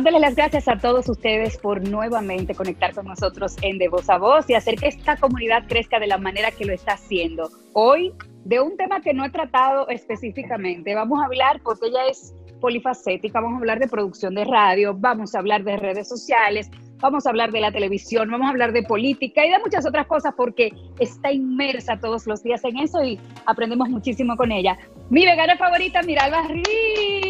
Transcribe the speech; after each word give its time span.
Dándoles 0.00 0.22
las 0.22 0.34
gracias 0.34 0.66
a 0.66 0.78
todos 0.78 1.10
ustedes 1.10 1.58
por 1.58 1.86
nuevamente 1.86 2.54
conectar 2.54 2.94
con 2.94 3.04
nosotros 3.04 3.54
en 3.60 3.76
De 3.76 3.88
Voz 3.88 4.08
a 4.08 4.16
Voz 4.16 4.48
y 4.48 4.54
hacer 4.54 4.76
que 4.76 4.88
esta 4.88 5.18
comunidad 5.18 5.64
crezca 5.68 6.00
de 6.00 6.06
la 6.06 6.16
manera 6.16 6.50
que 6.52 6.64
lo 6.64 6.72
está 6.72 6.94
haciendo. 6.94 7.50
Hoy, 7.74 8.14
de 8.46 8.60
un 8.60 8.78
tema 8.78 9.02
que 9.02 9.12
no 9.12 9.26
he 9.26 9.30
tratado 9.30 9.86
específicamente, 9.90 10.94
vamos 10.94 11.20
a 11.20 11.26
hablar, 11.26 11.60
porque 11.62 11.88
ella 11.88 12.06
es 12.06 12.34
polifacética, 12.62 13.42
vamos 13.42 13.56
a 13.56 13.58
hablar 13.58 13.78
de 13.78 13.88
producción 13.88 14.34
de 14.34 14.46
radio, 14.46 14.94
vamos 14.96 15.34
a 15.34 15.40
hablar 15.40 15.64
de 15.64 15.76
redes 15.76 16.08
sociales, 16.08 16.70
vamos 17.00 17.26
a 17.26 17.30
hablar 17.30 17.50
de 17.50 17.60
la 17.60 17.72
televisión, 17.72 18.30
vamos 18.30 18.46
a 18.46 18.50
hablar 18.50 18.72
de 18.72 18.82
política 18.82 19.44
y 19.44 19.50
de 19.50 19.58
muchas 19.58 19.86
otras 19.86 20.06
cosas 20.06 20.34
porque 20.36 20.72
está 20.98 21.32
inmersa 21.32 21.98
todos 21.98 22.26
los 22.26 22.42
días 22.42 22.62
en 22.64 22.78
eso 22.78 23.02
y 23.02 23.18
aprendemos 23.46 23.88
muchísimo 23.88 24.36
con 24.36 24.52
ella. 24.52 24.78
Mi 25.08 25.24
vegana 25.24 25.56
favorita, 25.56 26.02
Miralba 26.02 26.42
Riz. 26.48 26.66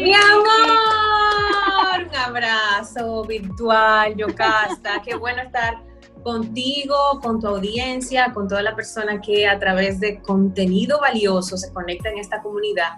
¡Mi 0.01 0.13
amor! 0.13 2.07
Un 2.09 2.15
abrazo 2.15 3.23
virtual, 3.25 4.15
Yocasta. 4.15 5.01
Qué 5.03 5.15
bueno 5.15 5.41
estar 5.41 5.77
contigo, 6.23 6.95
con 7.21 7.39
tu 7.39 7.47
audiencia, 7.47 8.31
con 8.33 8.47
toda 8.47 8.61
la 8.61 8.75
persona 8.75 9.21
que 9.21 9.47
a 9.47 9.57
través 9.59 9.99
de 9.99 10.21
contenido 10.21 10.99
valioso 10.99 11.57
se 11.57 11.73
conecta 11.73 12.09
en 12.09 12.19
esta 12.19 12.41
comunidad 12.41 12.89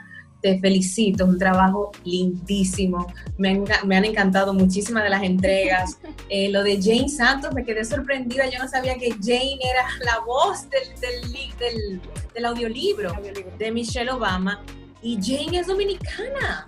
te 0.43 0.59
felicito, 0.59 1.25
un 1.25 1.39
trabajo 1.39 1.93
lindísimo. 2.03 3.07
Me, 3.37 3.63
han 3.95 4.05
encantado 4.05 4.53
muchísimas 4.53 5.03
de 5.03 5.09
las 5.09 5.23
entregas. 5.23 5.97
Eh, 6.29 6.49
lo 6.49 6.63
de 6.63 6.81
Jane 6.81 7.09
Santos, 7.09 7.53
me 7.53 7.63
quedé 7.63 7.85
sorprendida. 7.85 8.49
Yo 8.49 8.57
no 8.57 8.67
sabía 8.67 8.95
que 8.95 9.11
Jane 9.11 9.59
era 9.61 9.85
la 10.03 10.19
voz 10.25 10.67
del, 10.69 10.99
del, 10.99 12.01
del, 12.33 12.45
audiolibro, 12.45 13.13
de 13.59 13.71
Michelle 13.71 14.09
Obama. 14.09 14.63
Y 15.01 15.19
Jane 15.21 15.59
es 15.59 15.67
dominicana. 15.67 16.67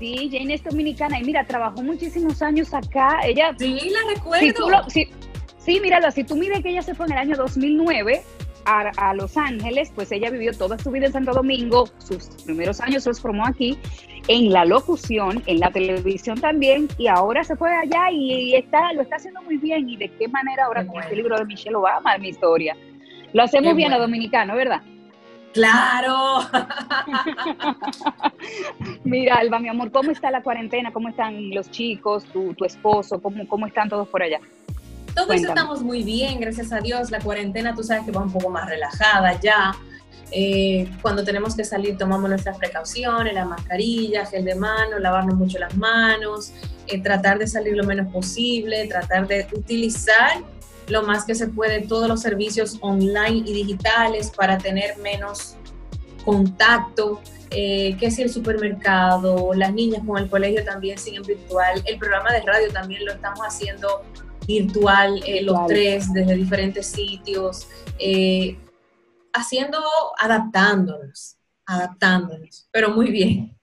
Sí, 0.00 0.28
Jane 0.32 0.54
es 0.54 0.64
dominicana. 0.64 1.20
Y 1.20 1.24
mira, 1.24 1.46
trabajó 1.46 1.82
muchísimos 1.82 2.42
años 2.42 2.74
acá. 2.74 3.20
Ella. 3.22 3.54
Sí, 3.56 3.90
la 3.90 4.14
recuerdo. 4.14 4.68
sí, 4.88 5.80
míralo, 5.80 6.10
si 6.10 6.24
tú 6.24 6.34
miras 6.34 6.60
que 6.62 6.70
ella 6.70 6.82
se 6.82 6.94
fue 6.94 7.06
en 7.06 7.12
el 7.12 7.18
año 7.18 7.36
2009 7.36 8.24
a, 8.64 9.14
Los 9.14 9.36
Ángeles, 9.36 9.92
pues 9.94 10.12
ella 10.12 10.30
vivió 10.30 10.52
toda 10.52 10.78
su 10.78 10.90
vida 10.90 11.06
en 11.06 11.12
Santo 11.12 11.32
Domingo, 11.32 11.88
sus 11.98 12.28
primeros 12.44 12.80
años 12.80 13.06
los 13.06 13.20
formó 13.20 13.46
aquí, 13.46 13.78
en 14.28 14.52
la 14.52 14.64
locución, 14.64 15.42
en 15.46 15.60
la 15.60 15.70
televisión 15.70 16.40
también, 16.40 16.88
y 16.98 17.08
ahora 17.08 17.42
se 17.42 17.56
fue 17.56 17.74
allá 17.74 18.10
y, 18.10 18.54
está, 18.54 18.92
lo 18.92 19.02
está 19.02 19.16
haciendo 19.16 19.42
muy 19.42 19.56
bien. 19.56 19.88
¿Y 19.88 19.96
de 19.96 20.08
qué 20.16 20.28
manera 20.28 20.66
ahora 20.66 20.86
con 20.86 21.02
este 21.02 21.16
libro 21.16 21.36
de 21.36 21.44
Michelle 21.44 21.76
Obama, 21.76 22.16
mi 22.18 22.28
historia? 22.28 22.76
Lo 23.32 23.42
hacemos 23.42 23.74
bien 23.74 23.92
a 23.92 23.98
dominicano, 23.98 24.54
¿verdad? 24.54 24.82
Claro. 25.52 26.40
Mira, 29.04 29.36
Alba, 29.36 29.58
mi 29.58 29.68
amor, 29.68 29.90
¿cómo 29.90 30.12
está 30.12 30.30
la 30.30 30.42
cuarentena? 30.42 30.92
¿Cómo 30.92 31.08
están 31.08 31.50
los 31.50 31.70
chicos, 31.70 32.24
tu, 32.26 32.54
tu 32.54 32.64
esposo? 32.64 33.20
¿Cómo, 33.20 33.48
¿Cómo 33.48 33.66
están 33.66 33.88
todos 33.88 34.08
por 34.08 34.22
allá? 34.22 34.38
Todos 35.26 35.42
estamos 35.42 35.82
muy 35.82 36.02
bien, 36.02 36.40
gracias 36.40 36.72
a 36.72 36.80
Dios. 36.80 37.10
La 37.10 37.20
cuarentena, 37.20 37.74
tú 37.74 37.82
sabes 37.82 38.04
que 38.04 38.10
va 38.10 38.22
un 38.22 38.32
poco 38.32 38.48
más 38.48 38.66
relajada 38.66 39.38
ya. 39.38 39.74
Eh, 40.32 40.88
cuando 41.02 41.24
tenemos 41.24 41.54
que 41.54 41.64
salir 41.64 41.98
tomamos 41.98 42.30
nuestras 42.30 42.56
precauciones, 42.56 43.34
la 43.34 43.44
mascarilla, 43.44 44.24
gel 44.24 44.44
de 44.44 44.54
mano, 44.54 44.98
lavarnos 44.98 45.34
mucho 45.34 45.58
las 45.58 45.76
manos, 45.76 46.52
eh, 46.86 47.02
tratar 47.02 47.38
de 47.38 47.46
salir 47.46 47.76
lo 47.76 47.84
menos 47.84 48.10
posible, 48.12 48.86
tratar 48.86 49.26
de 49.26 49.46
utilizar 49.52 50.42
lo 50.88 51.02
más 51.02 51.24
que 51.24 51.34
se 51.34 51.48
puede 51.48 51.82
todos 51.82 52.08
los 52.08 52.22
servicios 52.22 52.78
online 52.80 53.42
y 53.44 53.52
digitales 53.52 54.30
para 54.34 54.56
tener 54.56 54.96
menos 54.98 55.56
contacto, 56.24 57.20
eh, 57.50 57.96
que 57.98 58.10
si 58.10 58.22
el 58.22 58.30
supermercado, 58.30 59.52
las 59.52 59.72
niñas 59.74 60.02
con 60.06 60.16
el 60.22 60.30
colegio 60.30 60.64
también 60.64 60.96
siguen 60.96 61.22
virtual, 61.22 61.82
el 61.84 61.98
programa 61.98 62.32
de 62.32 62.40
radio 62.40 62.72
también 62.72 63.04
lo 63.04 63.12
estamos 63.12 63.40
haciendo 63.40 64.02
virtual, 64.46 65.22
eh, 65.26 65.42
los 65.42 65.66
tres 65.66 66.12
desde 66.12 66.34
diferentes 66.34 66.86
sitios, 66.86 67.68
eh, 67.98 68.56
haciendo, 69.32 69.78
adaptándonos, 70.18 71.36
adaptándonos, 71.66 72.68
pero 72.72 72.90
muy 72.90 73.10
bien. 73.10 73.56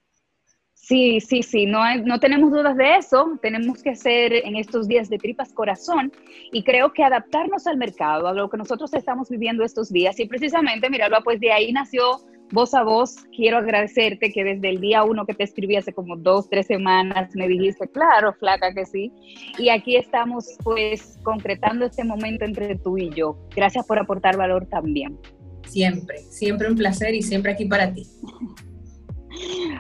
Sí, 0.88 1.20
sí, 1.20 1.44
sí, 1.44 1.66
no, 1.66 1.80
no 2.06 2.18
tenemos 2.18 2.50
dudas 2.50 2.78
de 2.78 2.96
eso. 2.96 3.38
Tenemos 3.42 3.84
que 3.84 3.90
hacer 3.90 4.32
en 4.32 4.56
estos 4.56 4.88
días 4.88 5.10
de 5.10 5.18
tripas 5.18 5.52
corazón 5.52 6.14
y 6.54 6.64
creo 6.64 6.94
que 6.94 7.04
adaptarnos 7.04 7.68
al 7.68 7.76
mercado, 7.76 8.26
a 8.26 8.34
lo 8.34 8.50
que 8.50 8.56
nosotros 8.56 8.94
estamos 8.94 9.30
viviendo 9.30 9.66
estos 9.66 9.92
días. 9.92 10.18
Y 10.18 10.28
precisamente, 10.28 10.90
míralo, 10.90 11.22
pues 11.26 11.42
de 11.42 11.52
ahí 11.52 11.74
nació 11.74 12.22
voz 12.52 12.74
a 12.74 12.84
voz, 12.84 13.16
quiero 13.36 13.58
agradecerte 13.58 14.32
que 14.32 14.44
desde 14.44 14.70
el 14.70 14.80
día 14.80 15.04
uno 15.04 15.26
que 15.26 15.34
te 15.34 15.44
escribí 15.44 15.76
hace 15.76 15.94
como 15.94 16.16
dos, 16.16 16.50
tres 16.50 16.68
semanas, 16.68 17.36
me 17.36 17.48
dijiste, 17.48 17.88
claro, 17.90 18.34
flaca 18.34 18.74
que 18.74 18.86
sí. 18.86 19.12
Y 19.58 19.70
aquí 19.70 19.96
estamos 19.96 20.58
pues 20.64 21.18
concretando 21.24 21.86
este 21.86 22.04
momento 22.04 22.46
entre 22.46 22.76
tú 22.76 22.98
y 22.98 23.10
yo. 23.10 23.38
Gracias 23.56 23.86
por 23.86 24.00
aportar 24.00 24.38
valor 24.38 24.66
también. 24.68 25.18
Siempre, 25.66 26.20
siempre 26.30 26.70
un 26.70 26.78
placer 26.78 27.14
y 27.14 27.22
siempre 27.22 27.52
aquí 27.52 27.66
para 27.66 27.94
ti. 27.94 28.08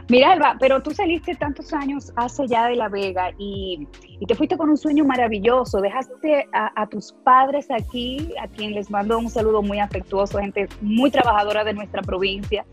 Mira, 0.09 0.31
Alba, 0.31 0.55
pero 0.59 0.81
tú 0.81 0.91
saliste 0.91 1.35
tantos 1.35 1.73
años 1.73 2.13
hace 2.15 2.47
ya 2.47 2.67
de 2.67 2.75
La 2.75 2.87
Vega 2.87 3.31
y, 3.37 3.87
te 4.25 4.35
fuiste 4.35 4.57
con 4.57 4.69
un 4.69 4.77
sueño 4.77 5.03
maravilloso. 5.03 5.81
Dejaste 5.81 6.47
a, 6.53 6.87
tus 6.87 7.13
padres 7.23 7.67
aquí, 7.69 8.33
a 8.41 8.47
quien 8.47 8.73
les 8.73 8.89
mando 8.89 9.17
un 9.17 9.29
saludo 9.29 9.61
muy 9.61 9.79
afectuoso, 9.79 10.39
gente 10.39 10.67
muy 10.81 11.11
trabajadora 11.11 11.63
de 11.63 11.73
nuestra 11.73 12.01
provincia. 12.01 12.65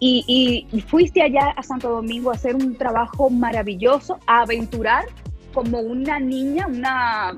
Y, 0.00 0.66
fuiste 0.88 1.22
allá 1.22 1.50
a 1.56 1.62
Santo 1.62 1.88
Domingo 1.88 2.30
a 2.30 2.34
hacer 2.34 2.56
un 2.56 2.76
trabajo 2.76 3.30
maravilloso, 3.30 4.18
a 4.26 4.42
aventurar 4.42 5.04
como 5.54 5.80
una 5.80 6.18
niña, 6.18 6.66
una, 6.66 7.34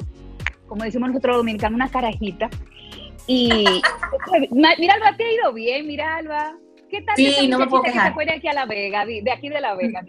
como 0.67 0.85
decimos 0.85 1.11
nosotros 1.11 1.37
dominicanos, 1.37 1.77
una 1.77 1.89
carajita. 1.89 2.51
Y 3.27 3.65
mira, 4.51 4.95
Alba, 4.95 5.17
te 5.17 5.25
ha 5.25 5.33
ido 5.33 5.53
bien, 5.53 5.87
mira, 5.87 6.17
Alba. 6.17 6.57
¿Qué 6.95 7.03
tal 7.03 7.17
sí, 7.17 7.49
no 7.49 7.59
me 7.59 7.67
puedo 7.67 7.83
quejar. 7.83 8.15
Que 8.15 8.31
aquí 8.31 8.47
a 8.47 8.53
La 8.53 8.67
Vega, 8.67 9.05
de 9.05 9.33
aquí 9.33 9.49
de 9.49 9.61
La 9.61 9.75
Vega. 9.75 10.05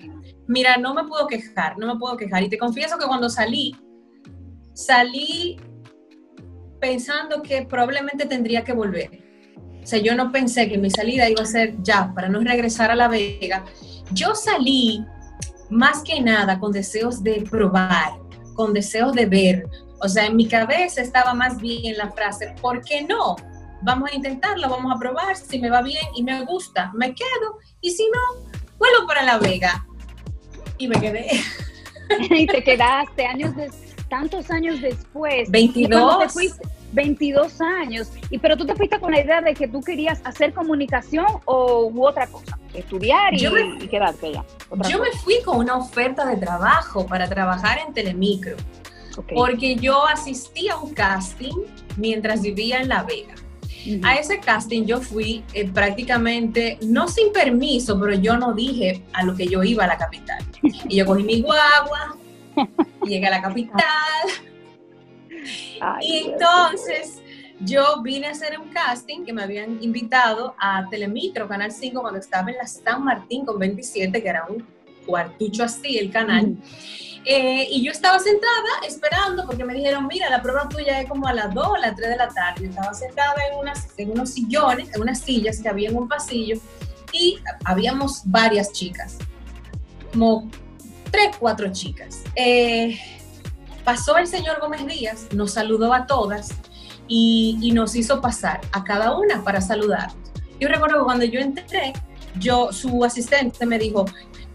Mira, 0.48 0.78
no 0.78 0.94
me 0.94 1.04
puedo 1.06 1.26
quejar, 1.26 1.80
no 1.80 1.92
me 1.92 2.00
puedo 2.00 2.16
quejar. 2.16 2.44
Y 2.44 2.50
te 2.50 2.60
confieso 2.60 3.00
que 3.00 3.08
cuando 3.08 3.28
salí, 3.28 3.76
salí 4.74 5.58
pensando 6.80 7.42
que 7.42 7.64
probablemente 7.64 8.28
tendría 8.28 8.64
que 8.64 8.74
volver. 8.74 9.10
O 9.82 9.88
sea, 9.88 9.98
yo 9.98 10.14
no 10.14 10.32
pensé 10.32 10.70
que 10.70 10.78
mi 10.78 10.92
salida 10.92 11.28
iba 11.28 11.42
a 11.42 11.48
ser 11.48 11.74
ya, 11.82 12.14
para 12.14 12.30
no 12.30 12.40
regresar 12.42 12.92
a 12.92 12.96
La 12.96 13.08
Vega. 13.08 13.66
Yo 14.12 14.36
salí 14.36 15.04
más 15.72 16.04
que 16.04 16.22
nada 16.22 16.60
con 16.60 16.72
deseos 16.72 17.24
de 17.24 17.44
probar, 17.50 18.12
con 18.54 18.74
deseos 18.74 19.14
de 19.14 19.26
ver. 19.26 19.66
O 20.02 20.08
sea, 20.08 20.28
en 20.28 20.36
mi 20.36 20.48
cabeza 20.48 21.02
estaba 21.02 21.34
más 21.34 21.60
bien 21.60 21.98
la 21.98 22.12
frase, 22.12 22.54
¿por 22.62 22.82
qué 22.82 23.02
no? 23.02 23.38
Vamos 23.82 24.12
a 24.12 24.16
intentarlo, 24.16 24.70
vamos 24.70 24.94
a 24.96 25.00
probar, 25.00 25.36
si 25.36 25.60
me 25.60 25.70
va 25.70 25.82
bien 25.82 26.04
y 26.16 26.24
me 26.24 26.44
gusta, 26.46 26.92
me 26.94 27.14
quedo, 27.14 27.60
y 27.82 27.92
si 27.92 28.08
no, 28.10 28.50
vuelvo 28.78 29.08
para 29.08 29.24
La 29.24 29.38
Vega. 29.38 29.86
Y 30.78 30.88
me 30.88 31.00
quedé. 31.00 31.28
y 32.30 32.46
te 32.48 32.64
quedaste 32.64 33.26
años 33.26 33.56
de, 33.56 33.72
tantos 34.10 34.50
años 34.52 34.82
después. 34.82 35.50
22. 35.50 36.36
22 36.92 37.62
años. 37.62 38.12
Y 38.30 38.38
pero 38.40 38.56
tú 38.56 38.66
te 38.66 38.76
fuiste 38.76 39.00
con 39.00 39.12
la 39.12 39.22
idea 39.22 39.42
de 39.42 39.54
que 39.54 39.68
tú 39.68 39.82
querías 39.82 40.22
hacer 40.24 40.54
comunicación 40.54 41.26
o 41.46 41.88
u 41.88 42.06
otra 42.06 42.28
cosa, 42.28 42.58
estudiar 42.74 43.34
y, 43.34 43.88
quedarte 43.88 44.28
allá. 44.28 44.46
Yo 44.90 45.00
me 45.00 45.12
fui 45.12 45.42
con 45.44 45.58
una 45.58 45.76
oferta 45.76 46.26
de 46.26 46.38
trabajo 46.38 47.06
para 47.06 47.28
trabajar 47.28 47.80
en 47.86 47.94
Telemicro. 47.94 48.56
Porque 49.34 49.76
yo 49.76 50.06
asistí 50.08 50.68
a 50.68 50.76
un 50.76 50.94
casting 50.94 51.56
mientras 51.96 52.42
vivía 52.42 52.82
en 52.82 52.90
La 52.90 53.04
Vega. 53.04 53.36
A 54.04 54.16
ese 54.16 54.40
casting 54.40 54.86
yo 54.86 55.00
fui 55.00 55.44
eh, 55.54 55.70
prácticamente, 55.70 56.78
no 56.82 57.08
sin 57.08 57.32
permiso, 57.32 58.00
pero 58.00 58.14
yo 58.14 58.38
no 58.38 58.54
dije 58.54 59.04
a 59.14 59.24
lo 59.24 59.36
que 59.36 59.48
yo 59.48 59.64
iba 59.64 59.84
a 59.84 59.88
la 59.88 59.98
capital. 59.98 60.44
Y 60.90 60.98
yo 60.98 61.06
cogí 61.06 61.24
mi 61.24 61.42
guagua, 61.42 62.18
llegué 63.06 63.28
a 63.28 63.32
la 63.32 63.42
capital. 63.42 63.84
y 66.02 66.18
entonces 66.18 67.22
yo 67.60 68.02
vine 68.02 68.28
a 68.28 68.32
hacer 68.32 68.60
un 68.60 68.70
casting 68.70 69.24
que 69.24 69.34
me 69.34 69.44
habían 69.44 69.82
invitado 69.82 70.56
a 70.60 70.88
Telemicro, 70.90 71.48
Canal 71.48 71.72
5, 71.72 72.02
cuando 72.02 72.20
estaba 72.20 72.50
en 72.52 72.58
la 72.58 72.68
San 72.68 73.04
Martín 73.04 73.46
con 73.46 73.60
27, 73.60 74.22
que 74.22 74.28
era 74.28 74.46
un 74.50 74.66
cuartucho 75.06 75.64
así 75.64 75.98
el 75.98 76.12
canal. 76.12 76.58
Eh, 77.28 77.68
y 77.72 77.84
yo 77.84 77.92
estaba 77.92 78.20
sentada 78.20 78.70
esperando 78.88 79.46
porque 79.48 79.66
me 79.66 79.74
dijeron, 79.74 80.06
mira, 80.06 80.30
la 80.30 80.44
prueba 80.44 80.70
tuya 80.70 81.02
es 81.02 81.10
como 81.10 81.28
a 81.28 81.34
las 81.34 81.52
2 81.54 81.68
o 81.68 81.76
a 81.76 81.80
las 81.80 81.96
3 81.96 82.10
de 82.10 82.18
la 82.18 82.30
tarde. 82.30 82.64
Yo 82.64 82.70
estaba 82.70 82.94
sentada 82.94 83.36
en, 83.52 83.58
unas, 83.58 83.88
en 83.98 84.12
unos 84.12 84.30
sillones, 84.30 84.94
en 84.94 85.02
unas 85.02 85.22
sillas 85.22 85.60
que 85.60 85.68
había 85.68 85.90
en 85.90 85.98
un 85.98 86.08
pasillo 86.08 86.60
y 87.12 87.38
habíamos 87.64 88.22
varias 88.26 88.72
chicas, 88.74 89.18
como 90.12 90.50
3, 91.12 91.38
4 91.40 91.72
chicas. 91.72 92.22
Eh, 92.36 93.00
pasó 93.84 94.18
el 94.18 94.28
señor 94.28 94.60
Gómez 94.60 94.86
Díaz, 94.86 95.28
nos 95.34 95.54
saludó 95.54 95.94
a 95.94 96.06
todas 96.06 96.50
y, 97.08 97.58
y 97.62 97.72
nos 97.72 97.96
hizo 97.96 98.22
pasar 98.22 98.62
a 98.72 98.84
cada 98.84 99.18
una 99.18 99.44
para 99.44 99.62
saludar. 99.62 100.12
Yo 100.60 100.68
recuerdo 100.68 101.00
que 101.00 101.06
cuando 101.06 101.26
yo 101.26 101.40
entré, 101.40 101.94
yo, 102.38 102.72
su 102.72 103.04
asistente 103.04 103.66
me 103.66 103.80
dijo, 103.80 104.06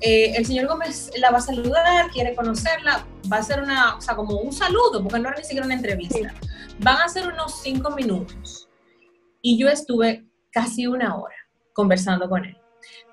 eh, 0.01 0.33
el 0.37 0.47
señor 0.47 0.67
Gómez 0.67 1.11
la 1.19 1.31
va 1.31 1.39
a 1.39 1.43
saludar, 1.43 2.11
quiere 2.11 2.35
conocerla, 2.35 3.07
va 3.31 3.37
a 3.37 3.41
hacer 3.41 3.63
una, 3.63 3.97
o 3.97 4.01
sea, 4.01 4.17
como 4.17 4.39
un 4.39 4.53
saludo, 4.53 5.03
porque 5.03 5.19
no 5.19 5.29
era 5.29 5.39
ni 5.39 5.45
siquiera 5.45 5.67
una 5.67 5.75
entrevista. 5.75 6.35
Van 6.79 6.97
a 6.97 7.05
hacer 7.05 7.29
unos 7.29 7.61
cinco 7.61 7.91
minutos. 7.91 8.69
Y 9.43 9.59
yo 9.59 9.69
estuve 9.69 10.27
casi 10.51 10.87
una 10.87 11.17
hora 11.17 11.35
conversando 11.75 12.29
con 12.29 12.45
él. 12.45 12.57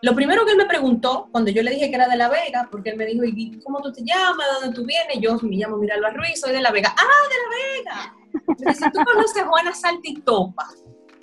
Lo 0.02 0.16
primero 0.16 0.46
que 0.46 0.52
él 0.52 0.58
me 0.58 0.66
preguntó, 0.66 1.28
cuando 1.32 1.52
yo 1.52 1.62
le 1.64 1.72
dije 1.72 1.90
que 1.90 1.96
era 1.96 2.08
de 2.08 2.16
La 2.16 2.30
Vega, 2.30 2.70
porque 2.72 2.92
él 2.92 2.98
me 2.98 3.06
dijo, 3.06 3.24
¿y 3.26 3.60
cómo 3.62 3.82
tú 3.82 3.92
te 3.92 4.04
llamas? 4.04 4.48
¿De 4.48 4.66
dónde 4.66 4.76
tú 4.76 4.86
vienes? 4.86 5.20
Yo 5.20 5.38
me 5.42 5.56
llamo 5.58 5.78
Miralba 5.78 6.12
Ruiz, 6.12 6.40
soy 6.40 6.54
de 6.54 6.62
La 6.62 6.72
Vega. 6.72 6.96
¡Ah, 6.98 7.28
de 7.30 7.36
La 7.36 7.92
Vega! 7.92 8.16
Me 8.60 8.72
dice, 8.72 8.86
¿tú 8.94 9.00
conoces 9.04 9.42
a 9.42 9.48
Juana 9.48 9.74
Saltitopa? 9.74 10.68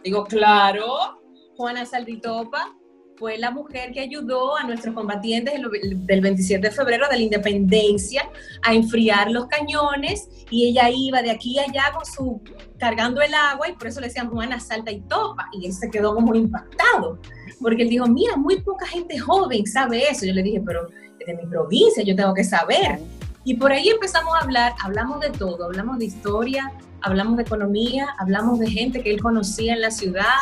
Digo, 0.03 0.25
claro, 0.25 1.23
Juana 1.57 1.87
Saltitopa 1.87 2.75
fue 3.17 3.39
la 3.39 3.51
mujer 3.51 3.93
que 3.93 4.01
ayudó 4.01 4.57
a 4.57 4.65
nuestros 4.65 4.95
combatientes 4.95 5.55
del 5.55 6.21
27 6.21 6.69
de 6.69 6.75
febrero 6.75 7.07
de 7.09 7.17
la 7.17 7.23
independencia 7.23 8.29
a 8.63 8.75
enfriar 8.75 9.31
los 9.31 9.47
cañones 9.47 10.29
y 10.51 10.69
ella 10.69 10.91
iba 10.91 11.23
de 11.23 11.31
aquí 11.31 11.59
a 11.59 11.63
allá 11.63 11.93
con 11.95 12.05
su 12.05 12.41
cargando 12.79 13.23
el 13.23 13.33
agua 13.33 13.69
y 13.69 13.73
por 13.73 13.87
eso 13.87 14.01
le 14.01 14.09
decían 14.09 14.29
Juana 14.31 14.59
salta 14.59 14.91
y 14.91 15.01
topa 15.03 15.49
y 15.53 15.67
él 15.67 15.73
se 15.73 15.91
quedó 15.91 16.15
como 16.15 16.35
impactado 16.35 17.19
porque 17.61 17.83
él 17.83 17.89
dijo, 17.89 18.07
mira, 18.07 18.37
muy 18.37 18.61
poca 18.61 18.87
gente 18.87 19.19
joven 19.19 19.67
sabe 19.67 20.09
eso. 20.11 20.27
Yo 20.27 20.35
le 20.35 20.43
dije, 20.43 20.61
pero 20.65 20.87
de 21.27 21.35
mi 21.35 21.47
provincia 21.47 22.03
yo 22.05 22.15
tengo 22.15 22.35
que 22.35 22.45
saber. 22.45 23.01
Y 23.45 23.55
por 23.55 23.73
ahí 23.73 23.89
empezamos 23.89 24.35
a 24.35 24.41
hablar, 24.41 24.75
hablamos 24.83 25.21
de 25.21 25.31
todo, 25.31 25.65
hablamos 25.65 25.99
de 25.99 26.07
historia, 26.07 26.73
hablamos 27.01 27.37
de 27.37 27.43
economía, 27.43 28.09
hablamos 28.19 28.59
de 28.59 28.71
gente 28.71 29.03
que 29.03 29.11
él 29.11 29.23
conocía 29.23 29.75
en 29.75 29.81
la 29.83 29.91
ciudad. 29.91 30.41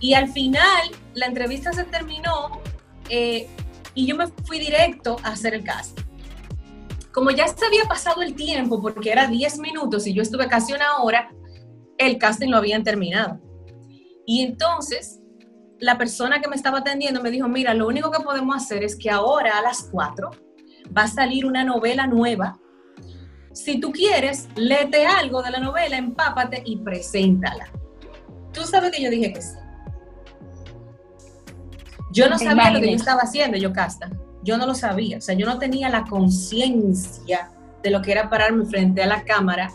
Y 0.00 0.14
al 0.14 0.28
final 0.28 0.90
la 1.14 1.26
entrevista 1.26 1.72
se 1.72 1.84
terminó 1.84 2.60
eh, 3.08 3.48
y 3.94 4.06
yo 4.06 4.16
me 4.16 4.26
fui 4.44 4.58
directo 4.58 5.16
a 5.22 5.28
hacer 5.28 5.54
el 5.54 5.64
casting. 5.64 6.04
Como 7.12 7.30
ya 7.30 7.48
se 7.48 7.64
había 7.64 7.84
pasado 7.84 8.20
el 8.20 8.34
tiempo, 8.34 8.80
porque 8.82 9.10
era 9.10 9.26
10 9.26 9.58
minutos 9.58 10.06
y 10.06 10.12
yo 10.12 10.22
estuve 10.22 10.48
casi 10.48 10.74
una 10.74 10.98
hora, 10.98 11.30
el 11.96 12.18
casting 12.18 12.50
lo 12.50 12.58
habían 12.58 12.84
terminado. 12.84 13.40
Y 14.26 14.42
entonces 14.42 15.20
la 15.78 15.96
persona 15.96 16.40
que 16.40 16.48
me 16.48 16.56
estaba 16.56 16.78
atendiendo 16.78 17.22
me 17.22 17.30
dijo, 17.30 17.48
mira, 17.48 17.72
lo 17.74 17.86
único 17.86 18.10
que 18.10 18.22
podemos 18.22 18.56
hacer 18.56 18.84
es 18.84 18.96
que 18.96 19.10
ahora 19.10 19.58
a 19.58 19.62
las 19.62 19.88
4 19.90 20.30
va 20.96 21.02
a 21.02 21.08
salir 21.08 21.46
una 21.46 21.64
novela 21.64 22.06
nueva. 22.06 22.58
Si 23.52 23.80
tú 23.80 23.92
quieres, 23.92 24.48
léete 24.54 25.06
algo 25.06 25.42
de 25.42 25.50
la 25.50 25.60
novela, 25.60 25.96
empápate 25.96 26.62
y 26.66 26.76
preséntala. 26.78 27.70
Tú 28.52 28.62
sabes 28.62 28.90
que 28.92 29.02
yo 29.02 29.10
dije 29.10 29.32
que 29.32 29.40
sí. 29.40 29.56
Yo 32.16 32.30
no 32.30 32.38
sabía 32.38 32.70
lo 32.70 32.80
que 32.80 32.90
yo 32.90 32.96
estaba 32.96 33.20
haciendo, 33.20 33.58
yo 33.58 33.74
casta. 33.74 34.10
Yo 34.42 34.56
no 34.56 34.66
lo 34.66 34.74
sabía. 34.74 35.18
O 35.18 35.20
sea, 35.20 35.34
yo 35.34 35.44
no 35.44 35.58
tenía 35.58 35.90
la 35.90 36.04
conciencia 36.04 37.50
de 37.82 37.90
lo 37.90 38.00
que 38.00 38.12
era 38.12 38.30
pararme 38.30 38.64
frente 38.64 39.02
a 39.02 39.06
la 39.06 39.22
cámara 39.22 39.70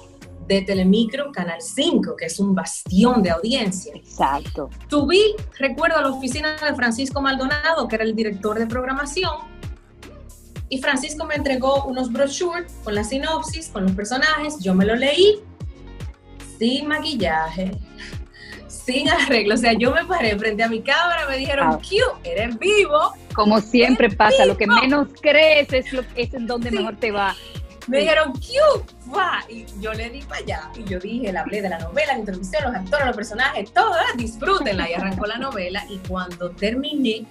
de 0.47 0.63
Telemicro 0.63 1.31
Canal 1.31 1.61
5, 1.61 2.15
que 2.15 2.25
es 2.25 2.39
un 2.39 2.55
bastión 2.55 3.21
de 3.21 3.29
audiencia. 3.29 3.93
Exacto. 3.95 4.71
Subí, 4.89 5.35
recuerdo, 5.59 5.97
a 5.97 6.01
la 6.01 6.09
oficina 6.09 6.55
de 6.55 6.73
Francisco 6.73 7.21
Maldonado, 7.21 7.88
que 7.88 7.95
era 7.95 8.03
el 8.03 8.15
director 8.15 8.57
de 8.57 8.65
programación, 8.65 9.51
y 10.67 10.79
Francisco 10.79 11.25
me 11.25 11.35
entregó 11.35 11.83
unos 11.83 12.11
brochures 12.11 12.73
con 12.83 12.95
la 12.95 13.03
sinopsis, 13.03 13.69
con 13.69 13.83
los 13.83 13.91
personajes, 13.91 14.57
yo 14.61 14.73
me 14.73 14.85
lo 14.85 14.95
leí 14.95 15.41
sin 16.57 16.88
maquillaje, 16.88 17.71
sin 18.86 19.10
arreglo. 19.10 19.56
O 19.56 19.57
sea, 19.57 19.74
yo 19.74 19.92
me 19.92 20.06
paré 20.06 20.38
frente 20.38 20.63
a 20.63 20.69
mi 20.69 20.81
cámara, 20.81 21.28
me 21.30 21.38
dijeron, 21.38 21.80
Q, 21.80 21.95
eres 22.24 22.57
vivo. 22.60 23.13
Como 23.33 23.60
siempre 23.62 24.10
pasa, 24.10 24.45
lo 24.45 24.57
que 24.57 24.68
menos 24.68 25.07
crees 25.22 25.72
es, 25.72 25.94
lo, 25.94 26.04
es 26.16 26.33
en 26.33 26.48
donde 26.48 26.72
mejor 26.72 26.95
te 26.98 27.12
va. 27.12 27.36
Me 27.88 28.00
dijeron, 28.00 28.33
Q, 28.33 29.12
va. 29.16 29.44
Y 29.50 29.66
yo 29.80 29.94
le 29.94 30.10
di 30.10 30.22
para 30.22 30.42
allá. 30.42 30.72
Y 30.78 30.83
yo 30.83 31.00
dije, 31.00 31.31
le 31.31 31.39
hablé 31.39 31.62
de 31.62 31.69
la 31.69 31.80
novela, 31.80 32.13
la 32.13 32.19
introducción, 32.19 32.63
los 32.63 32.75
actores, 32.75 33.06
los 33.07 33.16
personajes, 33.16 33.74
todo, 33.74 33.95
disfrútenla. 34.16 34.89
Y 34.89 34.94
arrancó 34.94 35.25
la 35.25 35.38
novela. 35.38 35.84
Y 35.89 35.98
cuando 36.07 36.51
terminé, 36.51 37.25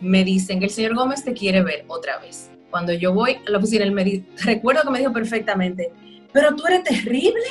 me 0.00 0.24
dicen 0.24 0.58
que 0.58 0.66
el 0.66 0.70
señor 0.70 0.94
Gómez 0.94 1.24
te 1.24 1.32
quiere 1.32 1.62
ver 1.62 1.84
otra 1.88 2.18
vez. 2.18 2.50
Cuando 2.70 2.92
yo 2.92 3.12
voy 3.12 3.38
a 3.46 3.50
la 3.50 3.58
oficina, 3.58 3.84
él 3.84 3.92
me 3.92 4.24
recuerdo 4.38 4.82
que 4.82 4.90
me 4.90 4.98
dijo 4.98 5.12
perfectamente, 5.12 5.92
pero 6.32 6.54
tú 6.56 6.66
eres 6.66 6.84
terrible. 6.84 7.44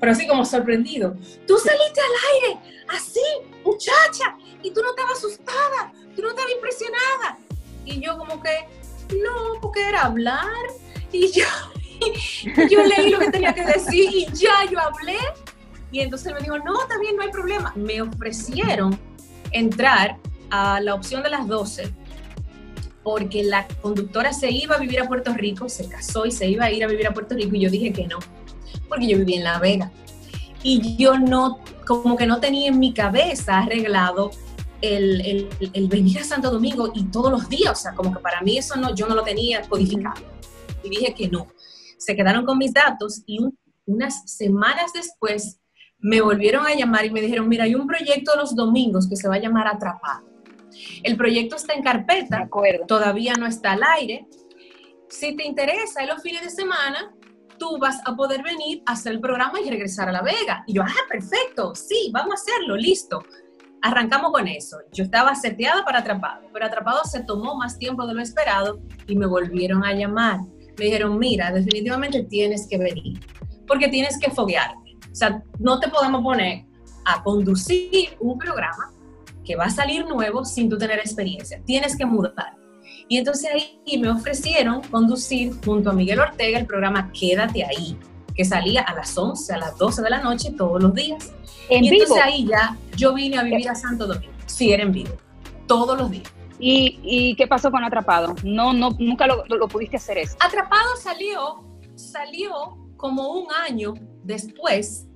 Pero 0.00 0.12
así 0.12 0.26
como 0.26 0.44
sorprendido. 0.44 1.16
Tú 1.46 1.56
saliste 1.58 2.00
al 2.00 2.52
aire, 2.52 2.60
así, 2.88 3.20
muchacha, 3.64 4.36
y 4.62 4.70
tú 4.70 4.80
no 4.82 4.90
estabas 4.90 5.18
asustada, 5.18 5.92
tú 6.14 6.22
no 6.22 6.30
estabas 6.30 6.52
impresionada. 6.52 7.38
Y 7.84 8.00
yo 8.00 8.16
como 8.16 8.40
que, 8.42 8.68
no, 9.22 9.60
porque 9.60 9.88
era 9.88 10.02
hablar 10.02 10.46
y 11.10 11.30
yo, 11.32 11.46
yo 12.70 12.82
leí 12.84 13.10
lo 13.10 13.18
que 13.18 13.30
tenía 13.30 13.54
que 13.54 13.64
decir 13.64 14.10
y 14.12 14.26
ya 14.32 14.64
yo 14.70 14.78
hablé. 14.78 15.18
Y 15.90 16.00
entonces 16.00 16.32
me 16.34 16.40
dijo, 16.40 16.58
no, 16.58 16.74
bien, 17.00 17.16
no 17.16 17.22
hay 17.22 17.30
problema. 17.30 17.72
Me 17.74 18.02
ofrecieron 18.02 18.98
entrar 19.52 20.18
a 20.50 20.80
la 20.80 20.94
opción 20.94 21.22
de 21.22 21.30
las 21.30 21.46
12 21.46 21.92
porque 23.02 23.42
la 23.42 23.66
conductora 23.80 24.34
se 24.34 24.50
iba 24.50 24.76
a 24.76 24.78
vivir 24.78 25.00
a 25.00 25.08
Puerto 25.08 25.32
Rico, 25.32 25.68
se 25.70 25.88
casó 25.88 26.26
y 26.26 26.30
se 26.30 26.46
iba 26.46 26.66
a 26.66 26.70
ir 26.70 26.84
a 26.84 26.86
vivir 26.86 27.06
a 27.06 27.14
Puerto 27.14 27.34
Rico 27.34 27.56
y 27.56 27.60
yo 27.60 27.70
dije 27.70 27.90
que 27.90 28.06
no, 28.06 28.18
porque 28.88 29.08
yo 29.08 29.18
vivía 29.18 29.38
en 29.38 29.44
La 29.44 29.58
Vega. 29.58 29.90
Y 30.62 30.96
yo 30.96 31.18
no, 31.18 31.60
como 31.86 32.16
que 32.16 32.26
no 32.26 32.40
tenía 32.40 32.68
en 32.68 32.78
mi 32.78 32.92
cabeza 32.92 33.58
arreglado 33.58 34.30
el, 34.80 35.20
el, 35.20 35.70
el, 35.72 35.88
venir 35.88 36.18
a 36.18 36.24
Santo 36.24 36.50
Domingo 36.50 36.92
y 36.94 37.04
todos 37.04 37.30
los 37.30 37.48
días, 37.48 37.72
o 37.72 37.82
sea, 37.82 37.94
como 37.94 38.12
que 38.12 38.20
para 38.20 38.40
mí 38.42 38.58
eso 38.58 38.76
no, 38.76 38.94
yo 38.94 39.08
no 39.08 39.14
lo 39.14 39.22
tenía 39.22 39.62
codificado 39.62 40.22
y 40.82 40.90
dije 40.90 41.14
que 41.14 41.28
no. 41.28 41.48
Se 41.96 42.14
quedaron 42.14 42.44
con 42.44 42.58
mis 42.58 42.72
datos 42.72 43.22
y 43.26 43.38
unas 43.86 44.30
semanas 44.30 44.92
después 44.94 45.60
me 45.98 46.20
volvieron 46.20 46.66
a 46.66 46.74
llamar 46.74 47.04
y 47.06 47.10
me 47.10 47.20
dijeron, 47.20 47.48
mira, 47.48 47.64
hay 47.64 47.74
un 47.74 47.86
proyecto 47.86 48.36
los 48.36 48.54
domingos 48.54 49.08
que 49.08 49.16
se 49.16 49.28
va 49.28 49.36
a 49.36 49.40
llamar 49.40 49.66
Atrapado. 49.66 50.26
El 51.02 51.16
proyecto 51.16 51.56
está 51.56 51.74
en 51.74 51.82
carpeta, 51.82 52.48
todavía 52.86 53.34
no 53.34 53.46
está 53.46 53.72
al 53.72 53.82
aire. 53.96 54.28
Si 55.08 55.34
te 55.34 55.44
interesa, 55.44 56.02
en 56.02 56.08
los 56.08 56.22
fines 56.22 56.42
de 56.42 56.50
semana, 56.50 57.12
tú 57.58 57.78
vas 57.78 58.00
a 58.04 58.14
poder 58.14 58.42
venir 58.42 58.82
a 58.86 58.92
hacer 58.92 59.12
el 59.12 59.20
programa 59.20 59.60
y 59.60 59.68
regresar 59.68 60.08
a 60.08 60.12
La 60.12 60.22
Vega. 60.22 60.64
Y 60.66 60.74
yo, 60.74 60.82
ah, 60.82 61.06
perfecto, 61.08 61.74
sí, 61.74 62.10
vamos 62.12 62.32
a 62.32 62.34
hacerlo, 62.34 62.76
listo. 62.76 63.22
Arrancamos 63.82 64.32
con 64.32 64.48
eso. 64.48 64.76
Yo 64.92 65.04
estaba 65.04 65.34
seteada 65.34 65.84
para 65.84 66.00
Atrapado, 66.00 66.48
pero 66.52 66.66
Atrapado 66.66 67.04
se 67.04 67.22
tomó 67.22 67.54
más 67.56 67.78
tiempo 67.78 68.06
de 68.06 68.14
lo 68.14 68.20
esperado 68.20 68.80
y 69.06 69.16
me 69.16 69.26
volvieron 69.26 69.84
a 69.84 69.92
llamar 69.94 70.40
me 70.78 70.84
dijeron, 70.84 71.18
mira, 71.18 71.50
definitivamente 71.50 72.22
tienes 72.24 72.66
que 72.68 72.78
venir, 72.78 73.20
porque 73.66 73.88
tienes 73.88 74.18
que 74.18 74.30
foguearte. 74.30 74.96
O 75.10 75.14
sea, 75.14 75.42
no 75.58 75.80
te 75.80 75.88
podemos 75.88 76.22
poner 76.22 76.64
a 77.04 77.22
conducir 77.22 78.16
un 78.20 78.38
programa 78.38 78.92
que 79.44 79.56
va 79.56 79.64
a 79.64 79.70
salir 79.70 80.06
nuevo 80.06 80.44
sin 80.44 80.68
tú 80.68 80.78
tener 80.78 80.98
experiencia. 80.98 81.60
Tienes 81.64 81.96
que 81.96 82.06
mudar. 82.06 82.54
Y 83.08 83.16
entonces 83.16 83.50
ahí 83.52 83.98
me 83.98 84.10
ofrecieron 84.10 84.82
conducir 84.82 85.54
junto 85.64 85.90
a 85.90 85.92
Miguel 85.94 86.20
Ortega 86.20 86.58
el 86.58 86.66
programa 86.66 87.10
Quédate 87.12 87.64
ahí, 87.64 87.98
que 88.34 88.44
salía 88.44 88.82
a 88.82 88.94
las 88.94 89.16
11, 89.16 89.54
a 89.54 89.58
las 89.58 89.78
12 89.78 90.02
de 90.02 90.10
la 90.10 90.22
noche 90.22 90.52
todos 90.56 90.82
los 90.82 90.94
días. 90.94 91.32
¿En 91.70 91.84
y 91.84 91.88
entonces 91.88 92.22
ahí 92.22 92.46
ya 92.46 92.76
yo 92.96 93.14
vine 93.14 93.38
a 93.38 93.42
vivir 93.42 93.68
a 93.68 93.74
Santo 93.74 94.06
Domingo. 94.06 94.32
Sí, 94.46 94.72
era 94.72 94.82
en 94.82 94.92
vivo, 94.92 95.14
todos 95.66 95.96
los 95.98 96.10
días. 96.10 96.30
¿Y, 96.60 97.34
qué 97.36 97.46
pasó 97.46 97.70
con 97.70 97.84
Atrapado? 97.84 98.34
No, 98.42 98.72
no, 98.72 98.90
nunca 98.98 99.26
lo, 99.26 99.68
pudiste 99.68 99.96
hacer 99.96 100.18
eso. 100.18 100.36
Atrapado 100.40 100.96
salió, 101.00 101.64
salió 101.94 102.76
como 102.96 103.30
un 103.30 103.46
año 103.66 103.94
después 104.24 105.06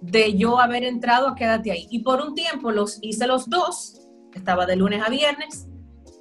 de 0.00 0.36
yo 0.36 0.58
haber 0.58 0.84
entrado 0.84 1.28
a 1.28 1.34
Quédate 1.34 1.70
ahí. 1.70 1.86
Y 1.90 2.00
por 2.00 2.20
un 2.20 2.34
tiempo 2.34 2.72
los 2.72 2.98
hice 3.00 3.26
los 3.26 3.48
dos, 3.48 4.08
estaba 4.34 4.66
de 4.66 4.76
lunes 4.76 5.02
a 5.04 5.08
viernes, 5.08 5.68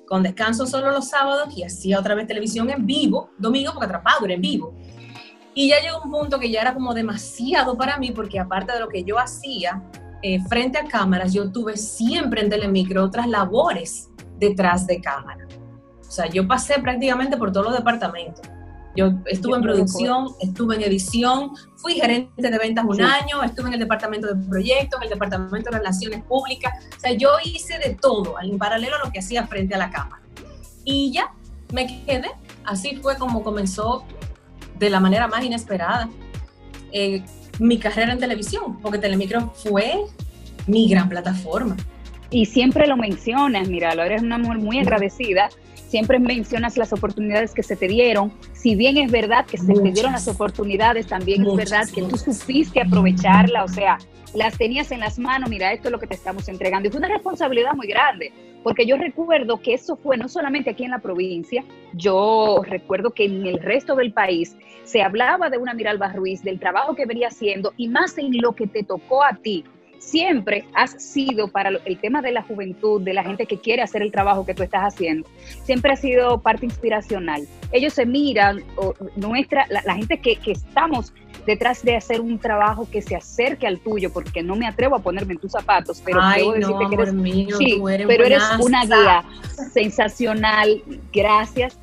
con 0.07 0.23
descanso 0.23 0.65
solo 0.65 0.91
los 0.91 1.09
sábados 1.09 1.55
y 1.55 1.63
hacía 1.63 1.99
otra 1.99 2.15
vez 2.15 2.27
televisión 2.27 2.69
en 2.69 2.85
vivo, 2.85 3.29
domingo 3.37 3.71
porque 3.73 3.85
Atrapado 3.85 4.25
era 4.25 4.33
en 4.33 4.41
vivo. 4.41 4.73
Y 5.53 5.69
ya 5.69 5.81
llegó 5.81 6.01
un 6.03 6.11
punto 6.11 6.39
que 6.39 6.49
ya 6.49 6.61
era 6.61 6.73
como 6.73 6.93
demasiado 6.93 7.77
para 7.77 7.97
mí 7.97 8.11
porque 8.11 8.39
aparte 8.39 8.73
de 8.73 8.79
lo 8.79 8.87
que 8.87 9.03
yo 9.03 9.19
hacía 9.19 9.83
eh, 10.21 10.39
frente 10.47 10.77
a 10.77 10.85
cámaras, 10.85 11.33
yo 11.33 11.51
tuve 11.51 11.77
siempre 11.77 12.41
en 12.41 12.49
Telemicro 12.49 13.03
otras 13.03 13.27
labores 13.27 14.09
detrás 14.37 14.87
de 14.87 15.01
cámara. 15.01 15.45
O 15.99 16.11
sea, 16.11 16.27
yo 16.27 16.47
pasé 16.47 16.79
prácticamente 16.79 17.37
por 17.37 17.51
todos 17.51 17.67
los 17.67 17.75
departamentos. 17.75 18.47
Yo 18.97 19.13
estuve 19.27 19.55
en 19.55 19.61
producción, 19.61 20.29
estuve 20.41 20.75
en 20.75 20.81
edición, 20.81 21.51
fui 21.75 21.93
gerente 21.93 22.49
de 22.49 22.57
ventas 22.57 22.83
un 22.83 23.01
año, 23.01 23.43
estuve 23.43 23.67
en 23.67 23.75
el 23.75 23.79
departamento 23.79 24.27
de 24.27 24.43
proyectos, 24.49 24.99
en 24.99 25.03
el 25.03 25.09
departamento 25.09 25.69
de 25.69 25.77
relaciones 25.77 26.23
públicas. 26.23 26.73
O 26.97 26.99
sea, 26.99 27.13
yo 27.13 27.29
hice 27.45 27.77
de 27.77 27.95
todo, 27.95 28.35
en 28.41 28.57
paralelo 28.57 28.95
a 28.95 29.05
lo 29.05 29.11
que 29.11 29.19
hacía 29.19 29.47
frente 29.47 29.75
a 29.75 29.77
la 29.77 29.91
cámara. 29.91 30.21
Y 30.83 31.13
ya, 31.13 31.31
me 31.71 31.85
quedé. 32.05 32.31
Así 32.65 32.97
fue 32.97 33.17
como 33.17 33.43
comenzó 33.43 34.03
de 34.79 34.89
la 34.89 34.99
manera 34.99 35.27
más 35.27 35.43
inesperada 35.43 36.09
eh, 36.91 37.23
mi 37.59 37.77
carrera 37.77 38.11
en 38.11 38.19
televisión, 38.19 38.79
porque 38.81 38.97
Telemicro 38.97 39.53
fue 39.55 40.01
mi 40.65 40.89
gran 40.89 41.07
plataforma 41.07 41.77
y 42.29 42.45
siempre 42.45 42.87
lo 42.87 42.97
mencionas, 42.97 43.67
mira, 43.67 43.93
eres 43.93 44.21
una 44.21 44.37
mujer 44.37 44.57
muy 44.57 44.79
agradecida 44.79 45.49
siempre 45.87 46.19
mencionas 46.19 46.77
las 46.77 46.93
oportunidades 46.93 47.53
que 47.53 47.63
se 47.63 47.75
te 47.75 47.87
dieron. 47.87 48.31
Si 48.53 48.75
bien 48.75 48.97
es 48.97 49.11
verdad 49.11 49.45
que 49.45 49.57
se 49.57 49.73
te 49.73 49.91
dieron 49.91 50.11
las 50.11 50.27
oportunidades, 50.27 51.07
también 51.07 51.45
es 51.45 51.55
verdad 51.55 51.87
que 51.93 52.03
tú 52.03 52.17
supiste 52.17 52.81
aprovecharla, 52.81 53.63
o 53.63 53.67
sea, 53.67 53.97
las 54.33 54.57
tenías 54.57 54.91
en 54.91 54.99
las 54.99 55.17
manos, 55.17 55.49
mira, 55.49 55.71
esto 55.71 55.87
es 55.87 55.91
lo 55.91 55.99
que 55.99 56.07
te 56.07 56.15
estamos 56.15 56.47
entregando. 56.49 56.87
Y 56.87 56.91
fue 56.91 56.99
una 56.99 57.07
responsabilidad 57.07 57.73
muy 57.73 57.87
grande, 57.87 58.31
porque 58.63 58.85
yo 58.85 58.97
recuerdo 58.97 59.61
que 59.61 59.73
eso 59.73 59.95
fue 59.95 60.17
no 60.17 60.27
solamente 60.27 60.69
aquí 60.69 60.83
en 60.83 60.91
la 60.91 60.99
provincia, 60.99 61.63
yo 61.93 62.61
recuerdo 62.63 63.11
que 63.11 63.25
en 63.25 63.45
el 63.45 63.59
resto 63.59 63.95
del 63.95 64.11
país 64.11 64.55
se 64.83 65.01
hablaba 65.01 65.49
de 65.49 65.57
una 65.57 65.73
Miralba 65.73 66.11
Ruiz, 66.13 66.43
del 66.43 66.59
trabajo 66.59 66.95
que 66.95 67.05
venía 67.05 67.29
haciendo 67.29 67.73
y 67.77 67.87
más 67.87 68.17
en 68.17 68.37
lo 68.37 68.53
que 68.53 68.67
te 68.67 68.83
tocó 68.83 69.23
a 69.23 69.33
ti 69.33 69.63
siempre 69.99 70.65
has 70.73 70.91
sido 70.91 71.47
para 71.47 71.69
el 71.69 71.97
tema 71.99 72.21
de 72.21 72.31
la 72.31 72.41
juventud, 72.43 73.01
de 73.01 73.13
la 73.13 73.23
gente 73.23 73.45
que 73.45 73.59
quiere 73.59 73.81
hacer 73.81 74.01
el 74.01 74.11
trabajo 74.11 74.45
que 74.45 74.53
tú 74.53 74.63
estás 74.63 74.81
haciendo, 74.81 75.27
siempre 75.63 75.91
ha 75.91 75.95
sido 75.95 76.41
parte 76.41 76.65
inspiracional. 76.65 77.47
Ellos 77.71 77.93
se 77.93 78.05
miran, 78.05 78.63
nuestra, 79.15 79.67
la, 79.69 79.95
gente 79.95 80.19
que, 80.19 80.37
estamos 80.47 81.13
detrás 81.45 81.83
de 81.83 81.95
hacer 81.95 82.21
un 82.21 82.39
trabajo 82.39 82.87
que 82.89 83.01
se 83.01 83.15
acerque 83.15 83.67
al 83.67 83.79
tuyo, 83.79 84.11
porque 84.11 84.43
no 84.43 84.55
me 84.55 84.67
atrevo 84.67 84.95
a 84.95 84.99
ponerme 84.99 85.33
en 85.33 85.39
tus 85.39 85.51
zapatos, 85.51 86.01
pero 86.03 86.21
debo 86.29 86.53
decirte 86.53 86.85
que 86.89 86.95
eres, 86.95 87.13
mío, 87.13 87.57
pero 88.07 88.25
eres 88.25 88.43
una 88.59 88.85
guía 88.85 89.23
sensacional, 89.73 90.81
gracias 91.11 91.79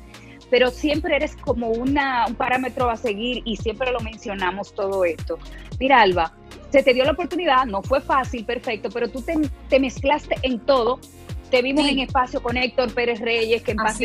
pero 0.49 0.69
siempre 0.69 1.15
eres 1.15 1.35
como 1.35 1.69
una, 1.69 2.27
un 2.27 2.35
parámetro 2.35 2.89
a 2.89 2.95
seguir 2.95 3.41
y 3.45 3.57
siempre 3.57 3.91
lo 3.91 3.99
mencionamos 3.99 4.73
todo 4.73 5.03
esto. 5.03 5.37
Mira, 5.79 6.01
Alba, 6.01 6.33
se 6.75 6.83
te 6.83 6.93
dio 6.93 7.05
la 7.05 7.13
oportunidad, 7.13 7.65
no 7.65 7.81
fue 7.81 8.01
fácil, 8.01 8.43
perfecto, 8.43 8.89
pero 8.89 9.09
tú 9.09 9.23
te, 9.69 9.79
mezclaste 9.79 10.35
en 10.41 10.59
todo. 10.59 10.99
Te 11.49 11.61
vimos 11.61 11.87
en 11.87 11.99
espacio 11.99 12.43
con 12.43 12.57
Héctor 12.57 12.93
Pérez 12.93 13.21
Reyes, 13.21 13.61
que 13.61 13.71
en 13.71 13.77
paz 13.77 13.97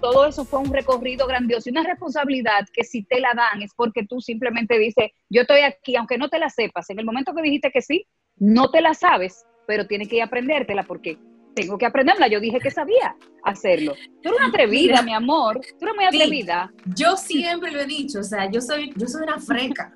todo 0.00 0.26
eso 0.26 0.44
fue 0.44 0.58
un 0.58 0.72
recorrido 0.72 1.28
grandioso 1.28 1.68
y 1.68 1.72
una 1.72 1.84
responsabilidad 1.84 2.66
que 2.72 2.82
si 2.82 3.04
te 3.04 3.20
la 3.20 3.34
dan 3.36 3.62
es 3.62 3.72
porque 3.72 4.04
tú 4.04 4.20
simplemente 4.20 4.80
dices, 4.80 5.12
yo 5.28 5.42
estoy 5.42 5.60
aquí, 5.60 5.94
aunque 5.94 6.18
no 6.18 6.28
te 6.28 6.40
la 6.40 6.50
sepas. 6.50 6.90
En 6.90 6.98
el 6.98 7.04
momento 7.04 7.32
que 7.32 7.42
dijiste 7.42 7.70
que 7.70 7.82
sí, 7.82 8.04
no 8.34 8.68
te 8.72 8.80
la 8.80 8.92
sabes, 8.92 9.46
pero 9.68 9.86
tienes 9.86 10.08
que 10.08 10.20
aprendértela 10.20 10.82
porque 10.82 11.18
tengo 11.54 11.78
que 11.78 11.86
aprenderla. 11.86 12.26
Yo 12.26 12.40
dije 12.40 12.58
que 12.58 12.72
sabía 12.72 13.14
hacerlo. 13.44 13.94
Tú 14.24 14.30
eres 14.30 14.40
una 14.40 14.48
atrevida, 14.48 15.02
mi 15.02 15.14
amor. 15.14 15.60
Tú 15.78 15.84
eres 15.84 15.94
muy 15.94 16.04
atrevida. 16.04 16.72
yo 16.96 17.16
siempre 17.16 17.70
lo 17.70 17.78
he 17.78 17.86
dicho, 17.86 18.18
o 18.18 18.24
sea, 18.24 18.50
yo 18.50 18.60
soy, 18.60 18.92
yo 18.96 19.06
soy 19.06 19.22
una 19.22 19.38
freca. 19.38 19.92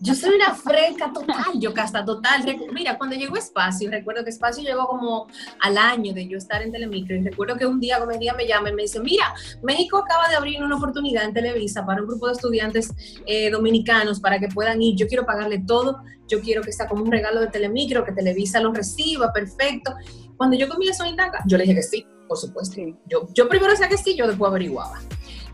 Yo 0.00 0.14
soy 0.14 0.36
una 0.36 0.54
freca 0.54 1.12
total, 1.12 1.58
yo 1.58 1.74
casta 1.74 2.04
total. 2.04 2.44
Mira, 2.72 2.96
cuando 2.96 3.16
llegó 3.16 3.36
Espacio, 3.36 3.90
recuerdo 3.90 4.22
que 4.22 4.30
Espacio 4.30 4.62
llegó 4.62 4.86
como 4.86 5.26
al 5.60 5.76
año 5.76 6.14
de 6.14 6.28
yo 6.28 6.38
estar 6.38 6.62
en 6.62 6.70
Telemicro 6.70 7.16
y 7.16 7.22
recuerdo 7.22 7.56
que 7.56 7.66
un 7.66 7.80
día, 7.80 7.98
como 7.98 8.16
día 8.16 8.32
me 8.34 8.46
llama 8.46 8.70
y 8.70 8.74
me 8.74 8.82
dice, 8.82 9.00
mira, 9.00 9.34
México 9.62 9.98
acaba 9.98 10.28
de 10.28 10.36
abrir 10.36 10.62
una 10.62 10.76
oportunidad 10.76 11.24
en 11.24 11.34
Televisa 11.34 11.84
para 11.84 12.00
un 12.00 12.06
grupo 12.06 12.28
de 12.28 12.34
estudiantes 12.34 12.94
eh, 13.26 13.50
dominicanos 13.50 14.20
para 14.20 14.38
que 14.38 14.48
puedan 14.48 14.80
ir, 14.80 14.94
yo 14.96 15.08
quiero 15.08 15.26
pagarle 15.26 15.64
todo, 15.66 15.98
yo 16.28 16.40
quiero 16.40 16.62
que 16.62 16.72
sea 16.72 16.86
como 16.86 17.02
un 17.02 17.10
regalo 17.10 17.40
de 17.40 17.48
Telemicro, 17.48 18.04
que 18.04 18.12
Televisa 18.12 18.60
lo 18.60 18.72
reciba, 18.72 19.32
perfecto. 19.32 19.94
Cuando 20.36 20.56
yo 20.56 20.68
comienzo 20.68 21.02
a 21.02 21.08
indagar, 21.08 21.42
yo 21.46 21.58
le 21.58 21.64
dije 21.64 21.74
que 21.74 21.82
sí, 21.82 22.06
por 22.28 22.38
supuesto. 22.38 22.80
Yo, 23.06 23.28
yo 23.34 23.48
primero 23.48 23.72
decía 23.72 23.88
que 23.88 23.96
sí, 23.96 24.14
yo 24.14 24.28
después 24.28 24.48
averiguaba. 24.48 25.00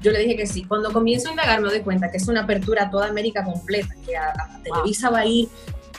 Yo 0.05 0.13
le 0.13 0.19
dije 0.19 0.37
que 0.37 0.47
sí. 0.47 0.65
Cuando 0.65 0.93
comienzo 0.93 1.29
a 1.29 1.31
indagar 1.31 1.63
me 1.63 1.69
doy 1.71 1.81
cuenta 1.81 2.11
que 2.11 2.19
es 2.19 2.29
una 2.29 2.43
apertura 2.43 2.85
a 2.85 2.91
toda 2.91 3.09
América 3.09 3.43
completa, 3.43 3.95
que 4.07 4.15
a, 4.15 4.35
Televisa 4.63 5.09
va 5.09 5.21
a 5.21 5.27
ir 5.27 5.49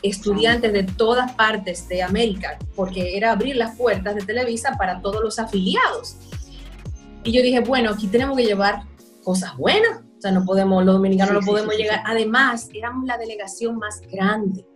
estudiantes 0.04 0.72
de 0.72 0.84
todas 0.84 1.32
partes 1.34 1.88
de 1.90 2.04
América, 2.04 2.60
porque 2.76 3.18
era 3.18 3.32
abrir 3.32 3.56
las 3.56 3.76
puertas 3.76 4.14
de 4.14 4.22
Televisa 4.22 4.76
para 4.78 5.02
todos 5.02 5.24
los 5.24 5.40
afiliados. 5.40 6.18
Y 7.24 7.32
yo 7.32 7.42
dije, 7.42 7.62
bueno, 7.62 7.90
aquí 7.90 8.06
tenemos 8.06 8.38
que 8.38 8.46
llevar 8.46 8.84
cosas 9.24 9.58
buenas. 9.58 10.02
O 10.20 10.22
sea, 10.22 10.32
no 10.32 10.46
podemos, 10.46 10.86
los 10.86 10.94
dominicanos 10.94 11.34
no 11.34 11.42
podemos 11.42 11.76
llegar. 11.76 12.04
Además, 12.06 12.70
éramos 12.76 13.08
la 13.08 13.18
delegación 13.18 13.78
más 13.78 14.02
grande. 14.02 14.68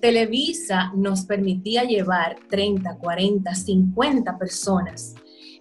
Televisa 0.00 0.92
nos 0.94 1.24
permitía 1.24 1.82
llevar 1.82 2.36
30, 2.48 2.98
40, 2.98 3.52
50 3.52 4.38
personas 4.38 5.16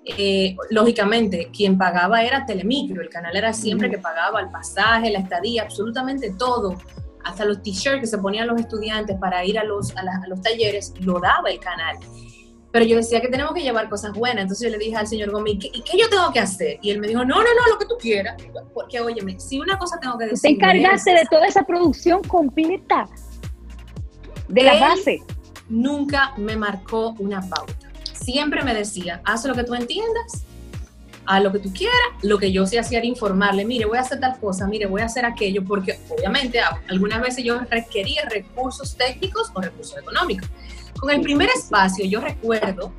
eh, 0.05 0.55
lógicamente, 0.69 1.49
quien 1.55 1.77
pagaba 1.77 2.23
era 2.23 2.45
Telemicro, 2.45 3.01
el 3.01 3.09
canal 3.09 3.35
era 3.37 3.53
siempre 3.53 3.89
que 3.89 3.97
pagaba 3.97 4.41
el 4.41 4.49
pasaje, 4.49 5.09
la 5.11 5.19
estadía, 5.19 5.63
absolutamente 5.63 6.33
todo, 6.37 6.77
hasta 7.23 7.45
los 7.45 7.61
t-shirts 7.63 8.01
que 8.01 8.07
se 8.07 8.17
ponían 8.17 8.47
los 8.47 8.59
estudiantes 8.59 9.17
para 9.17 9.45
ir 9.45 9.57
a 9.57 9.63
los, 9.63 9.95
a, 9.95 10.03
los 10.27 10.41
talleres, 10.41 10.93
lo 10.99 11.19
daba 11.19 11.49
el 11.49 11.59
canal. 11.59 11.97
Pero 12.71 12.85
yo 12.85 12.97
decía 12.97 13.21
que 13.21 13.29
tenemos 13.29 13.53
que 13.53 13.61
llevar 13.61 13.87
cosas 13.87 14.11
buenas, 14.13 14.41
entonces 14.41 14.69
yo 14.69 14.77
le 14.77 14.83
dije 14.83 14.97
al 14.97 15.07
señor 15.07 15.31
Gómez, 15.31 15.55
¿y 15.61 15.81
qué 15.83 15.97
yo 15.97 16.09
tengo 16.09 16.33
que 16.33 16.39
hacer? 16.39 16.79
Y 16.81 16.89
él 16.89 16.99
me 16.99 17.07
dijo, 17.07 17.23
no, 17.23 17.37
no, 17.37 17.43
no, 17.43 17.71
lo 17.71 17.77
que 17.77 17.85
tú 17.85 17.95
quieras. 17.97 18.35
Porque, 18.73 18.99
óyeme, 18.99 19.39
si 19.39 19.59
una 19.59 19.77
cosa 19.77 19.99
tengo 20.01 20.17
que 20.17 20.25
decir... 20.25 20.41
Te 20.41 20.49
encargaste 20.49 21.11
de 21.11 21.25
toda 21.29 21.45
esa 21.45 21.63
producción 21.63 22.21
completa, 22.23 23.07
de 24.49 24.63
la 24.63 24.79
base. 24.79 25.19
Nunca 25.69 26.33
me 26.35 26.57
marcó 26.57 27.15
una 27.19 27.41
pauta 27.41 27.82
siempre 28.23 28.63
me 28.63 28.73
decía, 28.73 29.21
haz 29.25 29.45
lo 29.45 29.53
que 29.53 29.63
tú 29.63 29.75
entiendas, 29.75 30.45
a 31.25 31.39
lo 31.39 31.51
que 31.51 31.59
tú 31.59 31.71
quieras, 31.73 31.97
lo 32.21 32.37
que 32.37 32.51
yo 32.51 32.65
sé 32.65 32.79
hacía 32.79 32.99
era 32.99 33.07
informarle, 33.07 33.65
mire, 33.65 33.85
voy 33.85 33.97
a 33.97 34.01
hacer 34.01 34.19
tal 34.19 34.37
cosa, 34.39 34.67
mire, 34.67 34.85
voy 34.85 35.01
a 35.01 35.05
hacer 35.05 35.25
aquello, 35.25 35.63
porque 35.63 35.99
obviamente 36.09 36.59
algunas 36.89 37.21
veces 37.21 37.43
yo 37.43 37.59
requería 37.69 38.23
recursos 38.29 38.95
técnicos 38.95 39.51
o 39.53 39.61
recursos 39.61 39.97
económicos. 39.97 40.49
Con 40.99 41.11
el 41.11 41.21
primer 41.21 41.49
espacio 41.49 42.05
yo 42.05 42.21
recuerdo 42.21 42.93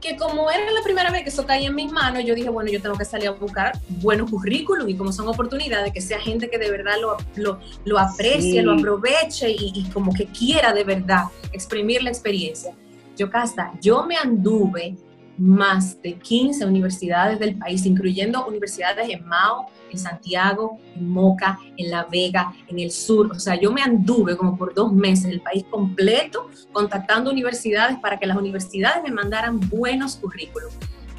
que 0.00 0.16
como 0.16 0.50
era 0.50 0.70
la 0.70 0.82
primera 0.82 1.10
vez 1.10 1.22
que 1.22 1.30
eso 1.30 1.46
caía 1.46 1.68
en 1.68 1.74
mis 1.74 1.90
manos, 1.90 2.22
yo 2.26 2.34
dije, 2.34 2.50
bueno, 2.50 2.70
yo 2.70 2.80
tengo 2.82 2.96
que 2.96 3.06
salir 3.06 3.28
a 3.28 3.30
buscar 3.30 3.78
buenos 3.88 4.30
currículums 4.30 4.90
y 4.90 4.96
como 4.96 5.12
son 5.12 5.28
oportunidades, 5.28 5.94
que 5.94 6.02
sea 6.02 6.20
gente 6.20 6.50
que 6.50 6.58
de 6.58 6.70
verdad 6.70 6.96
lo, 7.00 7.16
lo, 7.36 7.58
lo 7.86 7.98
aprecie, 7.98 8.62
lo 8.62 8.74
aproveche 8.74 9.50
y, 9.50 9.72
y 9.74 9.84
como 9.90 10.12
que 10.12 10.26
quiera 10.26 10.74
de 10.74 10.84
verdad 10.84 11.24
exprimir 11.52 12.02
la 12.02 12.10
experiencia 12.10 12.74
yo 13.16 13.30
Casta, 13.30 13.72
yo 13.80 14.04
me 14.04 14.16
anduve 14.16 14.96
más 15.36 16.00
de 16.00 16.14
15 16.14 16.64
universidades 16.64 17.38
del 17.38 17.56
país, 17.56 17.84
incluyendo 17.86 18.46
universidades 18.46 19.08
en 19.08 19.26
Mao, 19.26 19.66
en 19.90 19.98
Santiago, 19.98 20.78
en 20.94 21.08
Moca, 21.08 21.58
en 21.76 21.90
La 21.90 22.04
Vega, 22.04 22.52
en 22.68 22.78
el 22.78 22.90
sur. 22.90 23.32
O 23.32 23.38
sea, 23.38 23.54
yo 23.56 23.72
me 23.72 23.82
anduve 23.82 24.36
como 24.36 24.56
por 24.56 24.74
dos 24.74 24.92
meses 24.92 25.26
el 25.26 25.40
país 25.40 25.64
completo 25.70 26.50
contactando 26.72 27.30
universidades 27.30 27.98
para 27.98 28.18
que 28.18 28.26
las 28.26 28.36
universidades 28.36 29.02
me 29.02 29.10
mandaran 29.10 29.60
buenos 29.68 30.16
currículos. 30.16 30.72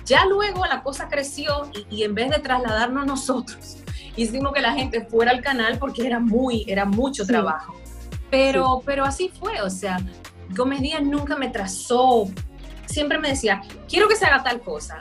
Ya 0.05 0.25
luego 0.25 0.65
la 0.65 0.83
cosa 0.83 1.09
creció 1.09 1.69
y, 1.89 2.03
en 2.03 2.13
vez 2.13 2.29
de 2.29 2.39
trasladarnos 2.39 3.07
nosotros, 3.07 3.77
hicimos 4.15 4.53
que 4.53 4.61
la 4.61 4.73
gente 4.73 5.03
fuera 5.05 5.31
al 5.31 5.41
canal 5.41 5.79
porque 5.79 6.05
era 6.05 6.19
muy, 6.19 6.63
era 6.67 6.85
mucho 6.85 7.25
trabajo. 7.25 7.75
Pero, 8.29 8.81
pero 8.85 9.03
así 9.03 9.29
fue, 9.29 9.61
o 9.61 9.69
sea, 9.69 9.97
Gómez 10.49 10.81
Díaz 10.81 11.03
nunca 11.03 11.35
me 11.35 11.49
trazó, 11.49 12.27
siempre 12.85 13.19
me 13.19 13.29
decía, 13.29 13.61
quiero 13.89 14.07
que 14.07 14.15
se 14.15 14.25
haga 14.25 14.43
tal 14.43 14.61
cosa. 14.61 14.99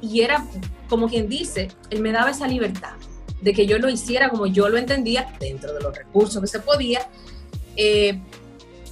Y 0.00 0.20
era 0.20 0.44
como 0.88 1.08
quien 1.08 1.28
dice, 1.28 1.68
él 1.90 2.00
me 2.00 2.12
daba 2.12 2.30
esa 2.30 2.46
libertad 2.46 2.94
de 3.40 3.52
que 3.52 3.66
yo 3.66 3.78
lo 3.78 3.88
hiciera 3.88 4.28
como 4.28 4.46
yo 4.46 4.68
lo 4.68 4.78
entendía, 4.78 5.34
dentro 5.40 5.72
de 5.72 5.80
los 5.80 5.96
recursos 5.96 6.40
que 6.40 6.46
se 6.46 6.60
podía. 6.60 7.08
Eh, 7.76 8.20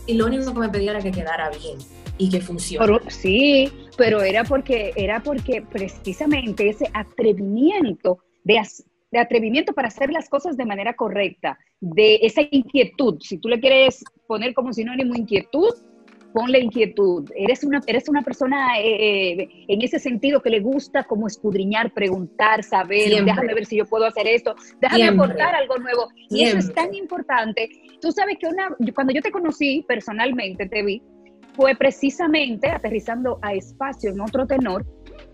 y 0.06 0.14
lo 0.14 0.26
único 0.26 0.52
que 0.52 0.60
me 0.60 0.68
pedía 0.68 0.90
era 0.90 1.00
que 1.00 1.12
quedara 1.12 1.50
bien 1.50 1.78
y 2.18 2.28
que 2.28 2.40
funcione. 2.40 2.98
sí, 3.08 3.72
pero 3.96 4.22
era 4.22 4.44
porque, 4.44 4.92
era 4.96 5.22
porque 5.22 5.62
precisamente 5.62 6.68
ese 6.68 6.90
atrevimiento 6.92 8.18
de, 8.44 8.58
de 9.14 9.20
atrevimiento 9.20 9.72
para 9.72 9.88
hacer 9.88 10.10
las 10.10 10.28
cosas 10.28 10.56
de 10.56 10.66
manera 10.66 10.94
correcta, 10.94 11.56
de 11.80 12.16
esa 12.22 12.42
inquietud. 12.50 13.18
Si 13.20 13.38
tú 13.38 13.48
le 13.48 13.60
quieres 13.60 14.02
poner 14.26 14.54
como 14.54 14.72
sinónimo 14.72 15.14
inquietud, 15.14 15.72
ponle 16.32 16.58
inquietud. 16.58 17.30
Eres 17.36 17.62
una, 17.62 17.80
eres 17.86 18.08
una 18.08 18.22
persona 18.22 18.80
eh, 18.80 19.40
eh, 19.40 19.48
en 19.68 19.82
ese 19.82 20.00
sentido 20.00 20.42
que 20.42 20.50
le 20.50 20.58
gusta 20.58 21.04
como 21.04 21.28
escudriñar, 21.28 21.92
preguntar, 21.92 22.64
saber, 22.64 23.24
déjame 23.24 23.54
ver 23.54 23.66
si 23.66 23.76
yo 23.76 23.84
puedo 23.84 24.04
hacer 24.04 24.26
esto, 24.26 24.56
déjame 24.80 25.04
aportar 25.04 25.54
algo 25.54 25.76
nuevo. 25.78 26.08
Y 26.30 26.42
eso 26.42 26.58
es 26.58 26.74
tan 26.74 26.92
importante. 26.92 27.68
Tú 28.00 28.10
sabes 28.10 28.36
que 28.40 28.48
una, 28.48 28.74
cuando 28.96 29.12
yo 29.12 29.22
te 29.22 29.30
conocí 29.30 29.84
personalmente, 29.86 30.66
te 30.66 30.82
vi, 30.82 31.00
fue 31.52 31.76
precisamente 31.76 32.68
aterrizando 32.68 33.38
a 33.42 33.54
espacio 33.54 34.10
en 34.10 34.20
otro 34.20 34.44
tenor, 34.44 34.84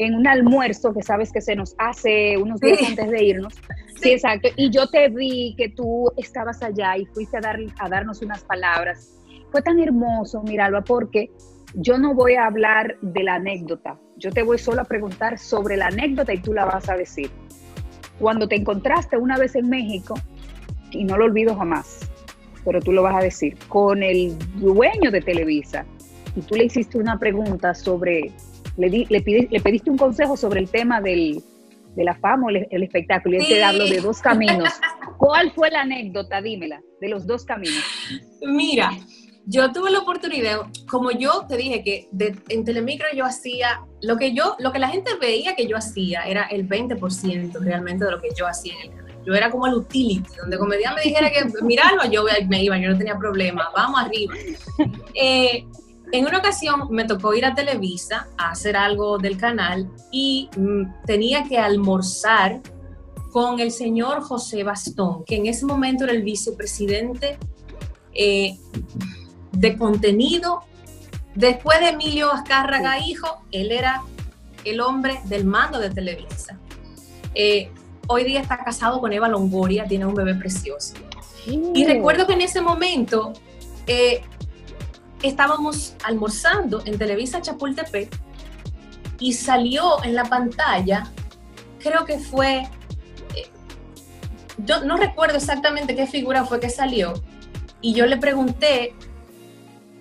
en 0.01 0.15
un 0.15 0.27
almuerzo 0.27 0.95
que 0.95 1.03
sabes 1.03 1.31
que 1.31 1.43
se 1.43 1.55
nos 1.55 1.75
hace 1.77 2.39
unos 2.39 2.59
días 2.59 2.79
antes 2.89 3.11
de 3.11 3.23
irnos. 3.23 3.55
Sí. 4.01 4.13
exacto. 4.13 4.49
Y 4.57 4.71
yo 4.71 4.87
te 4.89 5.11
vi 5.11 5.55
que 5.59 5.69
tú 5.69 6.11
estabas 6.17 6.63
allá 6.63 6.97
y 6.97 7.05
fuiste 7.05 7.37
a, 7.37 7.41
dar, 7.41 7.59
a 7.79 7.89
darnos 7.91 8.23
unas 8.23 8.43
palabras. 8.43 9.15
Fue 9.53 9.61
tan 9.61 9.79
hermoso, 9.79 10.43
Miralba, 10.43 10.81
porque 10.81 11.31
yo 11.75 11.99
no 11.99 12.15
voy 12.15 12.35
a 12.35 12.47
hablar 12.47 12.97
de 13.03 13.23
la 13.23 13.35
anécdota. 13.35 13.99
Yo 14.17 14.31
te 14.33 14.43
voy 14.43 14.57
solo 14.57 14.81
a 14.81 14.85
preguntar 14.85 15.39
sobre 15.39 15.77
la 15.77 15.89
anécdota 15.89 16.33
y 16.33 16.39
tú 16.39 16.55
la 16.55 16.65
vas 16.65 16.89
a 16.89 16.97
decir. 16.97 17.31
Cuando 18.19 18.49
te 18.49 18.57
encontraste 18.57 19.19
una 19.19 19.37
vez 19.37 19.55
en 19.55 19.69
México, 19.69 20.15
y 20.93 21.05
no 21.05 21.19
lo 21.19 21.27
olvido 21.27 21.55
jamás, 21.57 22.11
pero 22.65 22.81
tú 22.81 22.93
lo 22.93 23.03
vas 23.03 23.17
a 23.17 23.23
decir, 23.23 23.55
con 23.69 24.03
el 24.03 24.35
dueño 24.57 25.11
de 25.11 25.21
Televisa, 25.21 25.85
y 26.35 26.41
tú 26.41 26.55
le 26.55 26.65
hiciste 26.65 26.97
una 26.97 27.19
pregunta 27.19 27.75
sobre 27.75 28.33
le, 28.77 28.91
di, 28.91 29.07
le, 29.09 29.23
le, 29.51 29.61
pediste 29.61 29.91
un 29.91 29.99
consejo 29.99 30.37
sobre 30.37 30.61
el 30.61 30.71
tema 30.71 31.01
del, 31.01 31.43
de 31.97 32.05
la 32.05 32.15
fama 32.15 32.47
o 32.47 32.51
el, 32.51 32.83
espectáculo, 32.83 33.37
y 33.37 33.41
él 33.41 33.47
te 33.47 33.65
habló 33.65 33.85
de 33.85 34.01
dos 34.01 34.21
caminos. 34.21 34.69
¿Cuál 35.19 35.53
fue 35.53 35.71
la 35.71 35.83
anécdota? 35.83 36.41
Dímela, 36.41 36.81
de 37.01 37.09
los 37.09 37.27
dos 37.27 37.45
caminos. 37.45 37.83
Mira, 38.43 38.93
yo 39.47 39.73
tuve 39.73 39.91
la 39.91 40.01
oportunidad, 40.01 40.61
como 40.89 41.11
yo 41.11 41.47
te 41.49 41.57
dije 41.57 41.83
que 41.83 42.09
en 42.49 42.65
Telemicro 42.65 43.09
yo 43.15 43.25
hacía, 43.25 43.81
lo 44.03 44.17
que 44.17 44.33
yo, 44.33 44.57
lo 44.59 44.73
que 44.73 44.79
la 44.79 44.89
gente 44.89 45.11
veía 45.21 45.55
que 45.57 45.67
yo 45.67 45.77
hacía 45.77 46.23
era 46.23 46.45
el 46.45 46.69
20% 46.69 47.61
realmente 47.61 48.05
de 48.05 48.11
lo 48.11 48.21
que 48.21 48.29
yo 48.37 48.47
hacía 48.47 48.75
en 48.75 48.81
el 48.81 48.97
canal. 48.97 49.11
Yo 49.27 49.35
era 49.35 49.51
como 49.51 49.67
el 49.67 49.75
utility, 49.75 50.31
donde 50.41 50.57
comedia 50.57 50.95
me 50.95 51.03
dijera 51.03 51.31
que 51.31 51.45
mirarlo, 51.63 52.11
yo 52.11 52.25
me 52.49 52.63
iba, 52.63 52.79
yo 52.79 52.91
no 52.91 52.97
tenía 52.97 53.19
problema, 53.19 53.69
vamos 53.75 54.01
arriba. 54.01 54.35
Eh, 55.15 55.67
en 56.13 56.27
una 56.27 56.39
ocasión 56.39 56.89
me 56.91 57.05
tocó 57.05 57.35
ir 57.35 57.45
a 57.45 57.55
Televisa 57.55 58.29
a 58.37 58.51
hacer 58.51 58.77
algo 58.77 59.19
del 59.19 59.37
canal 59.37 59.89
y 60.11 60.49
mm, 60.57 61.05
tenía 61.07 61.45
que 61.45 61.59
almorzar 61.59 62.61
con 63.31 63.61
el 63.61 63.71
señor 63.71 64.23
José 64.23 64.65
Bastón, 64.65 65.25
que 65.25 65.37
en 65.37 65.47
ese 65.47 65.65
momento 65.65 66.05
era 66.05 66.13
el 66.13 66.23
vicepresidente 66.23 67.39
eh, 68.13 68.59
de 69.53 69.77
contenido. 69.77 70.63
Después 71.35 71.79
de 71.81 71.91
Emilio 71.91 72.33
Azcárraga, 72.33 72.99
hijo, 72.99 73.43
él 73.53 73.71
era 73.71 74.03
el 74.65 74.81
hombre 74.81 75.21
del 75.25 75.45
mando 75.45 75.79
de 75.79 75.91
Televisa. 75.91 76.59
Eh, 77.35 77.71
hoy 78.09 78.25
día 78.25 78.41
está 78.41 78.65
casado 78.65 79.01
con 79.01 79.13
Eva 79.13 79.29
Longoria, 79.29 79.85
tiene 79.85 80.07
un 80.07 80.15
bebé 80.15 80.35
precioso. 80.35 80.95
Y 81.47 81.85
recuerdo 81.87 82.27
que 82.27 82.35
en 82.35 82.43
ese 82.43 82.61
momento 82.61 83.33
eh, 83.87 84.23
estábamos 85.29 85.95
almorzando 86.05 86.83
en 86.85 86.99
Televisa 86.99 87.41
Chapultepec 87.41 88.11
y 89.19 89.33
salió 89.33 90.03
en 90.03 90.15
la 90.15 90.25
pantalla, 90.25 91.11
creo 91.79 92.05
que 92.05 92.19
fue, 92.19 92.69
eh, 93.35 93.51
yo 94.59 94.85
no 94.85 94.97
recuerdo 94.97 95.37
exactamente 95.37 95.95
qué 95.95 96.07
figura 96.07 96.45
fue 96.45 96.59
que 96.59 96.71
salió, 96.71 97.15
y 97.83 97.95
yo 97.95 98.07
le 98.07 98.17
pregunté 98.17 98.95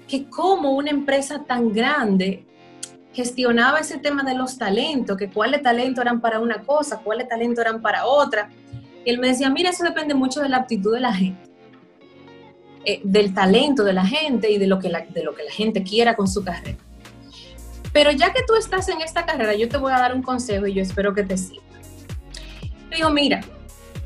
que 0.08 0.30
cómo 0.30 0.72
una 0.72 0.90
empresa 0.90 1.44
tan 1.44 1.72
grande 1.72 2.46
gestionaba 3.14 3.80
ese 3.80 3.98
tema 3.98 4.24
de 4.24 4.36
los 4.36 4.58
talentos, 4.58 5.18
que 5.18 5.30
cuáles 5.30 5.62
talentos 5.62 6.02
eran 6.02 6.22
para 6.22 6.40
una 6.40 6.62
cosa, 6.62 7.00
cuáles 7.00 7.28
talentos 7.28 7.64
eran 7.64 7.82
para 7.82 8.06
otra. 8.06 8.50
Y 9.06 9.10
él 9.10 9.20
me 9.20 9.28
decía, 9.28 9.50
mira, 9.50 9.70
eso 9.70 9.84
depende 9.84 10.14
mucho 10.14 10.42
de 10.42 10.50
la 10.50 10.58
aptitud 10.58 10.94
de 10.94 11.00
la 11.00 11.14
gente, 11.14 11.49
eh, 12.86 13.02
del 13.04 13.34
talento 13.34 13.84
de 13.84 13.94
la 13.94 14.06
gente 14.06 14.52
y 14.52 14.58
de 14.58 14.68
lo, 14.68 14.80
que 14.80 14.90
la, 14.90 15.02
de 15.02 15.24
lo 15.24 15.36
que 15.36 15.44
la 15.44 15.52
gente 15.52 15.84
quiera 15.84 16.16
con 16.16 16.28
su 16.28 16.44
carrera. 16.44 16.78
Pero 17.92 18.12
ya 18.12 18.32
que 18.32 18.42
tú 18.48 18.56
estás 18.56 18.88
en 18.90 19.02
esta 19.02 19.26
carrera, 19.26 19.56
yo 19.56 19.68
te 19.68 19.78
voy 19.78 19.92
a 19.92 20.00
dar 20.00 20.14
un 20.14 20.22
consejo 20.22 20.68
y 20.68 20.74
yo 20.74 20.82
espero 20.82 21.14
que 21.14 21.24
te 21.24 21.38
sirva. 21.38 21.64
Digo, 22.96 23.10
mira, 23.10 23.42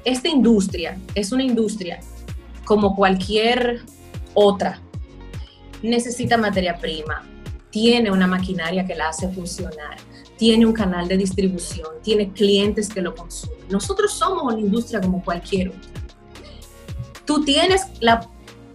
esta 0.06 0.28
industria 0.28 0.98
es 1.16 1.32
una 1.32 1.44
industria 1.44 2.00
como 2.66 2.96
cualquier 2.96 3.82
otra. 4.34 4.80
Necesita 5.82 6.38
materia 6.38 6.78
prima, 6.78 7.24
tiene 7.70 8.12
una 8.12 8.28
maquinaria 8.28 8.86
que 8.86 8.96
la 8.96 9.10
hace 9.10 9.28
funcionar, 9.30 9.98
tiene 10.38 10.66
un 10.66 10.74
canal 10.74 11.08
de 11.08 11.18
distribución, 11.18 11.88
tiene 12.02 12.32
clientes 12.32 12.90
que 12.90 13.02
lo 13.02 13.14
consumen. 13.16 13.58
Nosotros 13.70 14.14
somos 14.14 14.44
una 14.54 14.60
industria 14.60 15.02
como 15.02 15.24
cualquier 15.24 15.70
otra. 15.70 15.92
Tú 17.26 17.44
tienes 17.44 17.88
la 18.00 18.30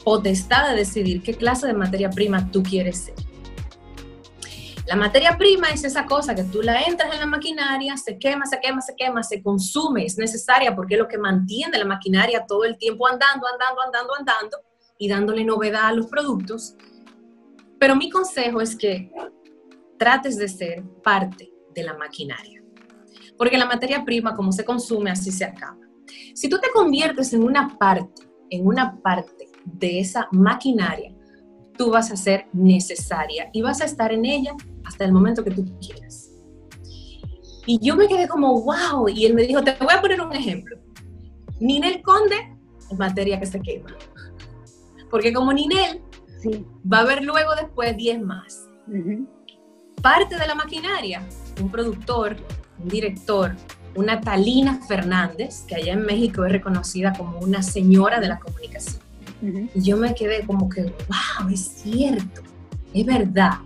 potestad 0.08 0.70
de 0.70 0.76
decidir 0.76 1.22
qué 1.22 1.34
clase 1.34 1.66
de 1.66 1.74
materia 1.74 2.08
prima 2.08 2.50
tú 2.50 2.62
quieres 2.62 2.98
ser. 3.04 3.14
La 4.86 4.96
materia 4.96 5.36
prima 5.36 5.68
es 5.68 5.84
esa 5.84 6.06
cosa 6.06 6.34
que 6.34 6.44
tú 6.44 6.62
la 6.62 6.80
entras 6.80 7.12
en 7.12 7.20
la 7.20 7.26
maquinaria, 7.26 7.94
se 7.98 8.18
quema, 8.18 8.46
se 8.46 8.58
quema, 8.58 8.80
se 8.80 8.96
quema, 8.96 9.22
se 9.22 9.42
consume, 9.42 10.06
es 10.06 10.16
necesaria 10.16 10.74
porque 10.74 10.94
es 10.94 11.00
lo 11.00 11.08
que 11.08 11.18
mantiene 11.18 11.76
la 11.76 11.84
maquinaria 11.84 12.46
todo 12.46 12.64
el 12.64 12.78
tiempo 12.78 13.06
andando, 13.06 13.46
andando, 13.46 13.82
andando, 13.82 14.14
andando 14.18 14.56
y 14.96 15.08
dándole 15.08 15.44
novedad 15.44 15.88
a 15.88 15.92
los 15.92 16.06
productos 16.06 16.74
pero 17.78 17.94
mi 17.94 18.10
consejo 18.10 18.60
es 18.60 18.76
que 18.76 19.10
trates 19.98 20.36
de 20.36 20.48
ser 20.48 20.84
parte 21.02 21.50
de 21.74 21.82
la 21.82 21.96
maquinaria. 21.96 22.62
Porque 23.36 23.56
la 23.56 23.66
materia 23.66 24.04
prima, 24.04 24.34
como 24.34 24.50
se 24.50 24.64
consume, 24.64 25.10
así 25.10 25.30
se 25.30 25.44
acaba. 25.44 25.78
Si 26.34 26.48
tú 26.48 26.58
te 26.58 26.70
conviertes 26.74 27.32
en 27.32 27.44
una 27.44 27.76
parte, 27.78 28.22
en 28.50 28.66
una 28.66 29.00
parte 29.00 29.37
de 29.74 30.00
esa 30.00 30.28
maquinaria, 30.32 31.14
tú 31.76 31.90
vas 31.90 32.10
a 32.10 32.16
ser 32.16 32.46
necesaria 32.52 33.50
y 33.52 33.62
vas 33.62 33.80
a 33.80 33.84
estar 33.84 34.12
en 34.12 34.24
ella 34.24 34.54
hasta 34.84 35.04
el 35.04 35.12
momento 35.12 35.44
que 35.44 35.50
tú 35.50 35.64
quieras. 35.80 36.30
Y 37.66 37.78
yo 37.80 37.96
me 37.96 38.08
quedé 38.08 38.26
como, 38.28 38.62
wow, 38.62 39.08
y 39.08 39.26
él 39.26 39.34
me 39.34 39.42
dijo, 39.42 39.62
te 39.62 39.76
voy 39.80 39.94
a 39.94 40.00
poner 40.00 40.20
un 40.20 40.32
ejemplo. 40.32 40.78
Ninel 41.60 42.02
Conde 42.02 42.56
es 42.90 42.98
materia 42.98 43.38
que 43.38 43.46
se 43.46 43.60
quema. 43.60 43.94
Porque 45.10 45.32
como 45.32 45.52
Ninel 45.52 46.02
Va 46.90 46.98
a 46.98 47.00
haber 47.00 47.24
luego 47.24 47.54
después 47.54 47.96
10 47.96 48.22
más. 48.22 48.68
Parte 50.02 50.36
de 50.36 50.46
la 50.46 50.54
maquinaria, 50.54 51.22
un 51.60 51.70
productor, 51.70 52.36
un 52.80 52.88
director, 52.88 53.56
una 53.96 54.20
Talina 54.20 54.80
Fernández, 54.86 55.64
que 55.66 55.74
allá 55.74 55.94
en 55.94 56.02
México 56.02 56.44
es 56.44 56.52
reconocida 56.52 57.12
como 57.12 57.38
una 57.40 57.62
señora 57.62 58.20
de 58.20 58.28
la 58.28 58.38
comunicación. 58.38 59.02
Y 59.42 59.82
yo 59.82 59.96
me 59.96 60.14
quedé 60.14 60.44
como 60.44 60.68
que, 60.68 60.82
wow, 60.82 61.48
es 61.52 61.60
cierto, 61.60 62.42
es 62.92 63.06
verdad. 63.06 63.58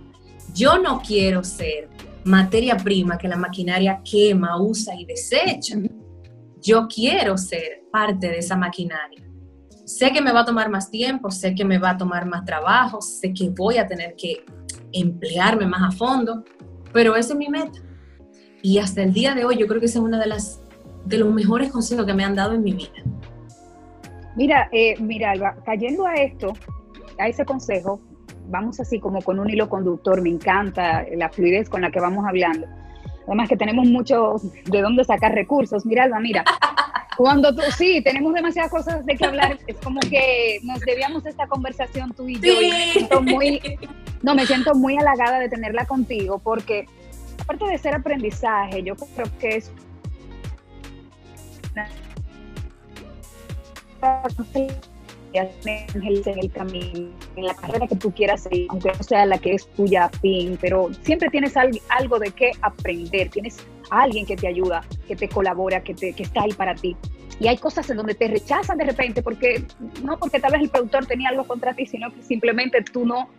Yo 0.53 0.77
no 0.77 1.01
quiero 1.01 1.43
ser 1.43 1.89
materia 2.23 2.77
prima 2.77 3.17
que 3.17 3.27
la 3.27 3.37
maquinaria 3.37 4.01
quema, 4.03 4.61
usa 4.61 4.93
y 4.95 5.05
desecha. 5.05 5.77
Yo 6.61 6.87
quiero 6.87 7.37
ser 7.37 7.83
parte 7.91 8.27
de 8.27 8.37
esa 8.37 8.55
maquinaria 8.55 9.23
sé 9.85 10.11
que 10.11 10.21
me 10.21 10.31
va 10.31 10.41
a 10.41 10.45
tomar 10.45 10.69
más 10.69 10.89
tiempo, 10.89 11.31
sé 11.31 11.53
que 11.55 11.65
me 11.65 11.77
va 11.77 11.91
a 11.91 11.97
tomar 11.97 12.25
más 12.25 12.45
trabajo, 12.45 13.01
sé 13.01 13.33
que 13.33 13.49
voy 13.49 13.77
a 13.77 13.87
tener 13.87 14.15
que 14.15 14.45
emplearme 14.91 15.65
más 15.65 15.93
a 15.93 15.97
fondo, 15.97 16.43
pero 16.91 17.15
esa 17.15 17.33
es 17.33 17.39
mi 17.39 17.49
meta. 17.49 17.79
Y 18.61 18.77
hasta 18.77 19.03
el 19.03 19.13
día 19.13 19.35
de 19.35 19.45
hoy 19.45 19.57
yo 19.57 19.67
creo 19.67 19.79
que 19.79 19.87
ese 19.87 19.97
es 19.97 20.03
uno 20.03 20.17
de, 20.17 20.27
las, 20.27 20.61
de 21.05 21.17
los 21.17 21.33
mejores 21.33 21.71
consejos 21.71 22.05
que 22.05 22.13
me 22.13 22.23
han 22.23 22.35
dado 22.35 22.53
en 22.53 22.63
mi 22.63 22.73
vida. 22.73 23.03
Mira, 24.35 24.69
eh, 24.71 24.95
mira, 24.99 25.31
Alba, 25.31 25.55
cayendo 25.65 26.07
a 26.07 26.15
esto, 26.15 26.53
a 27.19 27.27
ese 27.27 27.45
consejo, 27.45 28.01
vamos 28.47 28.79
así 28.79 28.99
como 28.99 29.21
con 29.21 29.39
un 29.39 29.49
hilo 29.49 29.69
conductor, 29.69 30.21
me 30.21 30.29
encanta 30.29 31.05
la 31.15 31.29
fluidez 31.29 31.69
con 31.69 31.81
la 31.81 31.91
que 31.91 31.99
vamos 31.99 32.25
hablando. 32.27 32.67
Además 33.27 33.47
que 33.47 33.55
tenemos 33.55 33.87
mucho 33.87 34.35
de 34.65 34.81
dónde 34.81 35.03
sacar 35.05 35.33
recursos. 35.33 35.85
Mira, 35.85 36.03
Alba, 36.03 36.19
mira, 36.19 36.43
Cuando 37.17 37.53
tú, 37.53 37.61
sí, 37.77 38.01
tenemos 38.01 38.33
demasiadas 38.33 38.71
cosas 38.71 39.05
de 39.05 39.15
que 39.15 39.25
hablar, 39.25 39.59
es 39.67 39.75
como 39.77 39.99
que 39.99 40.59
nos 40.63 40.79
debíamos 40.81 41.25
esta 41.25 41.47
conversación 41.47 42.11
tú 42.13 42.27
y 42.27 42.39
yo. 42.39 42.61
Y 42.61 42.71
me 42.71 42.91
siento 42.91 43.21
muy, 43.21 43.61
no, 44.21 44.35
me 44.35 44.45
siento 44.45 44.73
muy 44.73 44.97
halagada 44.97 45.39
de 45.39 45.49
tenerla 45.49 45.85
contigo 45.85 46.39
porque 46.39 46.85
aparte 47.39 47.65
de 47.65 47.77
ser 47.77 47.95
aprendizaje, 47.95 48.83
yo 48.83 48.95
creo 48.95 49.27
que 49.39 49.57
es 49.57 49.71
en 55.33 56.39
el 56.39 56.51
camino, 56.51 57.09
en 57.35 57.45
la 57.45 57.55
carrera 57.55 57.87
que 57.87 57.95
tú 57.95 58.11
quieras 58.11 58.43
seguir, 58.43 58.67
aunque 58.69 58.89
no 58.89 59.03
sea 59.03 59.25
la 59.25 59.37
que 59.37 59.53
es 59.53 59.67
tuya 59.67 60.05
a 60.05 60.09
fin, 60.09 60.57
pero 60.61 60.91
siempre 61.01 61.29
tienes 61.29 61.55
algo 61.89 62.19
de 62.19 62.31
qué 62.31 62.51
aprender, 62.61 63.29
tienes 63.29 63.57
alguien 63.89 64.25
que 64.25 64.35
te 64.35 64.47
ayuda, 64.47 64.83
que 65.07 65.15
te 65.15 65.27
colabora, 65.27 65.81
que, 65.81 65.93
te, 65.93 66.13
que 66.13 66.23
está 66.23 66.43
ahí 66.43 66.53
para 66.53 66.75
ti. 66.75 66.95
Y 67.39 67.47
hay 67.47 67.57
cosas 67.57 67.89
en 67.89 67.97
donde 67.97 68.13
te 68.13 68.27
rechazan 68.27 68.77
de 68.77 68.85
repente, 68.85 69.23
porque 69.23 69.63
no 70.03 70.17
porque 70.19 70.39
tal 70.39 70.51
vez 70.51 70.61
el 70.61 70.69
productor 70.69 71.05
tenía 71.05 71.29
algo 71.29 71.45
contra 71.45 71.73
ti, 71.73 71.85
sino 71.85 72.13
que 72.13 72.21
simplemente 72.21 72.83
tú 72.83 73.05
no, 73.05 73.29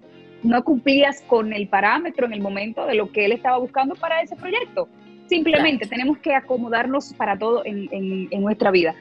no 0.42 0.64
cumplías 0.64 1.22
con 1.22 1.52
el 1.52 1.68
parámetro 1.68 2.26
en 2.26 2.32
el 2.32 2.40
momento 2.40 2.86
de 2.86 2.94
lo 2.94 3.12
que 3.12 3.24
él 3.24 3.32
estaba 3.32 3.58
buscando 3.58 3.94
para 3.94 4.20
ese 4.20 4.34
proyecto. 4.36 4.88
Simplemente 5.28 5.86
tenemos 5.86 6.18
que 6.18 6.34
acomodarnos 6.34 7.14
para 7.14 7.38
todo 7.38 7.64
en, 7.64 7.88
en 7.92 8.42
nuestra 8.42 8.70
vida. 8.70 8.94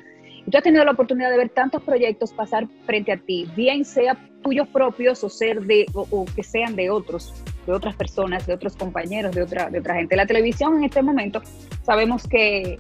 Y 0.45 0.51
tú 0.51 0.58
has 0.58 0.63
tenido 0.63 0.84
la 0.84 0.91
oportunidad 0.91 1.29
de 1.32 1.38
ver 1.38 1.49
tantos 1.49 1.82
proyectos 1.84 2.34
pasar 2.34 2.67
frente 2.86 3.12
a 3.12 3.17
ti, 3.17 3.47
bien 3.56 3.86
sea 3.86 4.17
tuyos 4.43 4.67
propios 4.67 5.23
o 5.23 5.29
ser 5.29 5.62
de 5.62 5.86
o, 5.93 6.25
que 6.36 6.43
sean 6.43 6.75
de 6.75 6.89
otros, 6.89 7.34
de 7.65 7.71
otras 7.71 7.95
personas, 7.95 8.45
de 8.45 8.53
otros 8.53 8.75
compañeros, 8.75 9.34
de 9.34 9.41
otra 9.41 9.69
de 9.69 9.79
otra 9.79 9.95
gente. 9.95 10.15
La 10.15 10.25
televisión 10.25 10.77
en 10.77 10.84
este 10.84 11.01
momento 11.01 11.41
sabemos 11.84 12.27
que 12.27 12.79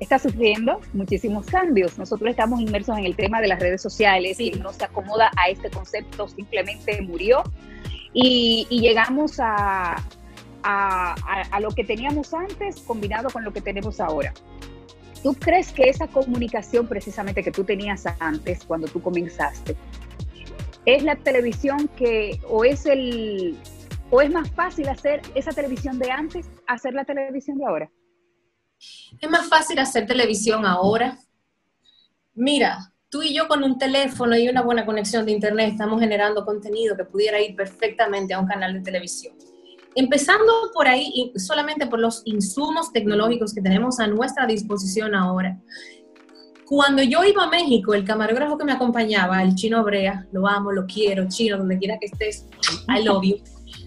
está 0.00 0.18
sufriendo 0.18 0.80
muchísimos 0.92 1.46
cambios. 1.46 1.96
Nosotros 1.98 2.28
estamos 2.30 2.60
inmersos 2.60 2.98
en 2.98 3.04
el 3.04 3.14
tema 3.14 3.40
de 3.40 3.46
las 3.46 3.60
redes 3.60 3.80
sociales 3.80 4.40
y 4.40 4.50
no 4.50 4.72
se 4.72 4.84
acomoda 4.84 5.30
a 5.36 5.48
este 5.48 5.70
concepto, 5.70 6.26
simplemente 6.26 7.00
murió 7.00 7.44
y, 8.12 8.66
llegamos 8.70 9.38
a, 9.38 9.96
a 10.62 11.60
lo 11.60 11.70
que 11.70 11.84
teníamos 11.84 12.34
antes 12.34 12.80
combinado 12.80 13.30
con 13.30 13.44
lo 13.44 13.52
que 13.52 13.60
tenemos 13.60 14.00
ahora. 14.00 14.32
¿Tú 15.24 15.34
crees 15.34 15.72
que 15.72 15.88
esa 15.88 16.06
comunicación 16.06 16.86
precisamente 16.86 17.42
que 17.42 17.50
tú 17.50 17.64
tenías 17.64 18.04
antes, 18.20 18.64
cuando 18.64 18.86
tú 18.86 19.02
comenzaste, 19.02 19.74
es 20.86 21.02
la 21.02 21.16
televisión 21.16 21.88
que, 21.96 22.38
o 22.48 22.64
es 22.64 22.86
el, 22.86 23.58
¿O 24.10 24.22
es 24.22 24.30
más 24.30 24.48
fácil 24.52 24.88
hacer 24.88 25.22
esa 25.34 25.50
televisión 25.50 25.98
de 25.98 26.08
antes, 26.08 26.46
hacer 26.68 26.94
la 26.94 27.04
televisión 27.04 27.58
de 27.58 27.64
ahora? 27.64 27.90
Es 29.20 29.28
más 29.28 29.48
fácil 29.48 29.78
hacer 29.80 30.06
televisión 30.06 30.64
ahora. 30.64 31.18
Mira, 32.34 32.92
tú 33.08 33.22
y 33.22 33.34
yo 33.34 33.48
con 33.48 33.64
un 33.64 33.76
teléfono 33.76 34.36
y 34.36 34.48
una 34.48 34.62
buena 34.62 34.86
conexión 34.86 35.26
de 35.26 35.32
internet 35.32 35.70
estamos 35.72 36.00
generando 36.00 36.44
contenido 36.44 36.96
que 36.96 37.04
pudiera 37.04 37.40
ir 37.40 37.56
perfectamente 37.56 38.34
a 38.34 38.38
un 38.38 38.46
canal 38.46 38.74
de 38.74 38.82
televisión. 38.82 39.34
Empezando 39.94 40.52
por 40.72 40.88
ahí, 40.88 41.32
solamente 41.36 41.86
por 41.86 42.00
los 42.00 42.22
insumos 42.24 42.92
tecnológicos 42.92 43.54
que 43.54 43.62
tenemos 43.62 44.00
a 44.00 44.06
nuestra 44.06 44.46
disposición 44.46 45.14
ahora. 45.14 45.60
Cuando 46.66 47.02
yo 47.02 47.22
iba 47.24 47.44
a 47.44 47.48
México, 47.48 47.94
el 47.94 48.04
camarógrafo 48.04 48.56
que 48.56 48.64
me 48.64 48.72
acompañaba, 48.72 49.42
el 49.42 49.54
chino 49.54 49.84
Brea, 49.84 50.26
lo 50.32 50.48
amo, 50.48 50.72
lo 50.72 50.86
quiero, 50.86 51.28
chino, 51.28 51.58
donde 51.58 51.78
quiera 51.78 51.98
que 51.98 52.06
estés, 52.06 52.46
I 52.88 53.04
love 53.04 53.22
you. 53.24 53.36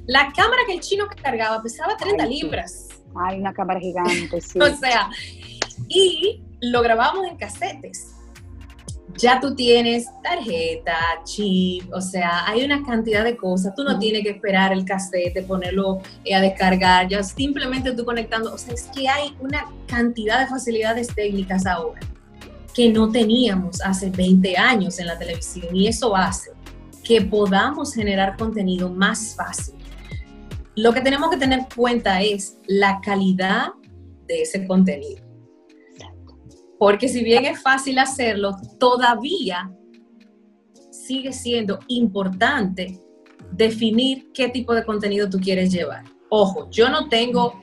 La 0.06 0.32
cámara 0.34 0.62
que 0.66 0.74
el 0.74 0.80
chino 0.80 1.06
cargaba 1.22 1.62
pesaba 1.62 1.98
30 1.98 2.26
libras. 2.28 2.88
Ay, 3.16 3.40
una 3.40 3.54
cámara 3.54 3.80
gigante, 3.80 4.40
sí. 4.42 4.60
o 4.62 4.76
sea, 4.76 5.10
y 5.88 6.44
lo 6.62 6.82
grabábamos 6.82 7.26
en 7.28 7.38
casetes 7.38 8.17
ya 9.18 9.40
tú 9.40 9.56
tienes 9.56 10.08
tarjeta, 10.24 10.98
chip, 11.24 11.92
o 11.94 12.02
sea, 12.02 12.46
hay 12.48 12.64
una 12.64 12.84
cantidad 12.84 13.24
de 13.24 13.36
cosas. 13.36 13.74
Tú 13.76 13.84
no 13.84 13.98
tienes 14.00 14.24
que 14.24 14.32
esperar 14.32 14.72
el 14.72 14.86
cassette, 14.86 15.46
ponerlo 15.46 16.02
eh, 16.24 16.36
a 16.36 16.42
descargar, 16.42 17.08
ya 17.08 17.24
simplemente 17.24 17.92
tú 17.94 18.06
conectando. 18.06 18.54
O 18.54 18.58
sea, 18.58 18.74
es 18.74 18.84
que 18.96 19.08
hay 19.08 19.36
una 19.40 19.66
cantidad 19.88 20.40
de 20.40 20.48
facilidades 20.48 21.08
técnicas 21.08 21.66
ahora 21.66 22.00
que 22.74 22.90
no 22.92 23.12
teníamos 23.12 23.82
hace 23.82 24.12
20 24.12 24.56
años 24.56 25.00
en 25.00 25.08
la 25.08 25.18
televisión 25.18 25.76
y 25.76 25.88
eso 25.88 26.16
hace 26.16 26.52
que 27.04 27.22
podamos 27.22 27.94
generar 27.94 28.38
contenido 28.38 28.90
más 28.90 29.34
fácil. 29.36 29.74
Lo 30.76 30.94
que 30.94 31.02
tenemos 31.02 31.32
que 31.32 31.38
tener 31.38 31.60
en 31.60 31.66
cuenta 31.76 32.22
es 32.22 32.58
la 32.68 33.02
calidad 33.02 33.70
de 34.28 34.44
ese 34.44 34.68
contenido. 34.68 35.27
Porque 36.78 37.08
si 37.08 37.24
bien 37.24 37.46
es 37.46 37.62
fácil 37.62 38.00
hacerlo, 38.00 38.56
todavía 38.80 39.72
sigue 40.92 41.34
siendo 41.34 41.80
importante 41.88 43.02
definir 43.52 44.32
qué 44.34 44.50
tipo 44.50 44.74
de 44.74 44.84
contenido 44.84 45.30
tú 45.30 45.40
quieres 45.40 45.72
llevar. 45.72 46.04
Ojo, 46.30 46.70
yo 46.70 46.90
no 46.90 47.08
tengo, 47.08 47.62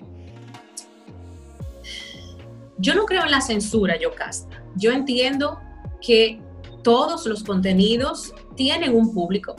yo 2.78 2.94
no 2.94 3.04
creo 3.04 3.24
en 3.24 3.30
la 3.30 3.40
censura, 3.40 3.98
yo 3.98 4.14
casta. 4.14 4.62
Yo 4.76 4.90
entiendo 4.90 5.60
que 6.00 6.40
todos 6.82 7.26
los 7.26 7.44
contenidos 7.44 8.34
tienen 8.56 8.94
un 8.94 9.12
público, 9.12 9.54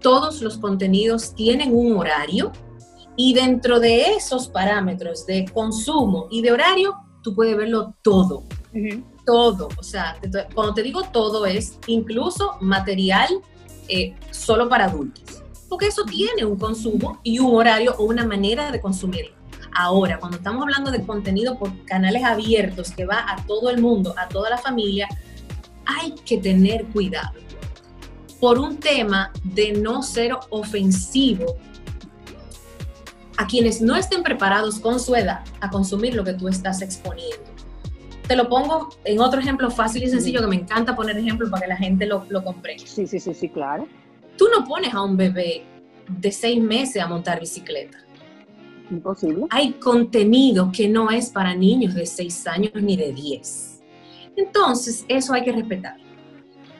todos 0.00 0.40
los 0.40 0.58
contenidos 0.58 1.34
tienen 1.34 1.74
un 1.74 1.96
horario 1.96 2.52
y 3.16 3.32
dentro 3.34 3.80
de 3.80 4.12
esos 4.12 4.48
parámetros 4.48 5.26
de 5.26 5.46
consumo 5.52 6.28
y 6.30 6.42
de 6.42 6.52
horario, 6.52 6.94
tú 7.26 7.34
puedes 7.34 7.56
verlo 7.56 7.92
todo. 8.02 8.44
Todo, 9.24 9.68
o 9.76 9.82
sea, 9.82 10.16
cuando 10.54 10.74
te 10.74 10.84
digo 10.84 11.02
todo 11.12 11.44
es 11.44 11.76
incluso 11.88 12.52
material 12.60 13.28
eh, 13.88 14.14
solo 14.30 14.68
para 14.68 14.84
adultos, 14.84 15.42
porque 15.68 15.88
eso 15.88 16.04
tiene 16.04 16.44
un 16.44 16.56
consumo 16.56 17.18
y 17.24 17.40
un 17.40 17.56
horario 17.56 17.96
o 17.98 18.04
una 18.04 18.24
manera 18.24 18.70
de 18.70 18.80
consumirlo. 18.80 19.34
Ahora, 19.74 20.20
cuando 20.20 20.36
estamos 20.36 20.62
hablando 20.62 20.92
de 20.92 21.04
contenido 21.04 21.58
por 21.58 21.84
canales 21.84 22.22
abiertos 22.22 22.92
que 22.92 23.06
va 23.06 23.24
a 23.28 23.44
todo 23.44 23.70
el 23.70 23.82
mundo, 23.82 24.14
a 24.16 24.28
toda 24.28 24.48
la 24.48 24.58
familia, 24.58 25.08
hay 25.84 26.14
que 26.24 26.38
tener 26.38 26.84
cuidado 26.86 27.32
por 28.38 28.60
un 28.60 28.78
tema 28.78 29.32
de 29.42 29.72
no 29.72 30.00
ser 30.04 30.36
ofensivo 30.50 31.56
a 33.36 33.46
quienes 33.46 33.80
no 33.80 33.96
estén 33.96 34.22
preparados 34.22 34.78
con 34.78 35.00
su 35.00 35.14
edad 35.14 35.44
a 35.60 35.70
consumir 35.70 36.14
lo 36.14 36.24
que 36.24 36.34
tú 36.34 36.48
estás 36.48 36.82
exponiendo. 36.82 37.44
Te 38.26 38.34
lo 38.34 38.48
pongo 38.48 38.88
en 39.04 39.20
otro 39.20 39.40
ejemplo 39.40 39.70
fácil 39.70 40.02
y 40.02 40.08
sencillo 40.08 40.40
que 40.40 40.48
me 40.48 40.56
encanta 40.56 40.96
poner 40.96 41.16
ejemplo 41.16 41.48
para 41.48 41.62
que 41.62 41.68
la 41.68 41.76
gente 41.76 42.06
lo, 42.06 42.24
lo 42.28 42.42
comprenda. 42.42 42.84
Sí, 42.86 43.06
sí, 43.06 43.20
sí, 43.20 43.34
sí, 43.34 43.48
claro. 43.48 43.86
Tú 44.36 44.46
no 44.56 44.66
pones 44.66 44.92
a 44.92 45.02
un 45.02 45.16
bebé 45.16 45.64
de 46.08 46.32
seis 46.32 46.60
meses 46.60 47.02
a 47.02 47.06
montar 47.06 47.38
bicicleta. 47.40 47.98
Imposible. 48.90 49.46
Hay 49.50 49.72
contenido 49.74 50.70
que 50.72 50.88
no 50.88 51.10
es 51.10 51.30
para 51.30 51.54
niños 51.54 51.94
de 51.94 52.06
seis 52.06 52.46
años 52.46 52.72
ni 52.74 52.96
de 52.96 53.12
diez. 53.12 53.80
Entonces, 54.36 55.04
eso 55.08 55.32
hay 55.32 55.44
que 55.44 55.52
respetar. 55.52 55.96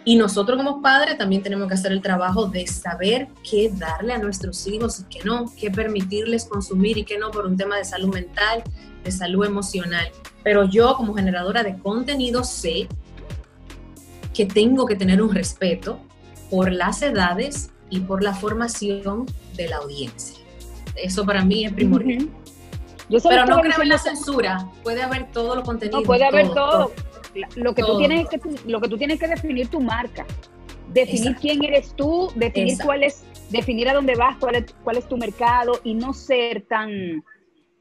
Y 0.08 0.14
nosotros 0.14 0.56
como 0.56 0.80
padres 0.80 1.18
también 1.18 1.42
tenemos 1.42 1.66
que 1.66 1.74
hacer 1.74 1.90
el 1.90 2.00
trabajo 2.00 2.46
de 2.46 2.64
saber 2.68 3.26
qué 3.42 3.72
darle 3.74 4.12
a 4.12 4.18
nuestros 4.18 4.64
hijos 4.68 5.00
y 5.00 5.04
qué 5.04 5.24
no, 5.24 5.52
qué 5.58 5.68
permitirles 5.68 6.44
consumir 6.44 6.96
y 6.96 7.02
qué 7.04 7.18
no 7.18 7.32
por 7.32 7.44
un 7.44 7.56
tema 7.56 7.76
de 7.76 7.84
salud 7.84 8.14
mental, 8.14 8.62
de 9.02 9.10
salud 9.10 9.44
emocional. 9.44 10.08
Pero 10.44 10.62
yo 10.62 10.94
como 10.94 11.12
generadora 11.12 11.64
de 11.64 11.76
contenido 11.78 12.44
sé 12.44 12.86
que 14.32 14.46
tengo 14.46 14.86
que 14.86 14.94
tener 14.94 15.20
un 15.20 15.34
respeto 15.34 15.98
por 16.50 16.70
las 16.70 17.02
edades 17.02 17.72
y 17.90 17.98
por 17.98 18.22
la 18.22 18.32
formación 18.32 19.26
de 19.56 19.68
la 19.68 19.78
audiencia. 19.78 20.38
Eso 20.94 21.26
para 21.26 21.44
mí 21.44 21.64
es 21.64 21.72
primordial. 21.72 22.30
Pero 23.08 23.46
no 23.46 23.60
creo 23.60 23.82
en 23.82 23.88
la 23.88 23.98
censura. 23.98 24.68
Puede 24.84 25.02
haber 25.02 25.32
todo 25.32 25.56
lo 25.56 25.64
contenido. 25.64 26.00
No, 26.00 26.06
puede 26.06 26.24
haber 26.24 26.48
todo. 26.50 26.92
Lo, 27.56 27.74
que 27.74 27.82
tú 27.82 27.98
tienes 27.98 28.28
que, 28.28 28.40
lo 28.66 28.80
que 28.80 28.88
tú 28.88 28.96
tienes 28.96 29.18
que 29.20 29.28
definir 29.28 29.68
tu 29.68 29.80
marca. 29.80 30.26
Definir 30.92 31.36
quién 31.36 31.62
eres 31.64 31.94
tú, 31.94 32.30
definir 32.36 32.78
cuál 32.82 33.02
es, 33.02 33.24
definir 33.50 33.88
a 33.88 33.94
dónde 33.94 34.14
vas, 34.14 34.36
cuál 34.38 34.56
es, 34.56 34.74
cuál 34.82 34.96
es 34.96 35.06
tu 35.08 35.16
mercado 35.16 35.80
y 35.84 35.94
no 35.94 36.14
ser 36.14 36.62
tan, 36.62 37.18
o 37.18 37.22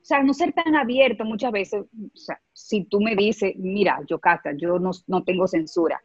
sea, 0.01 0.21
no 0.21 0.33
ser 0.33 0.53
tan 0.53 0.75
abierto 0.75 1.23
muchas 1.23 1.51
veces, 1.51 1.81
o 1.83 2.17
sea, 2.17 2.41
si 2.51 2.83
tú 2.83 2.99
me 2.99 3.15
dices, 3.15 3.53
mira, 3.57 3.99
yo 4.07 4.19
Cata, 4.19 4.51
yo 4.57 4.79
no, 4.79 4.91
no 5.07 5.23
tengo 5.23 5.47
censura. 5.47 6.01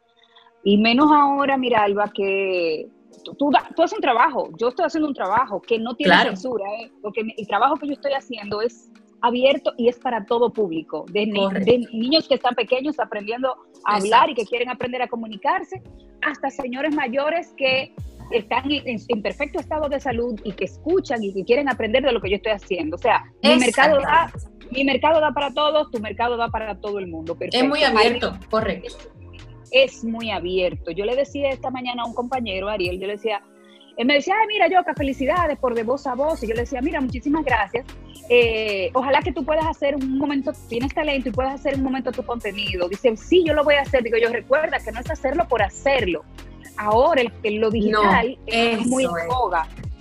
Y 0.63 0.77
menos 0.77 1.11
ahora, 1.11 1.57
mira, 1.57 1.83
Alba, 1.83 2.11
que 2.13 2.87
tú, 3.23 3.35
tú, 3.35 3.51
haces 3.83 3.93
un 3.93 4.01
trabajo, 4.01 4.49
yo 4.57 4.69
estoy 4.69 4.85
haciendo 4.85 5.07
un 5.07 5.15
trabajo 5.15 5.61
que 5.61 5.79
no 5.79 5.95
tiene 5.95 6.15
censura, 6.23 6.65
¿eh? 6.79 6.91
porque 7.01 7.21
el 7.35 7.47
trabajo 7.47 7.75
que 7.75 7.87
yo 7.87 7.93
estoy 7.93 8.13
haciendo 8.13 8.61
es 8.61 8.89
abierto 9.21 9.73
y 9.77 9.87
es 9.87 9.99
para 9.99 10.25
todo 10.25 10.51
público, 10.51 11.05
de, 11.11 11.25
niños 11.25 12.27
que 12.27 12.35
están 12.35 12.55
pequeños 12.55 12.99
aprendiendo 12.99 13.55
a 13.85 13.95
hablar 13.95 14.29
y 14.29 14.35
que 14.35 14.45
quieren 14.45 14.69
aprender 14.69 15.01
a 15.01 15.07
comunicarse, 15.07 15.81
hasta 16.21 16.49
señores 16.49 16.93
mayores 16.93 17.53
que 17.55 17.93
están 18.31 18.63
en, 18.67 19.21
perfecto 19.21 19.59
estado 19.59 19.89
de 19.89 19.99
salud 19.99 20.39
y 20.43 20.53
que 20.53 20.65
escuchan 20.65 21.23
y 21.23 21.33
que 21.33 21.43
quieren 21.43 21.69
aprender 21.69 22.03
de 22.03 22.11
lo 22.11 22.21
que 22.21 22.29
yo 22.29 22.37
estoy 22.37 22.53
haciendo. 22.53 22.95
O 22.95 22.99
sea, 22.99 23.23
mi 23.43 23.57
mercado 23.57 23.99
da, 23.99 24.31
mi 24.71 24.83
mercado 24.83 25.19
da 25.19 25.31
para 25.31 25.53
todos, 25.53 25.91
tu 25.91 25.99
mercado 25.99 26.37
da 26.37 26.47
para 26.49 26.79
todo 26.79 26.99
el 26.99 27.07
mundo. 27.07 27.37
Es 27.39 27.63
muy 27.63 27.83
abierto, 27.83 28.37
correcto. 28.49 28.95
Es 29.71 30.03
muy 30.03 30.31
abierto. 30.31 30.91
Yo 30.91 31.05
le 31.05 31.15
decía 31.15 31.49
esta 31.49 31.71
mañana 31.71 32.03
a 32.03 32.05
un 32.05 32.13
compañero, 32.13 32.69
Ariel, 32.69 32.99
yo 32.99 33.07
le 33.07 33.13
decía, 33.13 33.41
él 33.97 34.07
me 34.07 34.15
decía, 34.15 34.35
Ay, 34.39 34.47
mira, 34.47 34.67
Yoka, 34.67 34.93
felicidades 34.93 35.57
por 35.57 35.75
de 35.75 35.83
voz 35.83 36.07
a 36.07 36.15
voz. 36.15 36.43
Y 36.43 36.47
yo 36.47 36.53
le 36.53 36.61
decía, 36.61 36.81
mira, 36.81 37.01
muchísimas 37.01 37.43
gracias. 37.43 37.85
Eh, 38.29 38.89
ojalá 38.93 39.21
que 39.21 39.33
tú 39.33 39.43
puedas 39.43 39.65
hacer 39.65 39.95
un 39.95 40.17
momento, 40.17 40.53
tienes 40.69 40.93
talento 40.93 41.29
y 41.29 41.31
puedas 41.31 41.55
hacer 41.55 41.75
un 41.75 41.83
momento 41.83 42.11
tu 42.11 42.23
contenido. 42.23 42.87
Dice, 42.87 43.15
sí, 43.17 43.43
yo 43.45 43.53
lo 43.53 43.63
voy 43.63 43.75
a 43.75 43.81
hacer. 43.81 44.03
Digo, 44.03 44.17
yo 44.17 44.29
recuerda 44.29 44.79
que 44.79 44.91
no 44.91 44.99
es 44.99 45.09
hacerlo 45.09 45.47
por 45.47 45.61
hacerlo 45.61 46.23
ahora 46.77 47.21
el, 47.43 47.55
lo 47.55 47.69
digital 47.69 48.37
es 48.45 48.85
muy 48.87 49.03
en 49.03 49.11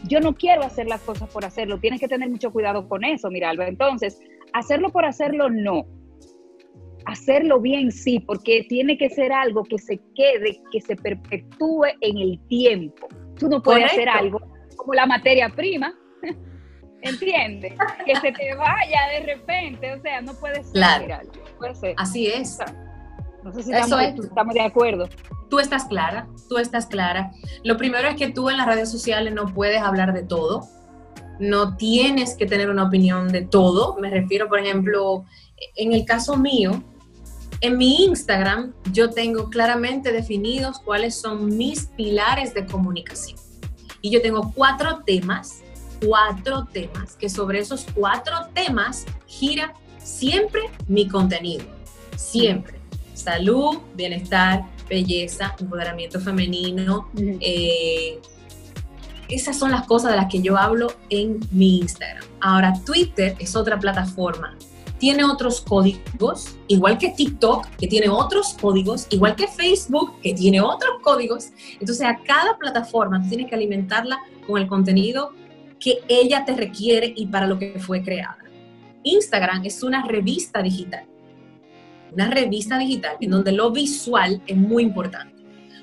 Yo 0.05 0.21
no 0.21 0.35
quiero 0.35 0.63
hacer 0.63 0.87
las 0.87 1.01
cosas 1.03 1.29
por 1.29 1.45
hacerlo, 1.45 1.79
tienes 1.79 2.01
que 2.01 2.09
tener 2.09 2.29
mucho 2.29 2.51
cuidado 2.53 2.89
con 2.89 3.05
eso, 3.05 3.31
mira, 3.31 3.51
Alba. 3.51 3.67
Entonces, 3.69 4.21
hacerlo 4.53 4.91
por 4.91 5.05
hacerlo, 5.05 5.51
no. 5.51 5.87
Hacerlo 7.07 7.61
bien, 7.61 7.93
sí, 7.93 8.21
porque 8.21 8.65
tiene 8.69 8.97
que 8.97 9.11
ser 9.11 9.33
algo 9.33 9.65
que 9.65 9.79
se 9.79 10.01
quede, 10.15 10.61
que 10.71 10.81
se 10.81 10.97
perpetúe 10.97 11.87
en 12.01 12.19
el 12.19 12.41
tiempo. 12.49 13.09
Tú 13.41 13.49
no 13.49 13.61
puedes 13.61 13.87
hacer 13.87 14.09
algo 14.09 14.41
como 14.77 14.95
la 14.95 15.07
materia 15.07 15.49
prima, 15.49 15.93
¿entiendes? 17.03 17.75
que 18.07 18.17
se 18.17 18.33
te 18.33 18.55
vaya 18.55 19.01
de 19.13 19.27
repente, 19.35 19.93
o 19.95 20.01
sea, 20.01 20.21
no 20.21 20.33
puede 20.35 20.63
ser. 20.63 20.73
Claro. 20.73 21.07
puede 21.59 21.75
ser. 21.75 21.95
Así 21.99 22.29
es. 22.29 22.59
No 23.43 23.53
sé 23.53 23.63
si 23.63 23.73
estamos 23.73 24.55
de 24.55 24.61
acuerdo 24.61 25.09
tú 25.51 25.59
estás 25.59 25.85
clara, 25.85 26.29
tú 26.49 26.57
estás 26.57 26.87
clara. 26.87 27.33
Lo 27.63 27.77
primero 27.77 28.09
es 28.09 28.17
que 28.17 28.31
tú 28.31 28.49
en 28.49 28.57
las 28.57 28.67
redes 28.67 28.91
sociales 28.91 29.35
no 29.35 29.53
puedes 29.53 29.83
hablar 29.83 30.15
de 30.15 30.23
todo, 30.23 30.67
no 31.39 31.77
tienes 31.77 32.37
que 32.37 32.47
tener 32.47 32.71
una 32.71 32.85
opinión 32.85 33.29
de 33.29 33.43
todo. 33.43 33.97
Me 34.01 34.09
refiero, 34.09 34.49
por 34.49 34.61
ejemplo, 34.61 35.25
en 35.77 35.93
el 35.93 36.07
caso 36.07 36.37
mío, 36.37 36.83
en 37.61 37.77
mi 37.77 38.05
Instagram 38.05 38.73
yo 38.93 39.11
tengo 39.11 39.51
claramente 39.51 40.13
definidos 40.13 40.79
cuáles 40.79 41.15
son 41.15 41.57
mis 41.57 41.87
pilares 41.87 42.55
de 42.55 42.67
comunicación. 42.67 43.39
Y 44.03 44.11
yo 44.11 44.23
tengo 44.23 44.53
cuatro 44.55 45.03
temas, 45.05 45.63
cuatro 46.05 46.67
temas, 46.73 47.17
que 47.17 47.29
sobre 47.29 47.61
esos 47.61 47.87
cuatro 47.95 48.35
temas 48.55 49.05
gira 49.27 49.75
siempre 49.99 50.63
mi 50.89 51.07
contenido. 51.07 51.67
Siempre. 52.17 52.81
Salud, 53.13 53.79
bienestar, 53.95 54.65
belleza, 54.89 55.55
empoderamiento 55.59 56.19
femenino, 56.19 57.11
eh, 57.41 58.19
esas 59.29 59.59
son 59.59 59.71
las 59.71 59.87
cosas 59.87 60.13
de 60.13 60.17
las 60.17 60.27
que 60.27 60.43
yo 60.43 60.57
hablo 60.57 60.93
en 61.09 61.39
mi 61.53 61.79
Instagram. 61.79 62.25
Ahora, 62.41 62.75
Twitter 62.85 63.37
es 63.39 63.55
otra 63.55 63.79
plataforma. 63.79 64.57
Tiene 65.01 65.25
otros 65.25 65.63
códigos, 65.63 66.57
igual 66.69 66.99
que 66.99 67.09
TikTok, 67.09 67.67
que 67.79 67.89
tiene 67.89 68.11
otros 68.11 68.55
códigos, 68.61 69.07
igual 69.11 69.35
que 69.35 69.49
Facebook, 69.49 70.21
que 70.21 70.35
tiene 70.35 70.61
otros 70.61 71.01
códigos. 71.03 71.49
Entonces, 71.81 72.07
a 72.07 72.19
cada 72.23 72.59
plataforma 72.59 73.27
tienes 73.27 73.49
que 73.49 73.55
alimentarla 73.55 74.19
con 74.47 74.61
el 74.61 74.69
contenido 74.69 75.33
que 75.81 76.01
ella 76.07 76.45
te 76.45 76.55
requiere 76.55 77.15
y 77.17 77.27
para 77.27 77.47
lo 77.47 77.59
que 77.59 77.79
fue 77.79 78.03
creada. 78.03 78.37
Instagram 79.03 79.65
es 79.65 79.83
una 79.83 80.07
revista 80.07 80.63
digital. 80.63 81.07
Una 82.13 82.29
revista 82.29 82.79
digital 82.79 83.17
en 83.21 83.31
donde 83.31 83.53
lo 83.53 83.71
visual 83.71 84.43
es 84.47 84.57
muy 84.57 84.83
importante. 84.83 85.35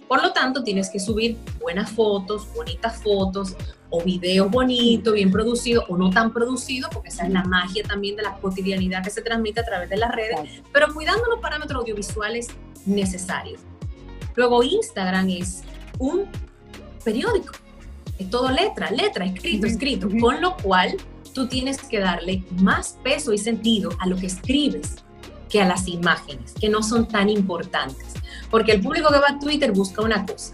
Por 0.07 0.21
lo 0.21 0.31
tanto, 0.31 0.63
tienes 0.63 0.91
que 0.91 0.99
subir 0.99 1.37
buenas 1.59 1.89
fotos, 1.89 2.47
bonitas 2.55 3.01
fotos 3.01 3.57
o 3.89 4.03
videos 4.03 4.49
bonitos, 4.51 5.13
bien 5.13 5.31
producidos 5.31 5.85
o 5.87 5.97
no 5.97 6.09
tan 6.09 6.33
producidos, 6.33 6.89
porque 6.93 7.09
esa 7.09 7.25
es 7.25 7.31
la 7.31 7.43
magia 7.43 7.83
también 7.83 8.15
de 8.15 8.23
la 8.23 8.37
cotidianidad 8.37 9.03
que 9.03 9.09
se 9.09 9.21
transmite 9.21 9.61
a 9.61 9.65
través 9.65 9.89
de 9.89 9.97
las 9.97 10.13
redes, 10.13 10.61
pero 10.73 10.93
cuidando 10.93 11.25
los 11.27 11.39
parámetros 11.39 11.81
audiovisuales 11.81 12.47
necesarios. 12.85 13.61
Luego, 14.35 14.63
Instagram 14.63 15.29
es 15.29 15.63
un 15.99 16.25
periódico. 17.03 17.53
Es 18.19 18.29
todo 18.29 18.49
letra, 18.51 18.89
letra, 18.91 19.25
escrito, 19.25 19.67
escrito, 19.67 20.09
con 20.19 20.41
lo 20.41 20.57
cual 20.57 20.97
tú 21.33 21.47
tienes 21.47 21.81
que 21.81 21.99
darle 21.99 22.43
más 22.61 22.97
peso 23.03 23.31
y 23.31 23.37
sentido 23.37 23.91
a 23.99 24.07
lo 24.07 24.15
que 24.15 24.25
escribes 24.25 24.95
que 25.49 25.61
a 25.61 25.67
las 25.67 25.87
imágenes, 25.87 26.53
que 26.59 26.69
no 26.69 26.83
son 26.83 27.07
tan 27.07 27.29
importantes. 27.29 28.13
Porque 28.49 28.73
el 28.73 28.81
público 28.81 29.09
que 29.09 29.19
va 29.19 29.29
a 29.29 29.39
Twitter 29.39 29.71
busca 29.71 30.01
una 30.01 30.25
cosa 30.25 30.53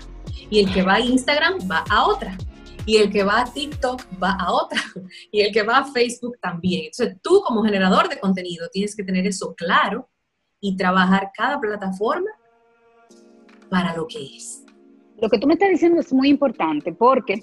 y 0.49 0.59
el 0.59 0.73
que 0.73 0.83
va 0.83 0.95
a 0.95 0.99
Instagram 0.99 1.69
va 1.69 1.83
a 1.89 2.05
otra. 2.05 2.37
Y 2.85 2.97
el 2.97 3.11
que 3.11 3.23
va 3.23 3.41
a 3.41 3.45
TikTok 3.45 4.01
va 4.21 4.31
a 4.39 4.51
otra. 4.51 4.81
Y 5.31 5.41
el 5.41 5.53
que 5.53 5.63
va 5.63 5.79
a 5.79 5.85
Facebook 5.85 6.37
también. 6.41 6.85
Entonces 6.85 7.17
tú 7.21 7.41
como 7.45 7.63
generador 7.63 8.09
de 8.09 8.19
contenido 8.19 8.67
tienes 8.71 8.95
que 8.95 9.03
tener 9.03 9.25
eso 9.25 9.53
claro 9.55 10.09
y 10.59 10.75
trabajar 10.75 11.31
cada 11.35 11.59
plataforma 11.59 12.29
para 13.69 13.95
lo 13.95 14.07
que 14.07 14.23
es. 14.37 14.63
Lo 15.21 15.29
que 15.29 15.39
tú 15.39 15.47
me 15.47 15.53
estás 15.53 15.69
diciendo 15.69 15.99
es 16.01 16.11
muy 16.13 16.29
importante 16.29 16.93
porque, 16.93 17.41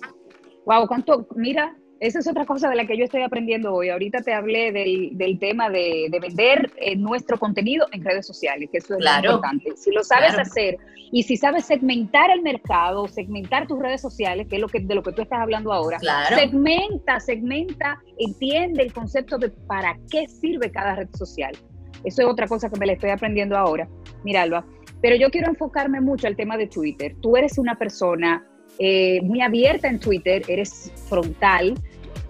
wow, 0.67 0.87
cuánto, 0.87 1.27
mira, 1.35 1.77
esa 2.01 2.19
es 2.19 2.27
otra 2.27 2.47
cosa 2.47 2.71
de 2.71 2.77
la 2.77 2.87
que 2.87 2.97
yo 2.97 3.05
estoy 3.05 3.21
aprendiendo 3.21 3.75
hoy. 3.75 3.91
Ahorita 3.91 4.23
te 4.23 4.33
hablé 4.33 4.73
del, 4.73 5.39
tema 5.39 5.69
de, 5.69 6.09
vender 6.11 6.73
eh, 6.79 6.97
nuestro 6.97 7.39
contenido 7.39 7.87
en 7.93 8.03
redes 8.03 8.27
sociales, 8.27 8.71
que 8.73 8.79
eso 8.79 8.97
es 8.99 9.05
importante. 9.05 9.77
Si 9.77 9.93
lo 9.93 10.03
sabes 10.03 10.39
hacer 10.39 10.79
y 11.13 11.25
si 11.25 11.37
sabes 11.37 11.67
segmentar 11.67 12.31
el 12.31 12.41
mercado, 12.41 13.07
segmentar 13.07 13.67
tus 13.67 13.79
redes 13.79 14.01
sociales, 14.01 14.47
que 14.49 14.57
es 14.57 14.63
lo 14.63 14.69
que, 14.69 14.81
de 14.81 14.95
lo 14.95 15.03
que 15.03 15.13
tú 15.13 15.21
estás 15.21 15.41
hablando 15.41 15.75
ahora, 15.75 15.99
segmenta, 16.35 17.21
segmenta, 17.21 18.03
entiende 18.19 18.83
el 18.83 18.95
concepto 18.95 19.37
de 19.37 19.51
para 19.51 19.99
qué 20.11 20.27
sirve 20.27 20.71
cada 20.71 20.95
red 20.95 21.09
social. 21.15 21.53
Eso 22.05 22.23
es 22.23 22.29
otra 22.29 22.47
cosa 22.49 22.71
que 22.71 22.79
me 22.81 22.87
la 22.87 22.95
estoy 22.95 23.11
aprendiendo 23.11 23.59
ahora. 23.59 23.87
Mira, 24.25 24.41
Alba. 24.41 24.65
Pero 25.03 25.17
yo 25.17 25.29
quiero 25.31 25.51
enfocarme 25.51 26.01
mucho 26.01 26.27
al 26.27 26.37
tema 26.37 26.57
de 26.57 26.67
Twitter. 26.67 27.15
Tú 27.21 27.37
eres 27.37 27.59
una 27.59 27.77
persona 27.77 28.47
eh, 28.79 29.21
muy 29.23 29.43
abierta 29.43 29.89
en 29.89 29.99
Twitter, 29.99 30.43
eres 30.49 30.91
frontal, 31.09 31.75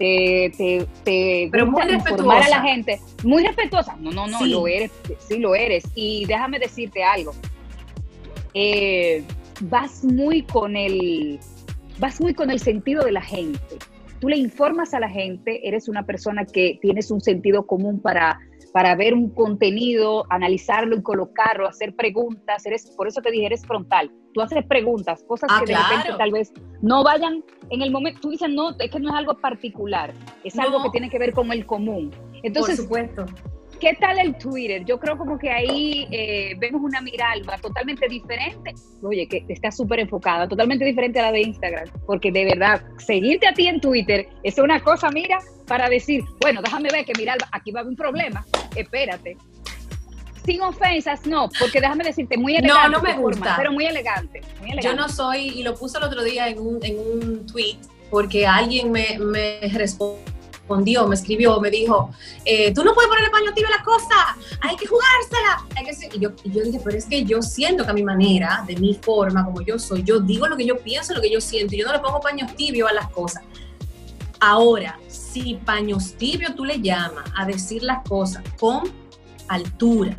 te, 0.01 0.51
te, 0.57 0.87
te 1.03 1.49
Pero 1.51 1.67
muy 1.67 1.83
informar 1.93 2.41
a 2.41 2.49
la 2.49 2.61
gente. 2.61 2.99
Muy 3.23 3.45
respetuosa. 3.45 3.95
No, 3.99 4.09
no, 4.11 4.25
no, 4.25 4.43
lo 4.47 4.67
eres, 4.67 4.91
sí 5.19 5.37
lo 5.37 5.53
eres. 5.53 5.83
Y 5.93 6.25
déjame 6.25 6.57
decirte 6.57 7.03
algo. 7.03 7.33
Eh, 8.55 9.23
vas 9.61 10.03
muy 10.03 10.41
con 10.41 10.75
el, 10.75 11.39
vas 11.99 12.19
muy 12.19 12.33
con 12.33 12.49
el 12.49 12.59
sentido 12.59 13.03
de 13.03 13.11
la 13.11 13.21
gente. 13.21 13.77
Tú 14.21 14.29
le 14.29 14.37
informas 14.37 14.93
a 14.93 15.01
la 15.01 15.09
gente, 15.09 15.67
eres 15.67 15.89
una 15.89 16.05
persona 16.05 16.45
que 16.45 16.79
tienes 16.81 17.11
un 17.11 17.19
sentido 17.19 17.67
común 17.67 17.99
para 18.01 18.39
para 18.71 18.95
ver 18.95 19.13
un 19.13 19.29
contenido, 19.29 20.25
analizarlo 20.29 20.95
y 20.95 21.01
colocarlo, 21.01 21.67
hacer 21.67 21.95
preguntas. 21.95 22.65
Eres, 22.65 22.91
por 22.95 23.07
eso 23.07 23.21
te 23.21 23.31
dije, 23.31 23.47
eres 23.47 23.65
frontal. 23.65 24.11
Tú 24.33 24.41
haces 24.41 24.65
preguntas, 24.65 25.23
cosas 25.27 25.49
ah, 25.51 25.61
que 25.65 25.73
de 25.73 25.77
repente 25.77 26.13
tal 26.17 26.31
vez 26.31 26.53
no 26.81 27.03
vayan 27.03 27.43
en 27.69 27.81
el 27.81 27.91
momento. 27.91 28.21
Tú 28.21 28.29
dices, 28.29 28.49
no, 28.49 28.71
es 28.79 28.89
que 28.89 28.99
no 28.99 29.09
es 29.09 29.15
algo 29.15 29.37
particular, 29.37 30.13
es 30.43 30.57
algo 30.57 30.83
que 30.83 30.89
tiene 30.89 31.09
que 31.09 31.19
ver 31.19 31.33
con 31.33 31.51
el 31.51 31.65
común. 31.65 32.11
Entonces, 32.43 32.77
por 32.77 32.85
supuesto. 32.85 33.25
¿Qué 33.81 33.97
tal 33.99 34.19
el 34.19 34.37
Twitter? 34.37 34.85
Yo 34.85 34.99
creo 34.99 35.17
como 35.17 35.39
que 35.39 35.49
ahí 35.49 36.07
eh, 36.11 36.53
vemos 36.59 36.83
una 36.83 37.01
miralba 37.01 37.57
totalmente 37.57 38.07
diferente. 38.07 38.75
Oye, 39.01 39.27
que 39.27 39.43
está 39.49 39.71
súper 39.71 39.99
enfocada, 40.01 40.47
totalmente 40.47 40.85
diferente 40.85 41.19
a 41.19 41.23
la 41.23 41.31
de 41.31 41.41
Instagram. 41.41 41.89
Porque 42.05 42.31
de 42.31 42.45
verdad, 42.45 42.83
seguirte 42.99 43.47
a 43.47 43.53
ti 43.53 43.65
en 43.65 43.81
Twitter 43.81 44.29
es 44.43 44.59
una 44.59 44.79
cosa, 44.83 45.09
mira, 45.09 45.39
para 45.65 45.89
decir, 45.89 46.23
bueno, 46.41 46.61
déjame 46.61 46.89
ver 46.91 47.05
que 47.05 47.13
Miralba, 47.17 47.47
aquí 47.51 47.71
va 47.71 47.79
a 47.79 47.81
haber 47.81 47.89
un 47.89 47.95
problema, 47.95 48.45
espérate. 48.75 49.35
Sin 50.45 50.61
ofensas, 50.61 51.25
no, 51.25 51.49
porque 51.59 51.81
déjame 51.81 52.03
decirte, 52.03 52.37
muy 52.37 52.57
elegante. 52.57 52.87
No, 52.87 52.97
no 52.97 53.01
me 53.01 53.13
gusta. 53.17 53.55
pero 53.57 53.71
muy 53.71 53.85
elegante, 53.85 54.41
Yo 54.83 54.93
no 54.93 55.09
soy, 55.09 55.47
y 55.47 55.63
lo 55.63 55.73
puse 55.73 55.97
el 55.97 56.03
otro 56.03 56.23
día 56.23 56.47
en 56.49 56.59
un, 56.59 56.85
en 56.85 56.99
un 56.99 57.47
tweet, 57.47 57.77
porque 58.11 58.45
alguien 58.45 58.91
me, 58.91 59.17
me 59.17 59.59
respondió 59.73 60.40
respondió, 60.71 61.07
me 61.07 61.15
escribió, 61.15 61.59
me 61.59 61.69
dijo, 61.69 62.11
eh, 62.45 62.73
tú 62.73 62.83
no 62.83 62.93
puedes 62.93 63.09
ponerle 63.09 63.29
paño 63.29 63.53
tibio 63.53 63.67
a 63.67 63.77
las 63.77 63.83
cosas, 63.83 64.09
hay 64.61 64.75
que 64.75 64.87
jugársela. 64.87 65.65
Hay 65.75 65.85
que 65.85 66.17
y, 66.17 66.19
yo, 66.19 66.31
y 66.43 66.51
yo 66.51 66.63
dije, 66.63 66.79
pero 66.83 66.97
es 66.97 67.05
que 67.05 67.23
yo 67.23 67.41
siento 67.41 67.83
que 67.83 67.91
a 67.91 67.93
mi 67.93 68.03
manera, 68.03 68.63
de 68.65 68.75
mi 68.77 68.93
forma, 68.95 69.45
como 69.45 69.61
yo 69.61 69.77
soy, 69.77 70.03
yo 70.03 70.19
digo 70.19 70.47
lo 70.47 70.55
que 70.55 70.65
yo 70.65 70.77
pienso, 70.77 71.13
lo 71.13 71.21
que 71.21 71.31
yo 71.31 71.41
siento, 71.41 71.75
y 71.75 71.79
yo 71.79 71.85
no 71.85 71.93
le 71.93 71.99
pongo 71.99 72.19
paños 72.21 72.55
tibios 72.55 72.89
a 72.89 72.93
las 72.93 73.09
cosas. 73.09 73.43
Ahora, 74.39 74.99
si 75.07 75.55
paños 75.65 76.13
tibios 76.17 76.55
tú 76.55 76.65
le 76.65 76.79
llamas 76.81 77.25
a 77.35 77.45
decir 77.45 77.83
las 77.83 78.07
cosas 78.07 78.43
con 78.59 78.91
altura, 79.47 80.15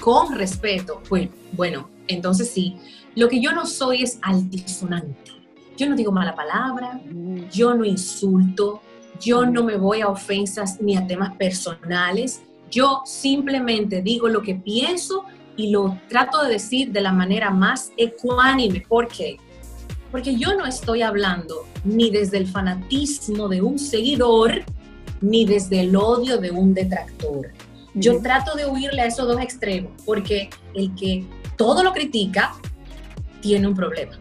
con 0.00 0.36
respeto, 0.36 1.02
pues 1.08 1.28
bueno, 1.52 1.90
entonces 2.06 2.50
sí, 2.50 2.76
lo 3.14 3.28
que 3.28 3.40
yo 3.40 3.52
no 3.52 3.66
soy 3.66 4.02
es 4.02 4.18
altisonante. 4.22 5.32
Yo 5.76 5.88
no 5.88 5.96
digo 5.96 6.12
mala 6.12 6.34
palabra, 6.34 7.00
mm. 7.04 7.48
yo 7.50 7.74
no 7.74 7.84
insulto, 7.84 8.82
yo 9.22 9.46
no 9.46 9.62
me 9.62 9.76
voy 9.76 10.00
a 10.00 10.08
ofensas 10.08 10.80
ni 10.80 10.96
a 10.96 11.06
temas 11.06 11.36
personales. 11.36 12.42
Yo 12.70 13.02
simplemente 13.04 14.02
digo 14.02 14.28
lo 14.28 14.42
que 14.42 14.56
pienso 14.56 15.24
y 15.56 15.70
lo 15.70 15.98
trato 16.08 16.42
de 16.42 16.52
decir 16.54 16.90
de 16.90 17.00
la 17.00 17.12
manera 17.12 17.50
más 17.50 17.92
ecuánime. 17.96 18.80
¿Por 18.88 19.08
qué? 19.08 19.36
Porque 20.10 20.36
yo 20.36 20.54
no 20.54 20.66
estoy 20.66 21.02
hablando 21.02 21.66
ni 21.84 22.10
desde 22.10 22.38
el 22.38 22.46
fanatismo 22.46 23.48
de 23.48 23.62
un 23.62 23.78
seguidor, 23.78 24.62
ni 25.20 25.44
desde 25.44 25.80
el 25.80 25.94
odio 25.94 26.38
de 26.38 26.50
un 26.50 26.74
detractor. 26.74 27.52
Yo 27.94 28.20
trato 28.20 28.56
de 28.56 28.66
huirle 28.66 29.02
a 29.02 29.06
esos 29.06 29.28
dos 29.28 29.40
extremos, 29.40 29.92
porque 30.04 30.50
el 30.74 30.94
que 30.94 31.24
todo 31.56 31.82
lo 31.82 31.92
critica 31.92 32.54
tiene 33.40 33.68
un 33.68 33.74
problema. 33.74 34.18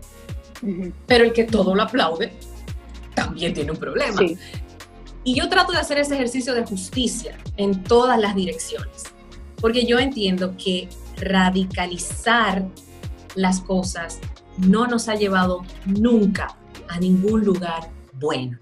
Pero 1.08 1.24
el 1.24 1.34
que 1.34 1.46
todo 1.46 1.74
lo 1.74 1.84
aplaude 1.84 2.34
también 3.16 3.54
tiene 3.54 3.72
un 3.72 3.78
problema. 3.78 4.22
Y 5.24 5.36
yo 5.36 5.50
trato 5.50 5.72
de 5.72 5.78
hacer 5.78 6.00
ese 6.00 6.16
ejercicio 6.16 6.54
de 6.54 6.66
justicia 6.66 7.38
en 7.58 7.84
todas 7.84 8.20
las 8.20 8.36
direcciones, 8.36 9.04
porque 9.58 9.86
yo 9.86 10.00
entiendo 10.00 10.56
que 10.58 10.90
radicalizar 11.18 12.68
las 13.36 13.62
cosas 13.62 14.20
no 14.58 14.88
nos 14.88 15.08
ha 15.08 15.16
llevado 15.16 15.64
nunca 15.86 16.58
a 16.88 17.00
ningún 17.00 17.46
lugar 17.46 17.90
bueno. 18.14 18.60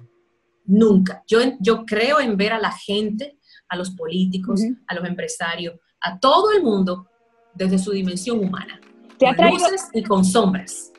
Nunca. 0.65 1.23
Yo, 1.27 1.39
yo 1.59 1.85
creo 1.85 2.19
en 2.19 2.37
ver 2.37 2.53
a 2.53 2.59
la 2.59 2.71
gente, 2.71 3.39
a 3.69 3.75
los 3.75 3.91
políticos, 3.91 4.61
a 4.87 4.95
los 4.95 5.05
empresarios, 5.05 5.75
a 6.01 6.19
todo 6.19 6.51
el 6.51 6.61
mundo 6.61 7.07
desde 7.55 7.79
su 7.79 7.91
dimensión 7.91 8.39
humana, 8.39 8.79
con 9.17 9.49
luces 9.49 9.89
y 9.93 10.03
con 10.03 10.23
sombras. 10.23 10.91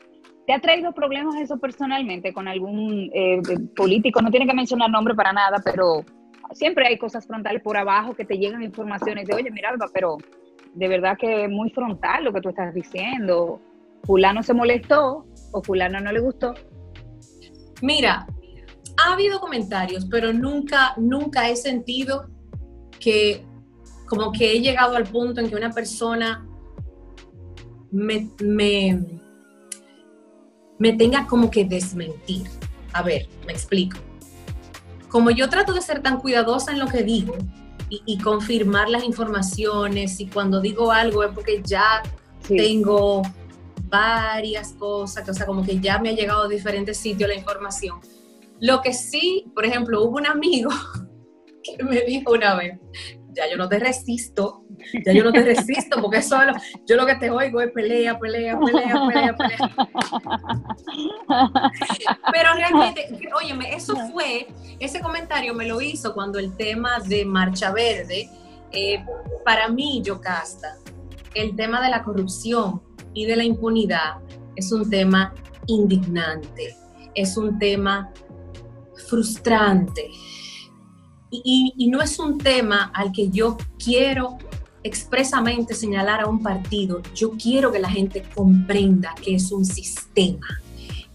¿Te 0.51 0.55
ha 0.55 0.59
traído 0.59 0.91
problemas 0.91 1.35
eso 1.37 1.57
personalmente 1.59 2.33
con 2.33 2.45
algún 2.49 3.09
eh, 3.13 3.41
político? 3.73 4.21
No 4.21 4.31
tiene 4.31 4.45
que 4.45 4.53
mencionar 4.53 4.89
nombre 4.89 5.15
para 5.15 5.31
nada, 5.31 5.61
pero 5.63 6.03
siempre 6.51 6.87
hay 6.87 6.97
cosas 6.97 7.25
frontales 7.25 7.61
por 7.61 7.77
abajo 7.77 8.13
que 8.13 8.25
te 8.25 8.37
llegan 8.37 8.61
informaciones 8.61 9.25
de, 9.27 9.33
oye, 9.33 9.49
mira, 9.49 9.69
Alba, 9.69 9.85
pero 9.93 10.17
de 10.73 10.87
verdad 10.89 11.17
que 11.17 11.45
es 11.45 11.49
muy 11.49 11.69
frontal 11.69 12.25
lo 12.25 12.33
que 12.33 12.41
tú 12.41 12.49
estás 12.49 12.73
diciendo. 12.73 13.61
Fulano 14.03 14.43
se 14.43 14.53
molestó 14.53 15.25
o 15.53 15.63
fulano 15.63 16.01
no 16.01 16.11
le 16.11 16.19
gustó. 16.19 16.53
Mira, 17.81 18.27
ha 18.97 19.13
habido 19.13 19.39
comentarios, 19.39 20.05
pero 20.11 20.33
nunca, 20.33 20.95
nunca 20.97 21.47
he 21.47 21.55
sentido 21.55 22.27
que 22.99 23.45
como 24.05 24.33
que 24.33 24.51
he 24.51 24.59
llegado 24.59 24.97
al 24.97 25.05
punto 25.05 25.39
en 25.39 25.49
que 25.49 25.55
una 25.55 25.71
persona 25.71 26.45
me 27.89 28.27
me 28.41 29.21
tenga 30.93 31.27
como 31.27 31.51
que 31.51 31.63
desmentir. 31.65 32.49
A 32.93 33.03
ver, 33.03 33.29
me 33.45 33.53
explico. 33.53 33.97
Como 35.09 35.29
yo 35.29 35.49
trato 35.49 35.73
de 35.73 35.81
ser 35.81 36.01
tan 36.01 36.19
cuidadosa 36.19 36.71
en 36.71 36.79
lo 36.79 36.87
que 36.87 37.03
digo 37.03 37.35
y, 37.89 38.17
confirmar 38.19 38.89
las 38.89 39.03
informaciones 39.03 40.19
y 40.21 40.27
cuando 40.27 40.61
digo 40.61 40.91
algo 40.91 41.23
es 41.23 41.31
porque 41.33 41.61
ya 41.61 42.01
tengo 42.47 43.21
varias 43.89 44.71
cosas, 44.73 45.27
o 45.27 45.33
sea, 45.33 45.45
como 45.45 45.63
que 45.63 45.79
ya 45.79 45.99
me 45.99 46.09
ha 46.09 46.13
llegado 46.13 46.43
a 46.43 46.47
diferentes 46.47 46.97
sitios 46.97 47.29
la 47.29 47.35
información. 47.35 47.99
Lo 48.61 48.81
que 48.81 48.93
sí, 48.93 49.51
por 49.53 49.65
ejemplo, 49.65 50.03
hubo 50.03 50.17
un 50.17 50.27
amigo 50.27 50.69
que 51.63 51.83
me 51.83 52.01
dijo 52.01 52.31
una 52.31 52.55
vez, 52.55 52.79
ya 53.33 53.49
yo 53.49 53.57
no 53.57 53.67
te 53.69 53.79
resisto, 53.79 54.63
ya 55.05 55.13
yo 55.13 55.23
no 55.23 55.31
te 55.31 55.41
resisto, 55.41 56.01
porque 56.01 56.21
solo 56.21 56.53
yo 56.87 56.95
lo 56.95 57.05
que 57.05 57.15
te 57.15 57.29
oigo 57.29 57.61
es 57.61 57.71
pelea, 57.71 58.19
pelea, 58.19 58.59
pelea, 58.59 59.01
pelea, 59.07 59.35
pelea. 59.35 59.57
Pero 62.31 62.53
realmente, 62.55 63.07
óyeme, 63.35 63.73
eso 63.73 63.95
fue, 64.11 64.47
ese 64.79 64.99
comentario 64.99 65.53
me 65.53 65.67
lo 65.67 65.81
hizo 65.81 66.13
cuando 66.13 66.39
el 66.39 66.55
tema 66.55 66.99
de 66.99 67.25
Marcha 67.25 67.71
Verde, 67.71 68.29
eh, 68.71 69.03
para 69.45 69.67
mí, 69.67 70.01
Yocasta, 70.03 70.75
el 71.33 71.55
tema 71.55 71.81
de 71.81 71.89
la 71.89 72.03
corrupción 72.03 72.81
y 73.13 73.25
de 73.25 73.35
la 73.35 73.43
impunidad 73.43 74.17
es 74.55 74.71
un 74.71 74.89
tema 74.89 75.33
indignante, 75.67 76.75
es 77.15 77.37
un 77.37 77.57
tema 77.59 78.11
frustrante, 79.07 80.09
y, 81.31 81.87
no 81.87 82.01
es 82.01 82.19
un 82.19 82.37
tema 82.37 82.91
al 82.93 83.11
que 83.11 83.29
yo 83.29 83.57
quiero 83.83 84.37
expresamente 84.83 85.73
señalar 85.73 86.21
a 86.21 86.27
un 86.27 86.43
partido, 86.43 87.01
yo 87.15 87.31
quiero 87.31 87.71
que 87.71 87.79
la 87.79 87.89
gente 87.89 88.23
comprenda 88.35 89.15
que 89.21 89.35
es 89.35 89.51
un 89.51 89.63
sistema, 89.65 90.47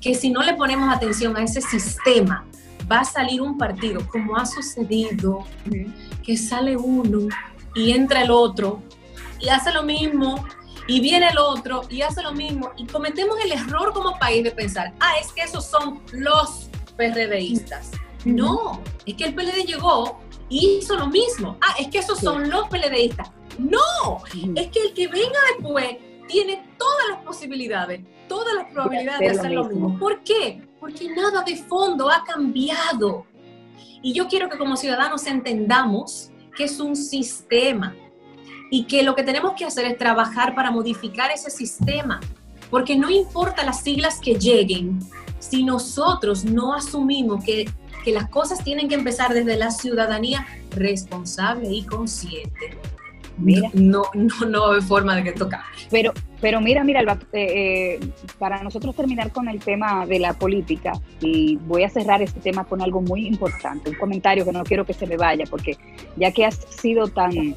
que 0.00 0.14
si 0.14 0.30
no 0.30 0.42
le 0.42 0.54
ponemos 0.54 0.94
atención 0.94 1.36
a 1.36 1.42
ese 1.42 1.60
sistema, 1.60 2.46
va 2.90 3.00
a 3.00 3.04
salir 3.04 3.42
un 3.42 3.58
partido, 3.58 4.06
como 4.08 4.36
ha 4.36 4.46
sucedido, 4.46 5.44
que 6.22 6.36
sale 6.36 6.76
uno 6.76 7.28
y 7.74 7.90
entra 7.90 8.22
el 8.22 8.30
otro 8.30 8.82
y 9.40 9.48
hace 9.48 9.72
lo 9.72 9.82
mismo, 9.82 10.46
y 10.86 11.00
viene 11.00 11.28
el 11.28 11.38
otro 11.38 11.82
y 11.90 12.02
hace 12.02 12.22
lo 12.22 12.32
mismo, 12.32 12.70
y 12.76 12.86
cometemos 12.86 13.36
el 13.44 13.52
error 13.52 13.92
como 13.92 14.18
país 14.18 14.44
de 14.44 14.52
pensar, 14.52 14.94
ah, 15.00 15.14
es 15.20 15.32
que 15.32 15.42
esos 15.42 15.66
son 15.66 16.00
los 16.12 16.70
PRDistas. 16.96 17.90
No, 18.26 18.82
es 19.04 19.14
que 19.14 19.24
el 19.24 19.34
PLD 19.36 19.64
llegó 19.64 20.18
y 20.48 20.78
hizo 20.78 20.96
lo 20.96 21.06
mismo. 21.06 21.58
Ah, 21.60 21.76
es 21.78 21.86
que 21.86 21.98
esos 21.98 22.18
son 22.18 22.50
los 22.50 22.68
PLDistas. 22.68 23.30
No, 23.56 24.20
es 24.56 24.66
que 24.68 24.80
el 24.82 24.94
que 24.94 25.06
venga 25.06 25.38
después 25.56 25.96
tiene 26.26 26.74
todas 26.76 27.08
las 27.10 27.22
posibilidades, 27.24 28.00
todas 28.28 28.52
las 28.54 28.72
probabilidades 28.72 29.20
de 29.20 29.28
hacer 29.28 29.52
lo 29.52 29.68
mismo. 29.68 29.96
¿Por 29.96 30.24
qué? 30.24 30.60
Porque 30.80 31.08
nada 31.08 31.42
de 31.42 31.54
fondo 31.54 32.10
ha 32.10 32.24
cambiado. 32.24 33.26
Y 34.02 34.12
yo 34.12 34.26
quiero 34.26 34.48
que 34.48 34.58
como 34.58 34.76
ciudadanos 34.76 35.24
entendamos 35.26 36.32
que 36.56 36.64
es 36.64 36.80
un 36.80 36.96
sistema 36.96 37.94
y 38.72 38.86
que 38.86 39.04
lo 39.04 39.14
que 39.14 39.22
tenemos 39.22 39.52
que 39.52 39.64
hacer 39.64 39.84
es 39.84 39.96
trabajar 39.96 40.56
para 40.56 40.72
modificar 40.72 41.30
ese 41.30 41.50
sistema. 41.50 42.20
Porque 42.70 42.96
no 42.96 43.08
importa 43.08 43.64
las 43.64 43.82
siglas 43.82 44.18
que 44.18 44.34
lleguen, 44.34 44.98
si 45.38 45.62
nosotros 45.62 46.44
no 46.44 46.74
asumimos 46.74 47.44
que 47.44 47.70
que 48.06 48.12
las 48.12 48.28
cosas 48.28 48.62
tienen 48.62 48.88
que 48.88 48.94
empezar 48.94 49.34
desde 49.34 49.56
la 49.56 49.72
ciudadanía 49.72 50.46
responsable 50.70 51.68
y 51.72 51.82
consciente. 51.82 52.78
Mira. 53.36 53.68
No, 53.74 54.04
no, 54.14 54.46
no 54.46 54.70
hay 54.70 54.80
forma 54.80 55.16
de 55.16 55.24
que 55.24 55.32
tocar. 55.32 55.62
Pero, 55.90 56.12
pero 56.40 56.60
mira, 56.60 56.84
mira, 56.84 57.02
eh, 57.02 57.18
eh, 57.32 58.00
para 58.38 58.62
nosotros 58.62 58.94
terminar 58.94 59.32
con 59.32 59.48
el 59.48 59.58
tema 59.58 60.06
de 60.06 60.20
la 60.20 60.34
política, 60.34 60.92
y 61.20 61.56
voy 61.56 61.82
a 61.82 61.88
cerrar 61.88 62.22
este 62.22 62.38
tema 62.38 62.62
con 62.62 62.80
algo 62.80 63.00
muy 63.00 63.26
importante, 63.26 63.90
un 63.90 63.96
comentario 63.96 64.44
que 64.44 64.52
no 64.52 64.62
quiero 64.62 64.84
que 64.84 64.92
se 64.92 65.08
me 65.08 65.16
vaya, 65.16 65.44
porque 65.50 65.76
ya 66.14 66.30
que 66.30 66.44
has 66.44 66.64
sido 66.80 67.08
tan, 67.08 67.56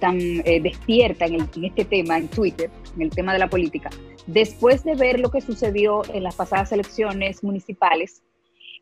tan 0.00 0.18
eh, 0.18 0.60
despierta 0.60 1.26
en, 1.26 1.48
en 1.54 1.64
este 1.66 1.84
tema, 1.84 2.18
en 2.18 2.26
Twitter, 2.26 2.68
en 2.96 3.02
el 3.02 3.10
tema 3.10 3.32
de 3.32 3.38
la 3.38 3.48
política, 3.48 3.90
después 4.26 4.82
de 4.82 4.96
ver 4.96 5.20
lo 5.20 5.30
que 5.30 5.40
sucedió 5.40 6.02
en 6.12 6.24
las 6.24 6.34
pasadas 6.34 6.72
elecciones 6.72 7.44
municipales, 7.44 8.24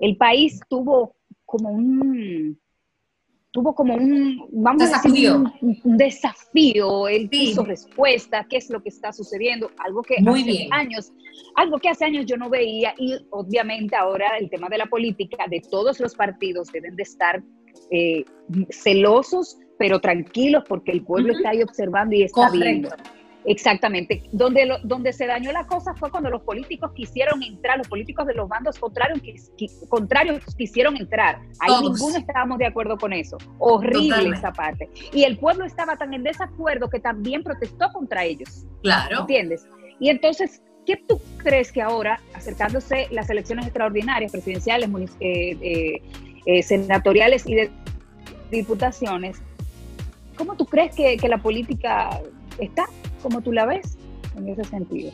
el 0.01 0.17
país 0.17 0.61
tuvo 0.69 1.17
como 1.45 1.71
un 1.71 2.59
tuvo 3.53 3.75
como 3.75 3.95
un, 3.95 4.47
vamos 4.53 4.93
a 4.93 5.01
decir, 5.03 5.33
un, 5.33 5.97
desafío, 5.97 7.09
él 7.09 7.29
hizo 7.33 7.65
respuesta, 7.65 8.47
qué 8.49 8.59
es 8.59 8.71
lo 8.71 8.81
que 8.81 8.91
está 8.91 9.13
sucediendo, 9.13 9.71
algo 9.79 10.03
que 10.03 10.17
hace 10.25 10.69
años, 10.71 11.13
algo 11.57 11.79
que 11.79 11.89
hace 11.89 12.05
años 12.05 12.27
yo 12.27 12.37
no 12.37 12.49
veía 12.49 12.95
y 12.97 13.17
obviamente 13.31 13.97
ahora 13.97 14.39
el 14.39 14.49
tema 14.51 14.69
de 14.69 14.79
la 14.79 14.87
política 14.87 15.47
de 15.51 15.61
todos 15.69 15.99
los 15.99 16.15
partidos 16.15 16.71
deben 16.71 16.95
de 16.95 17.03
estar 17.03 17.43
eh, 17.91 18.25
celosos, 18.71 19.59
pero 19.79 20.01
tranquilos 20.01 20.63
porque 20.69 20.93
el 20.93 21.03
pueblo 21.03 21.33
está 21.33 21.51
ahí 21.51 21.63
observando 21.63 22.15
y 22.15 22.23
está 22.23 22.51
viendo. 22.51 22.91
Exactamente. 23.45 24.23
Donde, 24.33 24.79
donde 24.85 25.13
se 25.13 25.27
dañó 25.27 25.53
la 25.53 25.67
cosa 25.67 25.95
fue 25.95 26.11
cuando 26.11 26.31
los 26.31 26.43
políticos 26.43 26.93
quisieron 26.95 27.43
entrar, 27.43 27.79
los 27.79 27.89
políticos 27.89 28.27
de 28.27 28.35
los 28.35 28.49
bandos 28.49 28.79
contrarios, 28.79 29.51
contrarios 29.89 30.45
quisieron 30.57 30.97
entrar. 30.97 31.41
Ahí 31.61 31.73
ninguno 31.83 32.19
estábamos 32.19 32.59
de 32.59 32.67
acuerdo 32.67 32.99
con 32.99 33.13
eso. 33.13 33.39
Horrible 33.59 34.37
esa 34.37 34.53
parte. 34.53 34.89
Y 35.13 35.25
el 35.25 35.39
pueblo 35.39 35.65
estaba 35.65 35.97
tan 35.97 36.13
en 36.15 36.23
desacuerdo 36.23 36.89
que 36.91 37.01
también 37.01 37.43
protestó 37.43 37.91
contra 37.93 38.25
ellos. 38.25 38.67
Claro. 38.83 39.21
¿Entiendes? 39.21 39.67
Y 39.99 40.09
entonces, 40.09 40.63
¿qué 40.87 40.97
tú 41.09 41.21
crees 41.39 41.73
que 41.73 41.83
ahora, 41.83 42.21
acercándose 42.35 43.09
las 43.11 43.31
elecciones 43.31 43.67
extraordinarias, 43.67 44.33
presidenciales, 44.33 44.91
eh, 45.21 45.57
eh, 45.61 46.03
eh, 46.47 46.63
senatoriales 46.63 47.47
y 47.47 47.55
de 47.55 47.71
diputaciones, 48.51 49.41
¿cómo 50.37 50.57
tú 50.57 50.67
crees 50.67 50.95
que, 50.95 51.17
que 51.17 51.29
la 51.29 51.39
política 51.39 52.21
está? 52.59 52.87
Como 53.21 53.41
tú 53.41 53.53
la 53.53 53.67
ves 53.67 53.97
en 54.37 54.49
ese 54.49 54.65
sentido. 54.65 55.13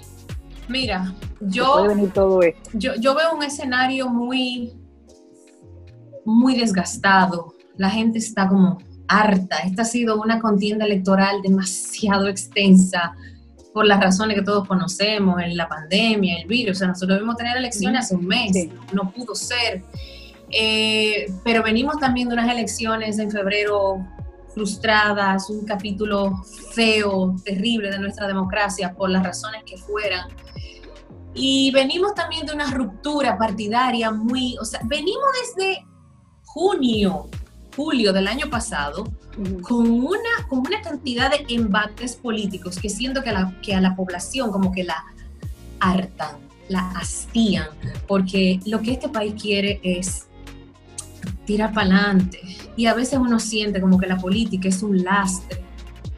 Mira, 0.69 1.14
yo, 1.40 1.87
todo 2.12 2.40
yo, 2.73 2.95
yo 2.97 3.14
veo 3.14 3.35
un 3.35 3.42
escenario 3.42 4.09
muy, 4.09 4.73
muy 6.25 6.57
desgastado. 6.59 7.55
La 7.77 7.90
gente 7.90 8.19
está 8.19 8.49
como 8.49 8.79
harta. 9.09 9.59
Esta 9.59 9.83
ha 9.83 9.85
sido 9.85 10.21
una 10.21 10.40
contienda 10.40 10.85
electoral 10.85 11.40
demasiado 11.42 12.27
extensa 12.27 13.14
por 13.73 13.87
las 13.87 14.01
razones 14.01 14.38
que 14.38 14.42
todos 14.42 14.66
conocemos, 14.66 15.40
en 15.42 15.57
la 15.57 15.69
pandemia, 15.69 16.38
el 16.40 16.49
virus. 16.49 16.77
O 16.77 16.79
sea, 16.79 16.88
nosotros 16.88 17.16
debimos 17.16 17.37
tener 17.37 17.57
elecciones 17.57 18.07
hace 18.07 18.16
un 18.16 18.27
mes, 18.27 18.69
no 18.92 19.12
pudo 19.12 19.35
ser. 19.35 19.85
Eh, 20.51 21.27
pero 21.45 21.62
venimos 21.62 21.99
también 21.99 22.29
de 22.29 22.35
unas 22.35 22.51
elecciones 22.51 23.19
en 23.19 23.31
febrero 23.31 24.05
frustradas, 24.57 25.51
un 25.51 25.66
capítulo 25.66 26.42
feo, 26.73 27.37
terrible 27.45 27.90
de 27.90 27.99
nuestra 27.99 28.27
democracia 28.27 28.95
por 28.95 29.11
las 29.11 29.23
razones 29.23 29.62
que 29.66 29.77
fueran. 29.77 30.29
Y 31.35 31.71
venimos 31.73 32.14
también 32.14 32.47
de 32.47 32.55
una 32.55 32.71
ruptura 32.71 33.37
partidaria 33.37 34.11
muy, 34.11 34.57
o 34.59 34.64
sea, 34.64 34.81
venimos 34.85 35.27
desde 35.55 35.85
junio, 36.47 37.29
julio 37.77 38.14
del 38.14 38.29
año 38.29 38.49
pasado, 38.49 39.05
con, 39.61 39.90
una, 39.90 40.49
con 40.49 40.61
una 40.61 40.81
cantidad 40.81 41.31
de 41.31 41.45
embates 41.55 42.16
políticos 42.16 42.79
que 42.79 42.88
siento 42.88 43.23
que, 43.23 43.33
la, 43.33 43.53
que 43.61 43.75
a 43.75 43.83
la 43.83 43.95
población 43.95 44.51
como 44.51 44.73
que 44.73 44.85
la 44.85 45.05
hartan, 45.81 46.37
la 46.71 46.92
hastían, 46.92 47.69
porque 48.09 48.59
lo 48.64 48.81
que 48.81 48.92
este 48.92 49.11
país 49.11 49.35
quiere 49.38 49.81
es 49.83 50.26
tirar 51.45 51.72
para 51.72 51.87
adelante, 51.87 52.41
y 52.77 52.87
a 52.87 52.95
veces 52.95 53.18
uno 53.18 53.39
siente 53.39 53.81
como 53.81 53.99
que 53.99 54.07
la 54.07 54.16
política 54.16 54.68
es 54.68 54.83
un 54.83 55.03
lastre. 55.03 55.61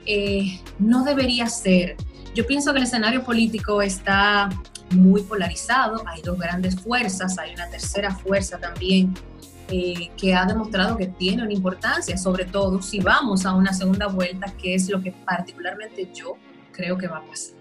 Eh, 0.07 0.61
no 0.79 1.05
debería 1.05 1.47
ser. 1.47 1.97
Yo 2.35 2.47
pienso 2.47 2.73
que 2.73 2.79
el 2.79 2.85
escenario 2.85 3.23
político 3.25 3.83
está 3.83 4.49
muy 4.91 5.23
polarizado, 5.23 6.03
hay 6.07 6.23
dos 6.23 6.39
grandes 6.39 6.81
fuerzas, 6.81 7.39
hay 7.39 7.53
una 7.55 7.69
tercera 7.69 8.15
fuerza 8.15 8.59
también 8.59 9.13
eh, 9.71 10.11
que 10.17 10.35
ha 10.35 10.47
demostrado 10.47 10.97
que 10.97 11.09
tiene 11.09 11.43
una 11.43 11.53
importancia, 11.53 12.17
sobre 12.17 12.47
todo 12.47 12.81
si 12.81 13.01
vamos 13.01 13.45
a 13.45 13.55
una 13.55 13.73
segunda 13.73 14.07
vuelta, 14.07 14.51
que 14.61 14.75
es 14.75 14.89
lo 14.89 15.03
que 15.03 15.13
particularmente 15.13 16.11
yo 16.15 16.37
creo 16.73 16.97
que 16.97 17.07
va 17.07 17.19
a 17.19 17.27
pasar. 17.27 17.59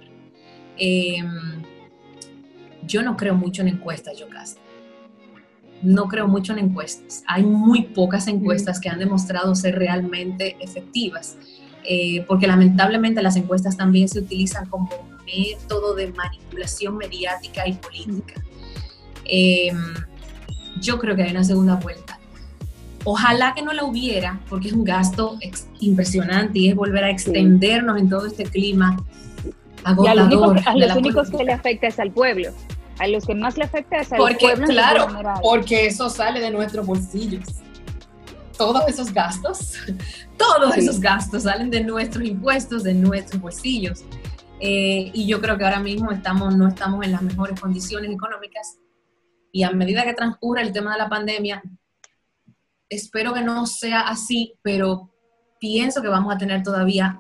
Em, 0.78 1.64
yo 2.84 3.02
no 3.02 3.18
creo 3.18 3.36
mucho 3.36 3.62
en 3.62 3.70
encuestas, 3.70 4.18
yo 4.18 4.30
casi 4.30 4.56
no 5.82 6.08
creo 6.08 6.28
mucho 6.28 6.54
en 6.54 6.60
encuestas. 6.60 7.24
Hay 7.28 7.44
muy 7.44 7.84
pocas 7.84 8.28
encuestas 8.28 8.80
que 8.80 8.90
han 8.90 9.00
demostrado 9.00 9.56
ser 9.56 9.76
realmente 9.76 10.58
efectivas, 10.60 11.38
eh, 11.84 12.24
porque 12.28 12.48
lamentablemente 12.48 13.22
las 13.22 13.36
encuestas 13.36 13.78
también 13.78 14.10
se 14.10 14.20
utilizan 14.20 14.68
como 14.68 14.90
método 15.26 15.96
de 15.96 16.12
manipulación 16.14 16.98
mediática 16.98 17.68
y 17.68 17.74
política. 17.74 18.42
Em, 19.26 19.94
yo 20.82 21.00
creo 21.00 21.16
que 21.16 21.24
hay 21.24 21.32
una 21.32 21.44
segunda 21.44 21.76
vuelta. 21.76 22.20
Ojalá 23.04 23.54
que 23.54 23.62
no 23.62 23.72
la 23.72 23.86
hubiera, 23.86 24.40
porque 24.50 24.68
es 24.68 24.74
un 24.74 24.84
gasto 24.84 25.38
impresionante 25.80 26.60
y 26.60 26.70
es 26.70 26.76
volver 26.76 27.04
a 27.06 27.10
extendernos 27.10 27.98
en 28.00 28.10
todo 28.10 28.26
este 28.26 28.44
clima 28.44 28.98
agotador. 29.84 30.60
a 30.66 30.76
los 30.76 30.96
únicos 30.98 31.30
que 31.30 31.44
le 31.44 31.54
afecta 31.54 31.88
es 31.88 32.00
al 32.00 32.12
pueblo 32.12 32.52
a 33.00 33.08
los 33.08 33.26
que 33.26 33.36
más 33.36 33.58
le 33.58 33.66
afecta 33.66 33.98
es 33.98 34.12
al 34.12 34.20
porque, 34.20 34.54
Claro, 34.68 35.08
porque 35.42 35.88
eso 35.88 36.10
sale 36.10 36.40
de 36.40 36.52
nuestros 36.52 36.86
bolsillos. 36.86 37.46
Todos 38.58 38.88
esos 38.88 39.14
gastos, 39.14 39.76
todos 40.38 40.76
esos 40.78 41.00
gastos 41.00 41.44
salen 41.44 41.70
de 41.70 41.84
nuestros 41.84 42.26
impuestos, 42.26 42.84
de 42.84 42.94
nuestros 42.94 43.42
bolsillos. 43.42 44.04
Eh, 44.60 45.12
y 45.14 45.28
yo 45.28 45.40
creo 45.40 45.58
que 45.58 45.66
ahora 45.66 45.80
mismo 45.80 46.12
estamos, 46.12 46.56
no 46.56 46.68
estamos 46.68 47.06
en 47.06 47.12
las 47.12 47.22
mejores 47.22 47.60
condiciones 47.60 48.10
económicas 48.10 48.80
y 49.52 49.64
a 49.64 49.72
medida 49.72 50.04
que 50.04 50.14
transcurra 50.14 50.62
el 50.62 50.72
tema 50.72 50.94
de 50.94 50.98
la 50.98 51.10
pandemia, 51.10 51.62
espero 52.90 53.34
que 53.34 53.42
no 53.42 53.66
sea 53.68 54.02
así, 54.02 54.56
pero 54.64 55.12
pienso 55.60 56.02
que 56.02 56.08
vamos 56.08 56.34
a 56.34 56.38
tener 56.38 56.64
todavía 56.64 57.18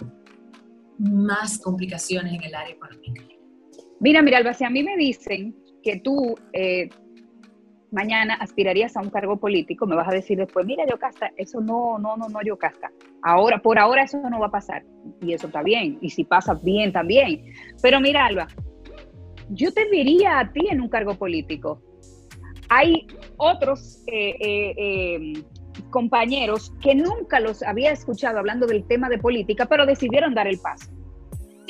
más 0.98 1.60
complicaciones 1.60 2.34
en 2.34 2.44
el 2.44 2.56
área 2.56 2.74
económica. 2.74 3.24
Mira, 4.00 4.22
mira, 4.22 4.38
Alba, 4.38 4.54
si 4.54 4.64
a 4.64 4.70
mí 4.70 4.84
me 4.84 4.98
dicen 4.98 5.56
que 5.88 6.02
tú 6.02 6.36
eh, 6.52 6.90
mañana 7.92 8.36
aspirarías 8.36 8.98
a 8.98 9.02
un 9.02 9.10
cargo 9.10 9.38
político, 9.38 9.86
me 9.86 9.96
vas 9.96 10.10
a 10.10 10.12
decir 10.12 10.38
después, 10.38 10.66
mira, 10.66 10.86
Yocasta, 10.86 11.32
eso 11.38 11.62
no, 11.62 11.98
no, 11.98 12.18
no, 12.18 12.28
no, 12.28 12.42
Yocasta. 12.44 12.92
Ahora, 13.24 13.60
por 13.60 13.80
ahora 13.80 14.04
eso 14.04 14.20
no 14.30 14.40
va 14.40 14.48
a 14.48 14.52
pasar. 14.52 14.84
Y 15.22 15.34
eso 15.34 15.48
está 15.48 15.64
bien. 15.64 15.98
Y 16.02 16.10
si 16.10 16.26
pasa 16.26 16.54
bien, 16.62 16.92
también. 16.92 17.42
Pero 17.82 18.02
mira, 18.02 18.26
Alba, 18.26 18.48
yo 19.50 19.72
te 19.74 19.90
vería 19.90 20.40
a 20.40 20.52
ti 20.52 20.68
en 20.70 20.82
un 20.82 20.90
cargo 20.90 21.16
político. 21.16 21.82
Hay 22.70 23.08
otros 23.38 24.04
eh, 24.08 24.36
eh, 24.42 24.74
eh, 24.78 25.44
compañeros 25.90 26.74
que 26.82 26.96
nunca 26.96 27.40
los 27.40 27.64
había 27.64 27.92
escuchado 27.92 28.40
hablando 28.40 28.68
del 28.68 28.86
tema 28.86 29.08
de 29.08 29.20
política, 29.20 29.66
pero 29.68 29.86
decidieron 29.86 30.34
dar 30.34 30.48
el 30.48 30.60
paso. 30.60 30.92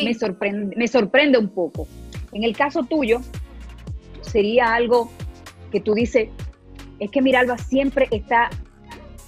Me, 0.04 0.14
sorprende, 0.16 0.76
me 0.76 0.88
sorprende 0.88 1.38
un 1.38 1.50
poco. 1.50 1.88
En 2.34 2.44
el 2.44 2.56
caso 2.58 2.84
tuyo, 2.84 3.22
sería 4.28 4.74
algo 4.74 5.12
que 5.72 5.80
tú 5.80 5.94
dices, 5.94 6.30
es 7.00 7.12
que 7.12 7.22
Miralba 7.22 7.58
siempre 7.58 8.08
está 8.12 8.50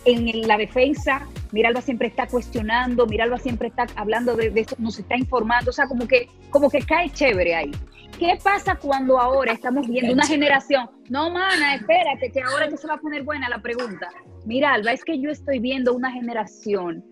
en 0.05 0.47
la 0.47 0.57
defensa, 0.57 1.27
Miralba 1.51 1.81
siempre 1.81 2.07
está 2.07 2.27
cuestionando, 2.27 3.05
Miralba 3.05 3.37
siempre 3.37 3.67
está 3.67 3.87
hablando 3.95 4.35
de, 4.35 4.49
de, 4.49 4.65
nos 4.77 4.99
está 4.99 5.17
informando, 5.17 5.69
o 5.69 5.73
sea, 5.73 5.87
como 5.87 6.07
que, 6.07 6.29
como 6.49 6.69
que 6.69 6.79
cae 6.79 7.09
chévere 7.09 7.55
ahí. 7.55 7.71
¿Qué 8.17 8.37
pasa 8.43 8.75
cuando 8.75 9.17
ahora 9.17 9.53
estamos 9.53 9.87
viendo 9.87 10.11
una 10.11 10.25
generación? 10.25 10.89
No, 11.09 11.31
mana, 11.31 11.75
espérate, 11.75 12.31
que 12.31 12.41
ahora 12.41 12.67
que 12.67 12.77
se 12.77 12.87
va 12.87 12.95
a 12.95 12.99
poner 12.99 13.23
buena 13.23 13.47
la 13.49 13.61
pregunta. 13.61 14.09
Miralba, 14.45 14.91
es 14.91 15.03
que 15.05 15.19
yo 15.19 15.29
estoy 15.29 15.59
viendo 15.59 15.93
una 15.93 16.11
generación 16.11 17.03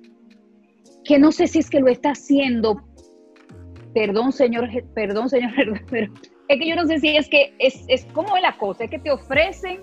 que 1.06 1.18
no 1.18 1.32
sé 1.32 1.48
si 1.48 1.60
es 1.60 1.70
que 1.70 1.80
lo 1.80 1.88
está 1.88 2.12
haciendo, 2.12 2.84
perdón, 3.94 4.34
señor, 4.34 4.70
perdón, 4.94 5.30
señor, 5.30 5.52
pero 5.90 6.12
es 6.48 6.60
que 6.60 6.68
yo 6.68 6.76
no 6.76 6.86
sé 6.86 7.00
si 7.00 7.16
es 7.16 7.28
que 7.28 7.56
es, 7.60 7.84
es 7.88 8.06
cómo 8.14 8.36
es 8.38 8.44
la 8.44 8.58
cosa, 8.58 8.86
es 8.86 8.90
que 8.90 9.00
te 9.00 9.12
ofrecen 9.12 9.82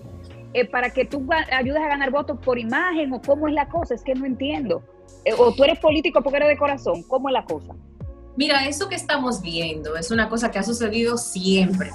eh, 0.53 0.65
para 0.65 0.89
que 0.89 1.05
tú 1.05 1.27
ayudes 1.51 1.81
a 1.81 1.87
ganar 1.87 2.11
votos 2.11 2.39
por 2.43 2.57
imagen 2.57 3.11
o 3.13 3.21
cómo 3.21 3.47
es 3.47 3.53
la 3.53 3.67
cosa, 3.67 3.93
es 3.93 4.03
que 4.03 4.15
no 4.15 4.25
entiendo. 4.25 4.83
Eh, 5.25 5.33
o 5.37 5.53
tú 5.53 5.63
eres 5.63 5.79
político 5.79 6.21
porque 6.21 6.37
eres 6.37 6.49
de 6.49 6.57
corazón, 6.57 7.03
¿cómo 7.03 7.29
es 7.29 7.33
la 7.33 7.45
cosa? 7.45 7.75
Mira, 8.37 8.65
eso 8.65 8.89
que 8.89 8.95
estamos 8.95 9.41
viendo 9.41 9.95
es 9.95 10.11
una 10.11 10.27
cosa 10.27 10.51
que 10.51 10.59
ha 10.59 10.63
sucedido 10.63 11.17
siempre. 11.17 11.89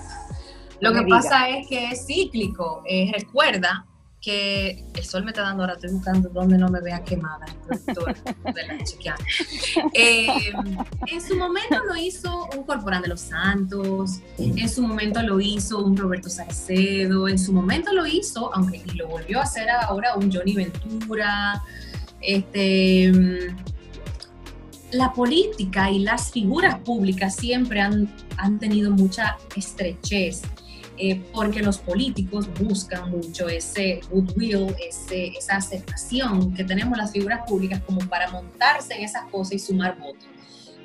Lo 0.80 0.92
que 0.94 1.02
pasa 1.02 1.50
es 1.50 1.68
que 1.68 1.90
es 1.90 2.06
cíclico. 2.06 2.82
Eh, 2.86 3.12
recuerda 3.12 3.86
que 4.20 4.84
el 4.94 5.04
sol 5.04 5.24
me 5.24 5.30
está 5.30 5.42
dando 5.42 5.62
ahora, 5.62 5.74
estoy 5.74 5.92
buscando 5.92 6.28
donde 6.28 6.58
no 6.58 6.68
me 6.68 6.80
vea 6.80 7.02
quemada 7.02 7.46
de 7.94 8.66
la 8.66 9.16
eh, 9.94 10.26
en 11.06 11.20
su 11.22 11.36
momento 11.36 11.82
lo 11.86 11.96
hizo 11.96 12.48
un 12.54 12.64
Corporán 12.64 13.02
de 13.02 13.08
los 13.08 13.20
Santos, 13.20 14.20
en 14.36 14.68
su 14.68 14.82
momento 14.82 15.22
lo 15.22 15.40
hizo 15.40 15.82
un 15.82 15.96
Roberto 15.96 16.28
Salcedo, 16.28 17.28
en 17.28 17.38
su 17.38 17.52
momento 17.52 17.92
lo 17.94 18.06
hizo, 18.06 18.54
aunque 18.54 18.82
lo 18.94 19.08
volvió 19.08 19.40
a 19.40 19.44
hacer 19.44 19.70
ahora 19.70 20.14
un 20.16 20.30
Johnny 20.30 20.54
Ventura, 20.54 21.62
este 22.20 23.12
la 24.92 25.12
política 25.12 25.88
y 25.88 26.00
las 26.00 26.32
figuras 26.32 26.80
públicas 26.80 27.36
siempre 27.36 27.80
han, 27.80 28.12
han 28.36 28.58
tenido 28.58 28.90
mucha 28.90 29.36
estrechez 29.56 30.42
eh, 31.02 31.18
porque 31.32 31.62
los 31.62 31.78
políticos 31.78 32.46
buscan 32.60 33.10
mucho 33.10 33.48
ese 33.48 34.00
goodwill, 34.10 34.74
ese, 34.86 35.28
esa 35.28 35.56
aceptación 35.56 36.52
que 36.52 36.62
tenemos 36.62 36.98
las 36.98 37.10
figuras 37.10 37.40
públicas 37.48 37.80
como 37.86 38.00
para 38.00 38.30
montarse 38.30 38.92
en 38.94 39.04
esas 39.04 39.24
cosas 39.30 39.54
y 39.54 39.58
sumar 39.58 39.98
votos. 39.98 40.28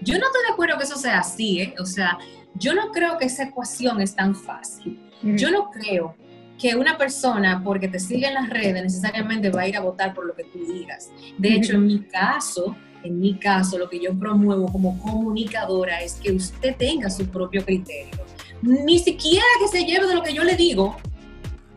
Yo 0.02 0.18
no 0.18 0.26
estoy 0.26 0.42
de 0.48 0.54
acuerdo 0.54 0.78
que 0.78 0.86
eso 0.86 0.96
sea 0.96 1.20
así, 1.20 1.60
¿eh? 1.60 1.76
o 1.80 1.86
sea, 1.86 2.18
yo 2.54 2.74
no 2.74 2.92
creo 2.94 3.18
que 3.18 3.26
esa 3.26 3.44
ecuación 3.44 4.00
es 4.00 4.16
tan 4.16 4.34
fácil. 4.34 5.02
Yo 5.22 5.52
no 5.52 5.70
creo 5.70 6.16
que 6.58 6.76
una 6.76 6.98
persona, 6.98 7.62
porque 7.62 7.90
te 7.90 8.00
sigue 8.00 8.28
en 8.28 8.36
las 8.36 8.50
redes, 8.50 8.84
necesariamente 8.84 9.50
va 9.50 9.64
a 9.64 9.68
ir 9.68 9.76
a 9.76 9.82
votar 9.82 10.14
por 10.14 10.26
lo 10.26 10.34
que 10.34 10.46
tú 10.46 10.60
digas. 10.66 11.12
De 11.38 11.56
hecho, 11.56 11.74
en 11.74 11.88
mi 11.88 12.00
caso, 12.04 12.74
en 13.04 13.20
mi 13.20 13.38
caso, 13.38 13.78
lo 13.78 13.90
que 13.90 14.00
yo 14.00 14.18
promuevo 14.18 14.72
como 14.72 14.98
comunicadora 15.00 16.02
es 16.02 16.14
que 16.14 16.32
usted 16.32 16.76
tenga 16.78 17.10
su 17.10 17.28
propio 17.28 17.66
criterio 17.66 18.26
ni 18.62 19.00
siquiera 19.00 19.46
que 19.60 19.68
se 19.68 19.86
lleve 19.86 20.08
de 20.08 20.16
lo 20.16 20.24
que 20.24 20.34
yo 20.34 20.44
le 20.44 20.56
digo. 20.56 20.98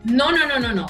No, 0.03 0.31
no, 0.31 0.47
no, 0.47 0.59
no, 0.59 0.73
no. 0.73 0.87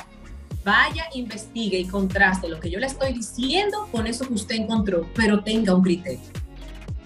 Vaya, 0.64 1.06
investigue 1.14 1.80
y 1.80 1.86
contraste 1.86 2.48
lo 2.48 2.60
que 2.60 2.70
yo 2.70 2.80
le 2.80 2.88
estoy 2.88 3.14
diciendo 3.14 3.88
con 3.92 4.08
eso 4.08 4.28
que 4.28 4.34
usted 4.34 4.56
encontró, 4.56 5.08
pero 5.16 5.42
tenga 5.44 5.74
un 5.74 5.82
criterio. 5.82 6.20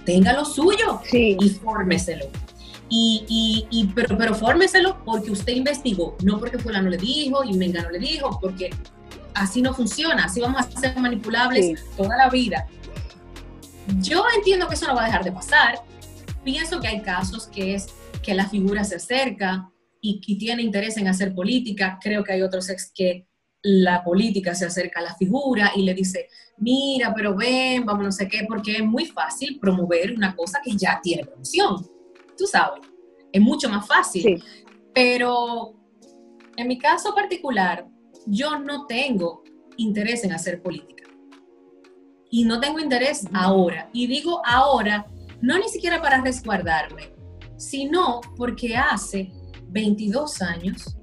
Tenga 0.05 0.33
lo 0.33 0.43
suyo 0.43 1.01
y 1.11 1.49
fórmeselo. 1.49 2.25
Y, 2.89 3.65
y, 3.71 3.87
pero, 3.95 4.17
pero 4.17 4.35
fórmeselo 4.35 5.03
porque 5.03 5.31
usted 5.31 5.53
investigó, 5.53 6.15
no 6.21 6.39
porque 6.39 6.59
fulano 6.59 6.89
le 6.89 6.97
dijo 6.97 7.43
y 7.43 7.53
Mengano 7.53 7.89
le 7.89 7.97
dijo, 7.97 8.37
porque 8.39 8.69
así 9.33 9.61
no 9.61 9.73
funciona, 9.73 10.25
así 10.25 10.41
vamos 10.41 10.61
a 10.61 10.79
ser 10.79 10.95
manipulables 10.97 11.83
toda 11.97 12.15
la 12.17 12.29
vida. 12.29 12.67
Yo 13.99 14.23
entiendo 14.35 14.67
que 14.67 14.75
eso 14.75 14.87
no 14.87 14.95
va 14.95 15.03
a 15.03 15.05
dejar 15.05 15.23
de 15.23 15.31
pasar. 15.31 15.81
Pienso 16.43 16.79
que 16.79 16.87
hay 16.87 17.01
casos 17.01 17.47
que 17.47 17.75
es 17.75 17.87
que 18.23 18.33
la 18.33 18.49
figura 18.49 18.83
se 18.83 18.95
acerca 18.95 19.69
y, 20.01 20.19
tiene 20.37 20.63
interés 20.63 20.97
en 20.97 21.07
hacer 21.07 21.33
política. 21.33 21.99
Creo 22.01 22.23
que 22.23 22.33
hay 22.33 22.41
otros 22.41 22.69
ex 22.69 22.91
que 22.93 23.27
la 23.61 24.03
política 24.03 24.55
se 24.55 24.65
acerca 24.65 24.99
a 24.99 25.03
la 25.03 25.15
figura 25.15 25.71
y 25.75 25.83
le 25.83 25.93
dice, 25.93 26.27
mira, 26.57 27.13
pero 27.15 27.35
ven, 27.35 27.85
vamos 27.85 28.03
no 28.03 28.11
sé 28.11 28.27
qué, 28.27 28.45
porque 28.47 28.77
es 28.77 28.83
muy 28.83 29.05
fácil 29.05 29.59
promover 29.59 30.13
una 30.13 30.35
cosa 30.35 30.59
que 30.63 30.75
ya 30.75 30.99
tiene 31.01 31.23
promoción. 31.23 31.87
Tú 32.37 32.45
sabes, 32.45 32.81
es 33.31 33.41
mucho 33.41 33.69
más 33.69 33.87
fácil. 33.87 34.43
Pero 34.93 35.75
en 36.57 36.67
mi 36.67 36.77
caso 36.77 37.15
particular, 37.15 37.87
yo 38.25 38.59
no 38.59 38.85
tengo 38.85 39.43
interés 39.77 40.23
en 40.23 40.33
hacer 40.33 40.61
política. 40.61 41.03
Y 42.29 42.45
no 42.45 42.59
tengo 42.59 42.79
interés 42.79 43.25
ahora. 43.33 43.89
Y 43.93 44.07
digo 44.07 44.41
ahora, 44.45 45.05
no 45.41 45.57
ni 45.57 45.67
siquiera 45.69 46.01
para 46.01 46.21
resguardarme, 46.21 47.12
sino 47.63 48.21
porque 48.35 48.75
hace 48.75 49.31
22 49.69 50.41
años, 50.41 50.97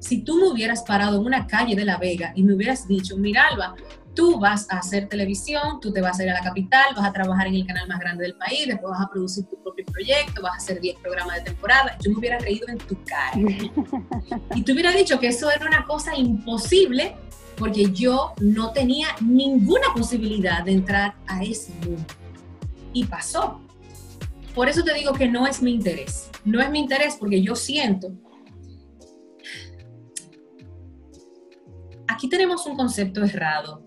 si 0.00 0.22
tú 0.22 0.36
me 0.36 0.48
hubieras 0.48 0.82
parado 0.82 1.18
en 1.18 1.26
una 1.26 1.46
calle 1.46 1.76
de 1.76 1.84
La 1.84 1.96
Vega 1.96 2.32
y 2.34 2.42
me 2.42 2.54
hubieras 2.54 2.88
dicho, 2.88 3.16
mira 3.16 3.46
Alba, 3.46 3.74
tú 4.14 4.38
vas 4.38 4.66
a 4.70 4.78
hacer 4.78 5.08
televisión, 5.08 5.80
tú 5.80 5.92
te 5.92 6.00
vas 6.00 6.18
a 6.18 6.24
ir 6.24 6.30
a 6.30 6.34
la 6.34 6.42
capital, 6.42 6.94
vas 6.96 7.06
a 7.06 7.12
trabajar 7.12 7.46
en 7.46 7.54
el 7.54 7.66
canal 7.66 7.88
más 7.88 8.00
grande 8.00 8.24
del 8.24 8.34
país, 8.34 8.66
después 8.66 8.90
vas 8.90 9.00
a 9.00 9.08
producir 9.10 9.44
tu 9.46 9.62
propio 9.62 9.84
proyecto, 9.86 10.42
vas 10.42 10.54
a 10.54 10.56
hacer 10.56 10.80
10 10.80 10.98
programas 10.98 11.36
de 11.36 11.42
temporada, 11.42 11.96
yo 12.02 12.10
me 12.10 12.18
hubiera 12.18 12.38
reído 12.38 12.66
en 12.68 12.78
tu 12.78 12.96
cara. 13.04 13.32
Y 14.54 14.62
tú 14.62 14.72
hubieras 14.72 14.94
dicho 14.94 15.18
que 15.18 15.28
eso 15.28 15.50
era 15.50 15.66
una 15.66 15.86
cosa 15.86 16.14
imposible 16.16 17.16
porque 17.56 17.90
yo 17.92 18.34
no 18.40 18.72
tenía 18.72 19.08
ninguna 19.20 19.86
posibilidad 19.94 20.62
de 20.64 20.72
entrar 20.72 21.14
a 21.26 21.42
ese 21.42 21.72
mundo. 21.84 22.04
Y 22.92 23.04
pasó. 23.04 23.61
Por 24.54 24.68
eso 24.68 24.82
te 24.82 24.92
digo 24.94 25.12
que 25.12 25.28
no 25.28 25.46
es 25.46 25.62
mi 25.62 25.72
interés. 25.72 26.30
No 26.44 26.60
es 26.60 26.70
mi 26.70 26.80
interés 26.80 27.16
porque 27.18 27.42
yo 27.42 27.54
siento... 27.54 28.12
Aquí 32.08 32.28
tenemos 32.28 32.66
un 32.66 32.76
concepto 32.76 33.24
errado 33.24 33.82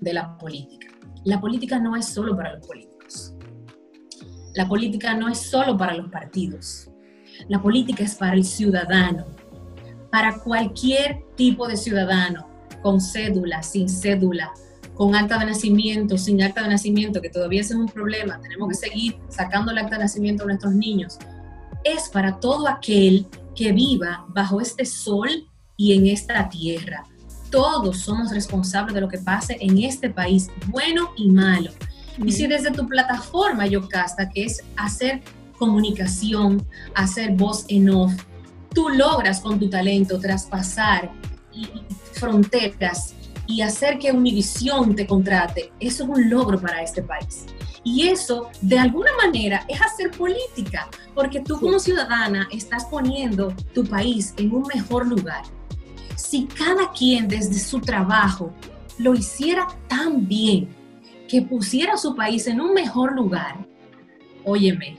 de 0.00 0.12
la 0.12 0.36
política. 0.36 0.88
La 1.24 1.40
política 1.40 1.78
no 1.78 1.96
es 1.96 2.06
solo 2.06 2.36
para 2.36 2.54
los 2.54 2.66
políticos. 2.66 3.34
La 4.54 4.68
política 4.68 5.14
no 5.14 5.28
es 5.28 5.38
solo 5.38 5.76
para 5.76 5.94
los 5.94 6.10
partidos. 6.10 6.90
La 7.48 7.60
política 7.60 8.04
es 8.04 8.14
para 8.14 8.34
el 8.34 8.44
ciudadano, 8.44 9.24
para 10.12 10.38
cualquier 10.38 11.24
tipo 11.34 11.66
de 11.66 11.76
ciudadano, 11.76 12.46
con 12.82 13.00
cédula, 13.00 13.62
sin 13.62 13.88
cédula, 13.88 14.52
con 14.94 15.14
acta 15.14 15.38
de 15.38 15.46
nacimiento, 15.46 16.16
sin 16.16 16.42
acta 16.42 16.62
de 16.62 16.68
nacimiento, 16.68 17.20
que 17.20 17.28
todavía 17.28 17.60
es 17.60 17.70
un 17.70 17.86
problema, 17.86 18.40
tenemos 18.40 18.68
que 18.68 18.74
seguir 18.74 19.16
sacando 19.28 19.72
el 19.72 19.78
acta 19.78 19.96
de 19.96 20.02
nacimiento 20.02 20.44
a 20.44 20.46
nuestros 20.46 20.74
niños, 20.74 21.18
es 21.82 22.08
para 22.08 22.38
todo 22.38 22.68
aquel 22.68 23.26
que 23.54 23.72
viva 23.72 24.24
bajo 24.28 24.60
este 24.60 24.84
sol 24.84 25.28
y 25.76 25.94
en 25.94 26.06
esta 26.06 26.48
tierra. 26.48 27.04
Todos 27.50 27.98
somos 27.98 28.32
responsables 28.32 28.94
de 28.94 29.00
lo 29.00 29.08
que 29.08 29.18
pase 29.18 29.56
en 29.60 29.78
este 29.78 30.10
país, 30.10 30.48
bueno 30.68 31.10
y 31.16 31.30
malo. 31.30 31.70
Y 32.24 32.32
si 32.32 32.46
desde 32.46 32.70
tu 32.70 32.86
plataforma, 32.86 33.66
Yocasta, 33.66 34.28
que 34.30 34.44
es 34.44 34.62
hacer 34.76 35.22
comunicación, 35.58 36.66
hacer 36.94 37.32
voz 37.32 37.64
en 37.68 37.90
off, 37.90 38.12
tú 38.72 38.88
logras 38.88 39.40
con 39.40 39.58
tu 39.58 39.68
talento 39.68 40.18
traspasar 40.18 41.10
fronteras 42.12 43.14
y 43.46 43.62
hacer 43.62 43.98
que 43.98 44.12
Univisión 44.12 44.94
te 44.94 45.06
contrate, 45.06 45.72
eso 45.80 46.04
es 46.04 46.10
un 46.10 46.30
logro 46.30 46.60
para 46.60 46.82
este 46.82 47.02
país. 47.02 47.46
Y 47.82 48.08
eso, 48.08 48.48
de 48.62 48.78
alguna 48.78 49.10
manera, 49.22 49.64
es 49.68 49.80
hacer 49.80 50.10
política, 50.10 50.88
porque 51.14 51.40
tú 51.40 51.60
como 51.60 51.78
ciudadana 51.78 52.48
estás 52.50 52.86
poniendo 52.86 53.54
tu 53.74 53.84
país 53.84 54.32
en 54.38 54.54
un 54.54 54.62
mejor 54.74 55.06
lugar. 55.06 55.42
Si 56.16 56.46
cada 56.46 56.90
quien 56.92 57.28
desde 57.28 57.58
su 57.58 57.80
trabajo 57.80 58.52
lo 58.98 59.14
hiciera 59.14 59.66
tan 59.88 60.26
bien, 60.26 60.68
que 61.28 61.42
pusiera 61.42 61.96
su 61.96 62.14
país 62.14 62.46
en 62.46 62.60
un 62.60 62.72
mejor 62.72 63.14
lugar, 63.14 63.66
óyeme, 64.44 64.98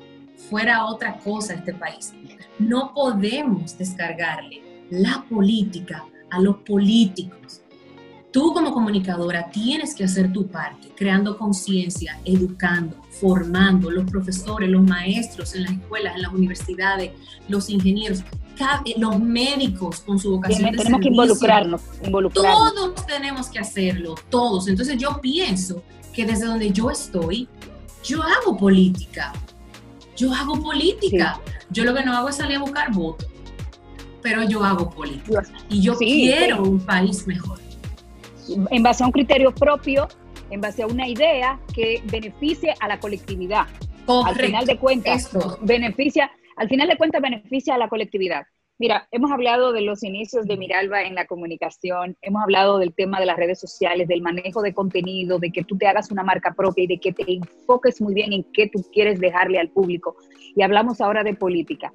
fuera 0.50 0.86
otra 0.86 1.18
cosa 1.20 1.54
este 1.54 1.74
país. 1.74 2.14
No 2.60 2.94
podemos 2.94 3.78
descargarle 3.78 4.62
la 4.90 5.26
política 5.30 6.06
a 6.30 6.40
los 6.40 6.58
políticos. 6.58 7.62
Tú 8.36 8.52
como 8.54 8.74
comunicadora 8.74 9.50
tienes 9.50 9.96
que 9.96 10.04
hacer 10.04 10.34
tu 10.34 10.46
parte, 10.46 10.90
creando 10.94 11.38
conciencia, 11.38 12.20
educando, 12.26 12.98
formando 13.10 13.90
los 13.90 14.12
profesores, 14.12 14.70
los 14.70 14.84
maestros 14.84 15.56
en 15.56 15.64
las 15.64 15.72
escuelas, 15.72 16.18
en 16.18 16.22
las 16.24 16.34
universidades, 16.34 17.12
los 17.48 17.70
ingenieros, 17.70 18.26
los 18.98 19.22
médicos 19.22 20.02
con 20.02 20.20
su 20.20 20.32
vocación. 20.32 20.70
de 20.70 20.78
tenemos 20.80 21.00
que 21.00 21.08
involucrarnos, 21.08 21.82
involucrarnos. 22.04 22.74
Todos 22.74 23.06
tenemos 23.06 23.48
que 23.48 23.60
hacerlo, 23.60 24.16
todos. 24.28 24.68
Entonces 24.68 24.98
yo 24.98 25.22
pienso 25.22 25.82
que 26.14 26.26
desde 26.26 26.46
donde 26.46 26.72
yo 26.72 26.92
estoy, 26.92 27.48
yo 28.04 28.22
hago 28.22 28.58
política. 28.58 29.32
Yo 30.18 30.34
hago 30.34 30.62
política. 30.62 31.40
Yo 31.70 31.86
lo 31.86 31.94
que 31.94 32.04
no 32.04 32.12
hago 32.12 32.28
es 32.28 32.36
salir 32.36 32.58
a 32.58 32.60
buscar 32.60 32.92
votos, 32.92 33.30
pero 34.22 34.44
yo 34.44 34.62
hago 34.62 34.90
política. 34.90 35.42
Y 35.70 35.80
yo 35.80 35.96
quiero 35.98 36.64
un 36.64 36.82
país 36.82 37.26
mejor. 37.28 37.64
En 38.70 38.84
base 38.84 39.04
a 39.04 39.08
un 39.08 39.12
criterio 39.12 39.54
propio, 39.54 40.08
en 40.50 40.62
base 40.62 40.84
a 40.84 40.88
una 40.88 41.08
idea 41.08 41.60
que 41.74 42.02
beneficie 42.12 42.74
a 42.80 42.88
la 42.88 43.00
colectividad. 43.00 43.66
Al 44.08 44.36
final 44.36 44.66
de 44.66 44.78
cuentas, 44.78 45.32
beneficia, 45.62 46.32
al 46.58 46.70
final 46.70 46.88
de 46.88 46.98
cuentas 46.98 47.22
beneficia 47.22 47.76
a 47.76 47.78
la 47.78 47.90
colectividad. 47.90 48.46
Mira, 48.78 49.08
hemos 49.12 49.32
hablado 49.32 49.72
de 49.72 49.80
los 49.82 50.04
inicios 50.04 50.48
de 50.48 50.58
Miralba 50.58 51.04
en 51.04 51.16
la 51.16 51.26
comunicación, 51.28 52.18
hemos 52.22 52.44
hablado 52.44 52.78
del 52.78 52.94
tema 52.94 53.22
de 53.22 53.26
las 53.26 53.38
redes 53.38 53.58
sociales, 53.58 54.10
del 54.10 54.22
manejo 54.22 54.62
de 54.62 54.74
contenido, 54.74 55.40
de 55.40 55.52
que 55.52 55.64
tú 55.64 55.78
te 55.78 55.88
hagas 55.88 56.12
una 56.12 56.24
marca 56.24 56.54
propia 56.54 56.84
y 56.84 56.88
de 56.88 57.00
que 57.00 57.14
te 57.14 57.24
enfoques 57.26 58.02
muy 58.02 58.14
bien 58.14 58.34
en 58.34 58.44
qué 58.52 58.68
tú 58.68 58.86
quieres 58.92 59.22
dejarle 59.22 59.60
al 59.60 59.70
público. 59.70 60.18
Y 60.58 60.62
hablamos 60.62 61.00
ahora 61.00 61.24
de 61.24 61.34
política. 61.34 61.94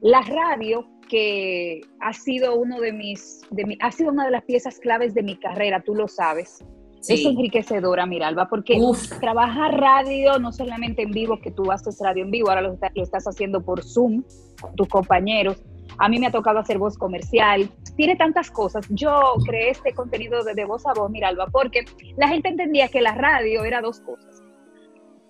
La 0.00 0.22
radio, 0.22 0.86
que 1.08 1.80
ha 2.00 2.12
sido 2.12 2.56
uno 2.56 2.80
de 2.80 2.92
mis, 2.92 3.42
de 3.50 3.76
ha 3.80 3.90
sido 3.90 4.10
una 4.10 4.26
de 4.26 4.30
las 4.30 4.44
piezas 4.44 4.78
claves 4.78 5.14
de 5.14 5.22
mi 5.22 5.36
carrera, 5.36 5.82
tú 5.84 5.94
lo 5.94 6.08
sabes. 6.08 6.64
Es 7.08 7.24
enriquecedora, 7.24 8.06
Miralba, 8.06 8.48
porque 8.48 8.76
trabajar 9.20 9.80
radio 9.80 10.38
no 10.40 10.52
solamente 10.52 11.02
en 11.02 11.12
vivo, 11.12 11.40
que 11.40 11.52
tú 11.52 11.70
haces 11.70 11.98
radio 12.02 12.24
en 12.24 12.30
vivo, 12.30 12.48
ahora 12.48 12.62
lo, 12.62 12.78
lo 12.94 13.02
estás 13.02 13.24
haciendo 13.26 13.64
por 13.64 13.84
Zoom 13.84 14.24
con 14.60 14.74
tus 14.74 14.88
compañeros, 14.88 15.62
a 15.98 16.08
mí 16.08 16.18
me 16.18 16.28
ha 16.28 16.30
tocado 16.30 16.58
hacer 16.58 16.78
voz 16.78 16.96
comercial, 16.96 17.68
tiene 17.96 18.16
tantas 18.16 18.50
cosas. 18.50 18.86
Yo 18.90 19.34
creé 19.44 19.70
este 19.70 19.92
contenido 19.92 20.42
de, 20.44 20.64
voz 20.64 20.86
a 20.86 20.94
voz, 20.94 21.10
Miralba, 21.10 21.46
porque 21.46 21.84
la 22.16 22.28
gente 22.28 22.48
entendía 22.48 22.88
que 22.88 23.00
la 23.00 23.14
radio 23.14 23.64
era 23.64 23.80
dos 23.80 24.00
cosas, 24.00 24.42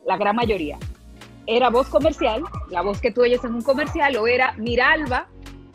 la 0.06 0.16
gran 0.16 0.36
mayoría. 0.36 0.78
Era 1.46 1.70
voz 1.70 1.88
comercial, 1.88 2.42
la 2.70 2.82
voz 2.82 3.00
que 3.00 3.10
tú 3.10 3.22
oyes 3.22 3.42
en 3.42 3.54
un 3.54 3.62
comercial, 3.62 4.14
o 4.16 4.26
era 4.26 4.52
Miralba 4.58 5.28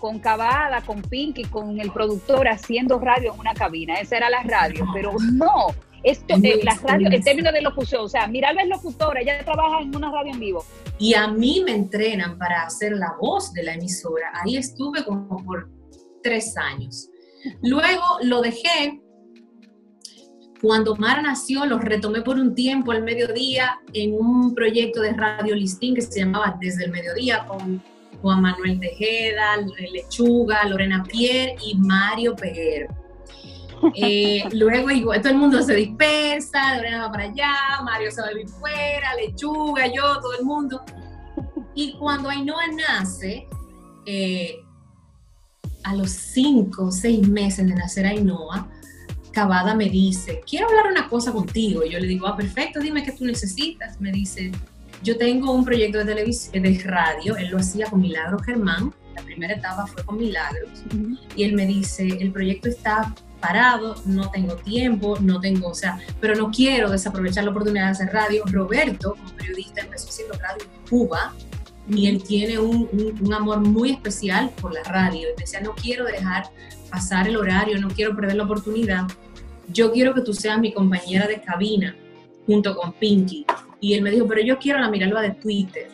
con 0.03 0.19
Cavada, 0.19 0.81
con 0.81 1.01
Pinky, 1.01 1.45
con 1.45 1.79
el 1.79 1.89
productor 1.89 2.49
haciendo 2.49 2.99
radio 2.99 3.33
en 3.33 3.39
una 3.39 3.53
cabina. 3.53 4.01
Esa 4.01 4.17
era 4.17 4.29
la 4.29 4.43
radio, 4.43 4.85
pero 4.93 5.13
no. 5.31 5.67
Esto, 6.03 6.33
en 6.33 6.65
la 6.65 6.77
radio, 6.83 7.07
en 7.09 7.23
términos 7.23 7.53
de 7.53 7.61
locución, 7.61 8.01
o 8.01 8.09
sea, 8.09 8.27
Miralba 8.27 8.63
es 8.63 8.67
locutora, 8.67 9.21
ella 9.21 9.45
trabaja 9.45 9.79
en 9.79 9.95
una 9.95 10.11
radio 10.11 10.33
en 10.33 10.39
vivo 10.41 10.65
y 10.99 11.13
a 11.13 11.29
mí 11.29 11.63
me 11.65 11.73
entrenan 11.73 12.37
para 12.37 12.63
hacer 12.63 12.91
la 12.91 13.15
voz 13.21 13.53
de 13.53 13.63
la 13.63 13.75
emisora. 13.75 14.29
Ahí 14.43 14.57
estuve 14.57 15.05
como 15.05 15.41
por 15.45 15.69
tres 16.21 16.57
años. 16.57 17.09
Luego 17.61 18.03
lo 18.23 18.41
dejé. 18.41 19.01
Cuando 20.61 20.97
Mara 20.97 21.21
nació, 21.21 21.65
lo 21.65 21.79
retomé 21.79 22.23
por 22.23 22.35
un 22.37 22.53
tiempo 22.53 22.91
al 22.91 23.03
mediodía 23.03 23.79
en 23.93 24.15
un 24.15 24.53
proyecto 24.53 24.99
de 24.99 25.13
radio 25.13 25.55
listín 25.55 25.95
que 25.95 26.01
se 26.01 26.19
llamaba 26.19 26.57
Desde 26.59 26.83
el 26.83 26.91
Mediodía 26.91 27.45
con 27.45 27.81
Juan 28.23 28.41
Manuel 28.41 28.79
Tejeda, 28.79 29.57
Lechuga, 29.91 30.63
Lorena 30.63 31.03
Pierre 31.03 31.57
y 31.61 31.75
Mario 31.75 32.33
Peguero. 32.37 32.87
Eh, 33.95 34.45
luego 34.53 35.11
todo 35.19 35.29
el 35.29 35.35
mundo 35.35 35.61
se 35.61 35.75
dispersa, 35.75 36.77
Lorena 36.77 37.07
va 37.07 37.11
para 37.11 37.23
allá, 37.25 37.53
Mario 37.83 38.11
se 38.11 38.21
va 38.21 38.27
a 38.27 38.31
vivir 38.31 38.47
fuera, 38.47 39.13
Lechuga, 39.15 39.87
yo, 39.87 40.21
todo 40.21 40.39
el 40.39 40.45
mundo. 40.45 40.81
Y 41.75 41.97
cuando 41.97 42.29
Ainhoa 42.29 42.67
nace, 42.67 43.45
eh, 44.05 44.63
a 45.83 45.93
los 45.93 46.09
cinco 46.09 46.85
o 46.85 46.91
seis 46.91 47.27
meses 47.27 47.67
de 47.67 47.75
nacer 47.75 48.05
Ainhoa, 48.05 48.69
Cavada 49.33 49.75
me 49.75 49.89
dice, 49.89 50.41
quiero 50.47 50.69
hablar 50.69 50.87
una 50.89 51.09
cosa 51.09 51.33
contigo. 51.33 51.83
Y 51.83 51.89
yo 51.89 51.99
le 51.99 52.07
digo, 52.07 52.25
ah, 52.27 52.37
perfecto, 52.37 52.79
dime 52.79 53.03
qué 53.03 53.11
tú 53.11 53.25
necesitas. 53.25 53.99
Me 53.99 54.11
dice, 54.11 54.51
yo 55.03 55.17
tengo 55.17 55.51
un 55.51 55.65
proyecto 55.65 55.99
de, 55.99 56.05
televisión, 56.05 56.63
de 56.63 56.81
radio, 56.85 57.35
él 57.35 57.49
lo 57.49 57.57
hacía 57.57 57.87
con 57.89 58.01
Milagro 58.01 58.39
Germán, 58.39 58.93
la 59.15 59.21
primera 59.21 59.53
etapa 59.53 59.85
fue 59.85 60.03
con 60.03 60.17
Milagros, 60.17 60.83
y 61.35 61.43
él 61.43 61.53
me 61.53 61.65
dice, 61.65 62.07
el 62.07 62.31
proyecto 62.31 62.69
está 62.69 63.13
parado, 63.43 63.95
no 64.05 64.31
tengo 64.31 64.55
tiempo, 64.55 65.17
no 65.19 65.41
tengo, 65.41 65.67
o 65.67 65.73
sea, 65.73 65.99
pero 66.21 66.33
no 66.35 66.49
quiero 66.49 66.89
desaprovechar 66.89 67.43
la 67.43 67.51
oportunidad 67.51 67.85
de 67.87 67.91
hacer 67.91 68.13
radio. 68.13 68.43
Roberto, 68.45 69.15
como 69.15 69.35
periodista, 69.35 69.81
empezó 69.81 70.07
haciendo 70.07 70.35
radio 70.35 70.63
en 70.63 70.89
Cuba 70.89 71.33
y 71.89 72.07
él 72.07 72.23
tiene 72.23 72.57
un, 72.57 72.87
un, 73.19 73.33
amor 73.33 73.59
muy 73.59 73.91
especial 73.91 74.49
por 74.61 74.73
la 74.73 74.81
radio. 74.83 75.27
Él 75.27 75.35
decía, 75.37 75.59
no 75.59 75.75
quiero 75.75 76.05
dejar 76.05 76.45
pasar 76.89 77.27
el 77.27 77.35
horario, 77.35 77.81
no 77.81 77.89
quiero 77.89 78.15
perder 78.15 78.37
la 78.37 78.45
oportunidad. 78.45 79.07
Yo 79.67 79.91
quiero 79.91 80.13
que 80.13 80.21
tú 80.21 80.33
seas 80.33 80.57
mi 80.59 80.71
compañera 80.71 81.27
de 81.27 81.41
cabina 81.41 81.97
junto 82.45 82.77
con 82.77 82.93
Pinky. 82.93 83.45
Y 83.83 83.95
él 83.95 84.01
me 84.01 84.11
dijo, 84.11 84.25
pero 84.25 84.41
yo 84.41 84.57
quiero 84.59 84.79
la 84.79 84.89
Miralba 84.89 85.21
de 85.21 85.31
Twitter. 85.31 85.89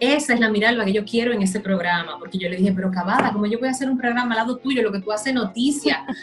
Esa 0.00 0.32
es 0.32 0.40
la 0.40 0.48
Miralba 0.48 0.86
que 0.86 0.94
yo 0.94 1.04
quiero 1.04 1.30
en 1.30 1.42
ese 1.42 1.60
programa, 1.60 2.18
porque 2.18 2.38
yo 2.38 2.48
le 2.48 2.56
dije, 2.56 2.72
pero 2.72 2.90
Cavada, 2.90 3.34
como 3.34 3.44
yo 3.44 3.58
voy 3.58 3.68
a 3.68 3.72
hacer 3.72 3.90
un 3.90 3.98
programa 3.98 4.30
al 4.30 4.38
lado 4.38 4.56
tuyo, 4.56 4.80
lo 4.80 4.90
que 4.90 5.00
tú 5.00 5.12
haces 5.12 5.34
noticia. 5.34 6.06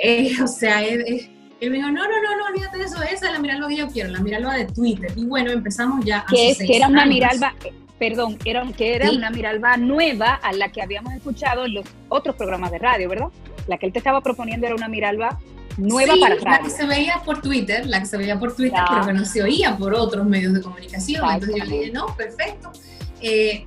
Eh, 0.00 0.30
o 0.40 0.46
sea, 0.46 0.84
él 0.84 1.28
me 1.60 1.70
dijo, 1.70 1.88
no, 1.88 2.04
no, 2.04 2.22
no, 2.22 2.36
no, 2.38 2.44
olvídate 2.52 2.78
de 2.78 2.84
eso, 2.84 3.02
esa 3.02 3.26
es 3.26 3.32
la 3.32 3.40
Miralba 3.40 3.66
que 3.66 3.78
yo 3.78 3.88
quiero, 3.88 4.10
la 4.10 4.20
Miralba 4.20 4.54
de 4.54 4.66
Twitter. 4.66 5.10
Y 5.16 5.24
bueno, 5.24 5.50
empezamos 5.50 6.04
ya. 6.04 6.24
Que, 6.30 6.50
es, 6.50 6.58
que 6.58 6.76
era 6.76 6.86
una 6.86 7.04
Miralba, 7.04 7.52
perdón, 7.98 8.38
era, 8.44 8.64
que 8.76 8.94
era 8.94 9.10
una 9.10 9.30
Miralba 9.30 9.76
nueva 9.76 10.34
a 10.34 10.52
la 10.52 10.68
que 10.68 10.82
habíamos 10.82 11.14
escuchado 11.14 11.64
en 11.64 11.74
los 11.74 11.86
otros 12.10 12.36
programas 12.36 12.70
de 12.70 12.78
radio, 12.78 13.08
¿verdad? 13.08 13.26
La 13.66 13.76
que 13.76 13.86
él 13.86 13.92
te 13.92 13.98
estaba 13.98 14.20
proponiendo 14.20 14.66
era 14.68 14.76
una 14.76 14.86
Miralba 14.86 15.40
nueva 15.78 16.14
para 16.20 16.34
radio. 16.34 16.50
La 16.50 16.62
que 16.62 16.70
se 16.70 16.86
veía 16.86 17.22
por 17.24 17.40
Twitter, 17.40 17.86
la 17.86 18.00
que 18.00 18.06
se 18.06 18.18
veía 18.18 18.38
por 18.38 18.54
Twitter, 18.54 18.80
pero 18.88 19.06
que 19.06 19.12
no 19.12 19.24
se 19.24 19.42
oía 19.42 19.76
por 19.76 19.94
otros 19.94 20.26
medios 20.26 20.52
de 20.52 20.60
comunicación. 20.60 21.24
Entonces 21.24 21.56
yo 21.56 21.64
le 21.64 21.78
dije, 21.78 21.92
no, 21.92 22.14
perfecto. 22.16 22.72
Eh, 23.20 23.66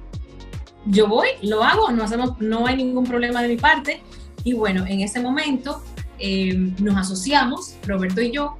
yo 0.85 1.07
voy, 1.07 1.29
lo 1.41 1.63
hago, 1.63 1.89
no, 1.91 2.03
hacemos, 2.03 2.39
no 2.39 2.67
hay 2.67 2.75
ningún 2.75 3.05
problema 3.05 3.41
de 3.41 3.47
mi 3.47 3.57
parte. 3.57 4.01
Y 4.43 4.53
bueno, 4.53 4.85
en 4.85 5.01
ese 5.01 5.19
momento 5.21 5.83
eh, 6.19 6.53
nos 6.79 6.97
asociamos, 6.97 7.77
Roberto 7.87 8.21
y 8.21 8.31
yo, 8.31 8.57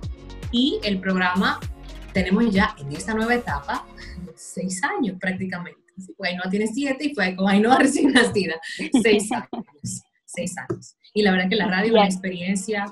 y 0.52 0.80
el 0.84 1.00
programa 1.00 1.60
tenemos 2.14 2.52
ya 2.52 2.76
en 2.78 2.92
esta 2.92 3.14
nueva 3.14 3.36
etapa 3.36 3.86
seis 4.36 4.82
años 4.84 5.18
prácticamente. 5.20 5.80
Bueno, 6.18 6.42
tiene 6.50 6.68
siete 6.68 7.06
y 7.06 7.14
fue 7.14 7.36
con 7.36 7.50
Ainhoa 7.50 7.78
recién 7.78 8.12
nacida. 8.14 8.56
Seis 9.04 9.32
años. 9.32 10.04
Seis 10.26 10.56
años. 10.58 10.96
Y 11.14 11.22
la 11.24 11.32
verdad 11.32 11.50
que 11.50 11.56
la 11.56 11.68
radio 11.68 11.88
es 11.88 11.94
una 11.94 12.06
experiencia 12.06 12.86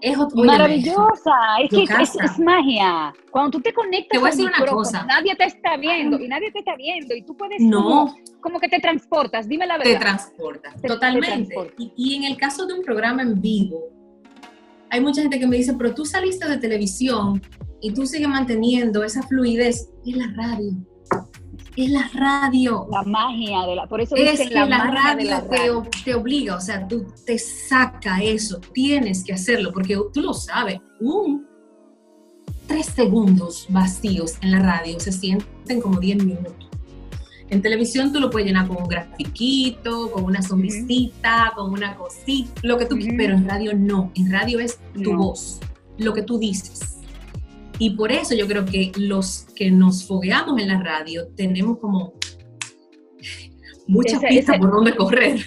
es 0.00 0.16
maravillosa, 0.34 1.32
es 1.62 1.70
que 1.70 1.82
es, 1.82 2.38
magia. 2.38 3.14
Cuando 3.30 3.52
tú 3.52 3.60
te 3.60 3.72
conectas 3.72 4.08
te 4.10 4.18
voy 4.18 4.28
a 4.28 4.30
decir 4.30 4.46
una 4.46 4.66
cosa. 4.66 5.04
nadie 5.04 5.34
te 5.34 5.44
está 5.44 5.76
viendo 5.76 6.18
y 6.18 6.28
nadie 6.28 6.50
te 6.52 6.58
está 6.60 6.76
viendo 6.76 7.14
y 7.14 7.22
tú 7.22 7.36
puedes 7.36 7.60
no. 7.60 8.14
como, 8.40 8.60
que 8.60 8.68
te 8.68 8.78
transportas, 8.78 9.48
dime 9.48 9.66
la 9.66 9.78
verdad. 9.78 9.92
Te 9.92 9.98
transportas, 9.98 10.82
totalmente. 10.82 11.54
Y, 11.78 12.16
en 12.16 12.24
el 12.24 12.36
caso 12.36 12.66
de 12.66 12.74
un 12.74 12.82
programa 12.82 13.22
en 13.22 13.40
vivo, 13.40 13.80
hay 14.90 15.00
mucha 15.00 15.22
gente 15.22 15.38
que 15.38 15.46
me 15.46 15.56
dice, 15.56 15.74
pero 15.74 15.94
tú 15.94 16.04
saliste 16.04 16.48
de 16.48 16.58
televisión 16.58 17.42
y 17.80 17.92
tú 17.92 18.06
sigues 18.06 18.28
manteniendo 18.28 19.02
esa 19.02 19.22
fluidez 19.22 19.90
en 20.04 20.18
la 20.18 20.32
radio 20.36 20.72
es 21.76 21.90
la 21.90 22.10
radio. 22.14 22.86
La 22.90 23.02
magia 23.02 23.66
de 23.66 23.76
la, 23.76 23.86
por 23.86 24.00
eso 24.00 24.16
es 24.16 24.40
que 24.40 24.54
la, 24.54 24.66
radio, 24.66 25.42
Te, 26.04 26.14
obliga, 26.14 26.56
o 26.56 26.60
sea, 26.60 26.86
tú 26.88 27.06
te 27.24 27.38
saca 27.38 28.22
eso, 28.22 28.60
tienes 28.72 29.22
que 29.22 29.34
hacerlo, 29.34 29.72
porque 29.72 29.98
tú 30.12 30.22
lo 30.22 30.32
sabes, 30.32 30.80
un 31.00 31.46
tres 32.66 32.86
segundos 32.86 33.66
vacíos 33.68 34.34
en 34.42 34.50
la 34.50 34.58
radio 34.60 34.98
se 34.98 35.12
sienten 35.12 35.80
como 35.80 36.00
diez 36.00 36.22
minutos. 36.24 36.68
En 37.48 37.62
televisión 37.62 38.12
tú 38.12 38.18
lo 38.18 38.28
puedes 38.28 38.48
llenar 38.48 38.66
con 38.66 38.78
un 38.78 38.88
grafiquito, 38.88 40.10
con 40.10 40.24
una 40.24 40.42
sonrisita, 40.42 41.52
con 41.54 41.70
una 41.70 41.94
cosita, 41.94 42.50
lo 42.64 42.76
que 42.76 42.86
tú 42.86 42.96
quieras, 42.96 43.14
pero 43.16 43.34
en 43.34 43.48
radio 43.48 43.72
no, 43.74 44.10
en 44.16 44.32
radio 44.32 44.58
es 44.58 44.80
tu 45.00 45.14
voz, 45.14 45.60
lo 45.96 46.12
que 46.12 46.22
tú 46.22 46.38
dices 46.38 46.95
Y 47.78 47.90
por 47.90 48.10
eso 48.10 48.34
yo 48.34 48.46
creo 48.46 48.64
que 48.64 48.92
los 48.96 49.46
que 49.54 49.70
nos 49.70 50.06
fogueamos 50.06 50.60
en 50.60 50.68
la 50.68 50.80
radio 50.80 51.28
tenemos 51.36 51.78
como 51.78 52.14
muchas 53.86 54.22
pistas 54.22 54.58
por 54.58 54.70
donde 54.70 54.94
correr. 54.96 55.38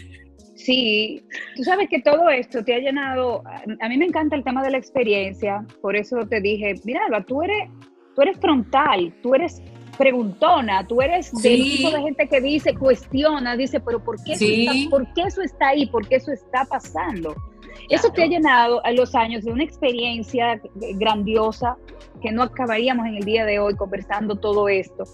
Sí, 0.55 1.23
tú 1.55 1.63
sabes 1.63 1.89
que 1.89 2.01
todo 2.01 2.29
esto 2.29 2.63
te 2.63 2.75
ha 2.75 2.79
llenado, 2.79 3.43
a 3.79 3.89
mí 3.89 3.97
me 3.97 4.05
encanta 4.05 4.35
el 4.35 4.43
tema 4.43 4.61
de 4.61 4.71
la 4.71 4.77
experiencia, 4.77 5.65
por 5.81 5.95
eso 5.95 6.17
te 6.27 6.41
dije, 6.41 6.75
mira, 6.83 7.01
tú 7.25 7.41
eres, 7.41 7.69
tú 8.15 8.21
eres 8.21 8.37
frontal, 8.37 9.13
tú 9.23 9.33
eres 9.33 9.61
preguntona, 9.97 10.87
tú 10.87 11.01
eres 11.01 11.31
del 11.41 11.61
tipo 11.61 11.91
de 11.91 12.01
gente 12.01 12.27
que 12.27 12.39
dice, 12.39 12.73
cuestiona, 12.73 13.57
dice, 13.57 13.79
pero 13.81 14.01
¿por 14.01 14.15
qué, 14.23 14.33
eso 14.33 14.45
está, 14.45 14.89
¿por 14.89 15.13
qué 15.13 15.21
eso 15.23 15.41
está 15.41 15.67
ahí? 15.69 15.85
¿Por 15.87 16.07
qué 16.07 16.15
eso 16.15 16.31
está 16.31 16.65
pasando? 16.65 17.35
Eso 17.89 18.09
te 18.11 18.23
ha 18.23 18.27
llenado 18.27 18.85
a 18.85 18.91
los 18.91 19.13
años 19.15 19.43
de 19.43 19.51
una 19.51 19.63
experiencia 19.63 20.61
grandiosa 20.95 21.75
que 22.21 22.31
no 22.31 22.43
acabaríamos 22.43 23.07
en 23.07 23.15
el 23.15 23.23
día 23.23 23.45
de 23.45 23.59
hoy 23.59 23.75
conversando 23.75 24.35
todo 24.35 24.69
esto. 24.69 25.05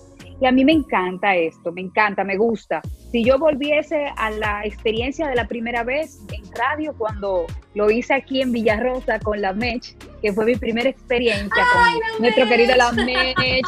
Y 0.41 0.45
a 0.45 0.51
mí 0.51 0.65
me 0.65 0.73
encanta 0.73 1.35
esto, 1.35 1.71
me 1.71 1.81
encanta, 1.81 2.23
me 2.23 2.35
gusta. 2.35 2.81
Si 3.11 3.23
yo 3.23 3.39
volviese 3.39 4.07
a 4.17 4.29
la 4.31 4.65
experiencia 4.65 5.27
de 5.27 5.35
la 5.35 5.47
primera 5.47 5.83
vez 5.83 6.19
en 6.33 6.43
radio, 6.53 6.93
cuando 6.97 7.45
lo 7.73 7.89
hice 7.89 8.13
aquí 8.13 8.41
en 8.41 8.51
Villarrosa 8.51 9.19
con 9.19 9.41
la 9.41 9.53
Mech, 9.53 9.95
que 10.21 10.33
fue 10.33 10.45
mi 10.45 10.55
primera 10.55 10.89
experiencia 10.89 11.63
con 11.73 12.21
nuestro 12.21 12.47
querido 12.47 12.75
la 12.75 12.91
Mech, 12.91 13.65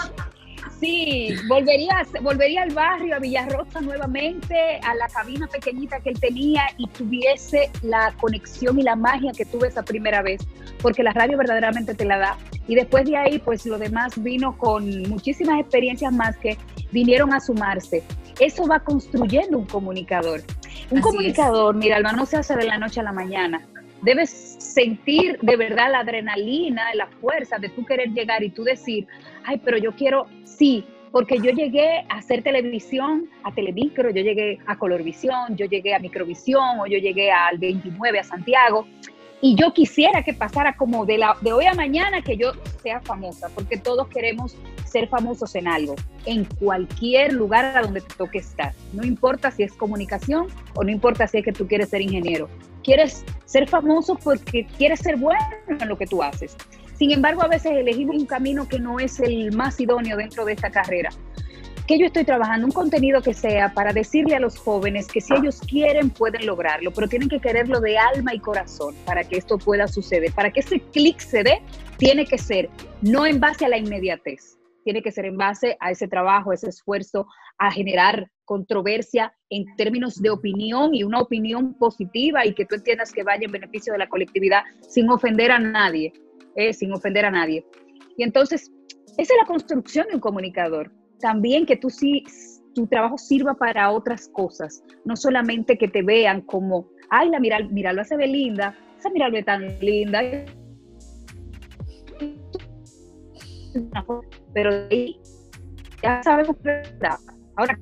Sí, 0.79 1.33
volvería, 1.47 2.05
volvería 2.21 2.61
al 2.61 2.73
barrio, 2.73 3.15
a 3.15 3.19
Villarrosa 3.19 3.81
nuevamente, 3.81 4.79
a 4.83 4.93
la 4.93 5.07
cabina 5.07 5.47
pequeñita 5.47 5.99
que 5.99 6.09
él 6.09 6.19
tenía 6.19 6.63
y 6.77 6.87
tuviese 6.87 7.71
la 7.81 8.13
conexión 8.19 8.77
y 8.77 8.83
la 8.83 8.95
magia 8.95 9.31
que 9.35 9.45
tuve 9.45 9.69
esa 9.69 9.83
primera 9.83 10.21
vez, 10.21 10.41
porque 10.81 11.01
la 11.01 11.13
radio 11.13 11.37
verdaderamente 11.37 11.95
te 11.95 12.05
la 12.05 12.19
da. 12.19 12.37
Y 12.67 12.75
después 12.75 13.05
de 13.05 13.17
ahí, 13.17 13.39
pues 13.39 13.65
lo 13.65 13.79
demás 13.79 14.21
vino 14.21 14.55
con 14.57 15.01
muchísimas 15.09 15.59
experiencias 15.59 16.13
más 16.13 16.37
que 16.37 16.57
vinieron 16.91 17.33
a 17.33 17.39
sumarse. 17.39 18.03
Eso 18.39 18.67
va 18.67 18.79
construyendo 18.79 19.57
un 19.57 19.65
comunicador. 19.65 20.41
Un 20.91 21.01
comunicador, 21.01 21.75
mira, 21.75 21.97
Alba, 21.97 22.13
no 22.13 22.27
se 22.27 22.37
hace 22.37 22.55
de 22.55 22.65
la 22.65 22.77
noche 22.77 22.99
a 22.99 23.03
la 23.03 23.11
mañana. 23.11 23.65
Debes 24.03 24.29
sentir 24.59 25.39
de 25.41 25.57
verdad 25.57 25.91
la 25.91 26.01
adrenalina, 26.01 26.83
la 26.93 27.07
fuerza 27.07 27.57
de 27.57 27.69
tú 27.69 27.83
querer 27.83 28.09
llegar 28.09 28.43
y 28.43 28.51
tú 28.51 28.63
decir, 28.63 29.07
ay, 29.47 29.61
pero 29.63 29.77
yo 29.77 29.93
quiero, 29.93 30.27
sí, 30.43 30.85
porque 31.11 31.39
yo 31.39 31.51
llegué 31.51 32.05
a 32.09 32.17
hacer 32.17 32.43
televisión, 32.43 33.29
a 33.43 33.53
Telemicro, 33.53 34.09
yo 34.11 34.21
llegué 34.21 34.59
a 34.67 34.77
Colorvisión, 34.77 35.55
yo 35.55 35.65
llegué 35.65 35.95
a 35.95 35.99
Microvisión 35.99 36.79
o 36.81 36.85
yo 36.85 36.99
llegué 36.99 37.31
al 37.31 37.57
29 37.57 38.19
a 38.19 38.23
Santiago. 38.23 38.85
Y 39.39 39.55
yo 39.55 39.71
quisiera 39.71 40.23
que 40.23 40.33
pasara 40.33 40.75
como 40.75 41.05
de, 41.05 41.19
la, 41.19 41.37
de 41.41 41.53
hoy 41.53 41.65
a 41.65 41.73
mañana 41.75 42.21
que 42.23 42.37
yo 42.37 42.53
sea 42.81 42.99
famosa, 43.01 43.49
porque 43.53 43.77
todos 43.77 44.07
queremos 44.07 44.57
ser 44.85 45.07
famosos 45.07 45.55
en 45.55 45.67
algo, 45.67 45.95
en 46.25 46.43
cualquier 46.43 47.33
lugar 47.33 47.77
a 47.77 47.81
donde 47.83 48.01
te 48.01 48.13
toque 48.15 48.39
estar. 48.39 48.73
No 48.93 49.05
importa 49.05 49.51
si 49.51 49.63
es 49.63 49.73
comunicación 49.73 50.47
o 50.75 50.83
no 50.83 50.89
importa 50.89 51.27
si 51.27 51.37
es 51.37 51.45
que 51.45 51.53
tú 51.53 51.67
quieres 51.67 51.89
ser 51.89 52.01
ingeniero. 52.01 52.49
Quieres 52.83 53.23
ser 53.45 53.69
famoso 53.69 54.15
porque 54.15 54.65
quieres 54.77 54.99
ser 54.99 55.17
bueno 55.17 55.39
en 55.67 55.87
lo 55.87 55.97
que 55.97 56.07
tú 56.07 56.23
haces. 56.23 56.57
Sin 56.97 57.11
embargo, 57.11 57.43
a 57.43 57.47
veces 57.47 57.73
elegimos 57.73 58.15
un 58.15 58.25
camino 58.25 58.67
que 58.67 58.79
no 58.79 58.99
es 58.99 59.19
el 59.19 59.55
más 59.55 59.79
idóneo 59.79 60.17
dentro 60.17 60.45
de 60.45 60.53
esta 60.53 60.71
carrera. 60.71 61.09
Que 61.85 61.99
yo 61.99 62.07
estoy 62.07 62.25
trabajando 62.25 62.65
un 62.65 62.73
contenido 62.73 63.21
que 63.21 63.35
sea 63.35 63.73
para 63.73 63.93
decirle 63.93 64.35
a 64.35 64.39
los 64.39 64.57
jóvenes 64.57 65.07
que 65.07 65.21
si 65.21 65.33
ellos 65.33 65.61
quieren 65.61 66.09
pueden 66.09 66.45
lograrlo, 66.45 66.91
pero 66.91 67.07
tienen 67.07 67.29
que 67.29 67.39
quererlo 67.39 67.79
de 67.79 67.97
alma 67.97 68.33
y 68.33 68.39
corazón 68.39 68.95
para 69.05 69.23
que 69.23 69.37
esto 69.37 69.59
pueda 69.59 69.87
suceder. 69.87 70.33
Para 70.33 70.51
que 70.51 70.61
ese 70.61 70.79
clic 70.79 71.19
se 71.19 71.43
dé, 71.43 71.61
tiene 71.97 72.25
que 72.25 72.39
ser 72.39 72.69
no 73.01 73.25
en 73.25 73.39
base 73.39 73.65
a 73.65 73.69
la 73.69 73.77
inmediatez, 73.77 74.57
tiene 74.83 75.03
que 75.03 75.11
ser 75.11 75.25
en 75.25 75.37
base 75.37 75.77
a 75.79 75.91
ese 75.91 76.07
trabajo, 76.07 76.51
ese 76.51 76.69
esfuerzo, 76.69 77.27
a 77.59 77.71
generar 77.71 78.31
controversia 78.43 79.33
en 79.49 79.65
términos 79.75 80.21
de 80.21 80.31
opinión 80.31 80.95
y 80.95 81.03
una 81.03 81.19
opinión 81.19 81.75
positiva 81.75 82.45
y 82.45 82.53
que 82.53 82.65
tú 82.65 82.75
entiendas 82.75 83.11
que 83.11 83.23
vaya 83.23 83.45
en 83.45 83.51
beneficio 83.51 83.93
de 83.93 83.99
la 83.99 84.09
colectividad 84.09 84.63
sin 84.81 85.09
ofender 85.09 85.51
a 85.51 85.59
nadie 85.59 86.11
sin 86.73 86.91
ofender 86.91 87.25
a 87.25 87.31
nadie. 87.31 87.65
Y 88.17 88.23
entonces, 88.23 88.71
esa 89.17 89.33
es 89.33 89.39
la 89.39 89.45
construcción 89.45 90.07
de 90.07 90.15
un 90.15 90.21
comunicador. 90.21 90.91
También 91.19 91.65
que 91.65 91.77
tú 91.77 91.89
sí, 91.89 92.23
tu 92.73 92.87
trabajo 92.87 93.17
sirva 93.17 93.55
para 93.55 93.91
otras 93.91 94.29
cosas, 94.29 94.83
no 95.05 95.15
solamente 95.15 95.77
que 95.77 95.87
te 95.87 96.03
vean 96.03 96.41
como, 96.41 96.87
ay, 97.09 97.29
la 97.29 97.39
miral, 97.39 97.69
lo 97.95 98.01
hace 98.01 98.17
ve 98.17 98.27
linda, 98.27 98.75
esa 98.99 99.09
ve 99.29 99.43
tan 99.43 99.79
linda. 99.79 100.21
Pero 104.53 104.71
ya 106.01 106.21
sabemos 106.23 106.55
Ahora, 107.55 107.79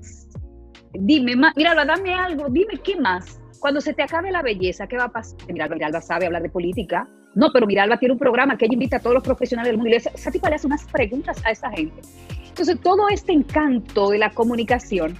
dime, 0.93 1.36
mira, 1.55 1.86
dame 1.86 2.13
algo, 2.13 2.47
dime 2.49 2.80
qué 2.84 2.95
más. 2.95 3.39
Cuando 3.59 3.82
se 3.82 3.93
te 3.93 4.03
acabe 4.03 4.32
la 4.32 4.41
belleza, 4.41 4.88
¿qué 4.88 4.97
va 4.97 5.05
a 5.05 5.11
pasar? 5.11 5.38
Mira, 5.51 5.67
Miralba 5.67 5.99
sabe 6.01 6.26
hablar 6.28 6.43
de 6.43 6.49
política, 6.49 7.09
no, 7.36 7.51
pero 7.51 7.67
Miralba 7.67 7.97
tiene 7.97 8.13
un 8.13 8.19
programa 8.19 8.57
que 8.57 8.65
ella 8.65 8.73
invita 8.73 8.97
a 8.97 8.99
todos 9.01 9.13
los 9.13 9.23
profesionales 9.23 9.69
del 9.69 9.77
mundo 9.77 9.91
y 9.91 9.95
esa, 9.95 10.31
tipo 10.31 10.47
le 10.47 10.55
hace 10.55 10.67
unas 10.67 10.86
preguntas 10.86 11.38
a 11.45 11.51
esa 11.51 11.69
gente. 11.69 12.01
Entonces, 12.47 12.79
todo 12.81 13.09
este 13.09 13.33
encanto 13.33 14.09
de 14.09 14.17
la 14.17 14.29
comunicación, 14.29 15.17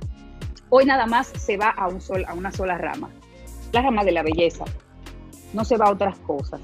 hoy 0.70 0.86
nada 0.86 1.06
más 1.06 1.28
se 1.28 1.58
va 1.58 1.70
a, 1.70 1.90
un 1.90 2.00
sol, 2.00 2.24
a 2.26 2.34
una 2.34 2.54
sola 2.54 2.78
rama, 2.78 3.10
la 3.74 3.82
rama 3.82 4.06
de 4.06 4.14
la 4.14 4.24
belleza. 4.24 4.64
No 5.54 5.66
se 5.66 5.76
va 5.76 5.88
a 5.88 5.92
otras 5.92 6.18
cosas. 6.20 6.62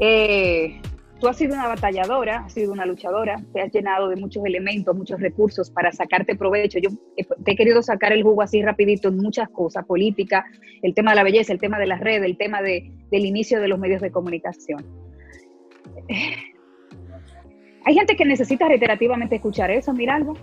Eh, 0.00 0.80
Tú 1.20 1.26
has 1.26 1.36
sido 1.36 1.54
una 1.54 1.66
batalladora, 1.66 2.44
has 2.44 2.52
sido 2.52 2.72
una 2.72 2.86
luchadora, 2.86 3.42
te 3.52 3.60
has 3.60 3.72
llenado 3.72 4.08
de 4.08 4.14
muchos 4.16 4.44
elementos, 4.44 4.96
muchos 4.96 5.20
recursos 5.20 5.68
para 5.68 5.90
sacarte 5.90 6.36
provecho. 6.36 6.78
Yo 6.78 6.90
te 7.44 7.52
he 7.52 7.56
querido 7.56 7.82
sacar 7.82 8.12
el 8.12 8.22
jugo 8.22 8.42
así 8.42 8.62
rapidito 8.62 9.08
en 9.08 9.16
muchas 9.16 9.48
cosas, 9.48 9.84
política, 9.84 10.44
el 10.82 10.94
tema 10.94 11.10
de 11.10 11.16
la 11.16 11.24
belleza, 11.24 11.52
el 11.52 11.58
tema 11.58 11.78
de 11.78 11.86
las 11.86 12.00
redes, 12.00 12.24
el 12.24 12.36
tema 12.36 12.62
de, 12.62 12.92
del 13.10 13.26
inicio 13.26 13.60
de 13.60 13.66
los 13.66 13.80
medios 13.80 14.00
de 14.00 14.12
comunicación. 14.12 14.86
Hay 17.84 17.94
gente 17.94 18.14
que 18.16 18.24
necesita 18.24 18.68
reiterativamente 18.68 19.36
escuchar 19.36 19.72
eso, 19.72 19.92
Miralba, 19.92 20.34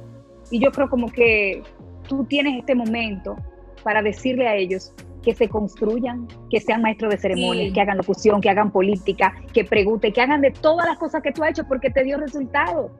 y 0.51 0.59
yo 0.59 0.71
creo 0.71 0.89
como 0.89 1.09
que 1.09 1.63
tú 2.07 2.25
tienes 2.25 2.57
este 2.59 2.75
momento 2.75 3.37
para 3.83 4.01
decirle 4.01 4.47
a 4.47 4.55
ellos 4.55 4.93
que 5.25 5.35
se 5.35 5.49
construyan, 5.49 6.27
que 6.49 6.61
sean 6.61 6.81
maestros 6.83 7.11
de 7.11 7.17
ceremonias, 7.17 7.73
que 7.73 7.81
hagan 7.81 7.97
locución, 7.97 8.39
que 8.39 8.49
hagan 8.49 8.71
política, 8.71 9.33
que 9.51 9.65
pregunten, 9.65 10.13
que 10.13 10.21
hagan 10.21 10.39
de 10.39 10.51
todas 10.51 10.87
las 10.87 10.97
cosas 10.97 11.21
que 11.23 11.31
tú 11.31 11.43
has 11.43 11.49
hecho 11.49 11.67
porque 11.67 11.89
te 11.89 12.03
dio 12.03 12.17
resultado. 12.17 12.91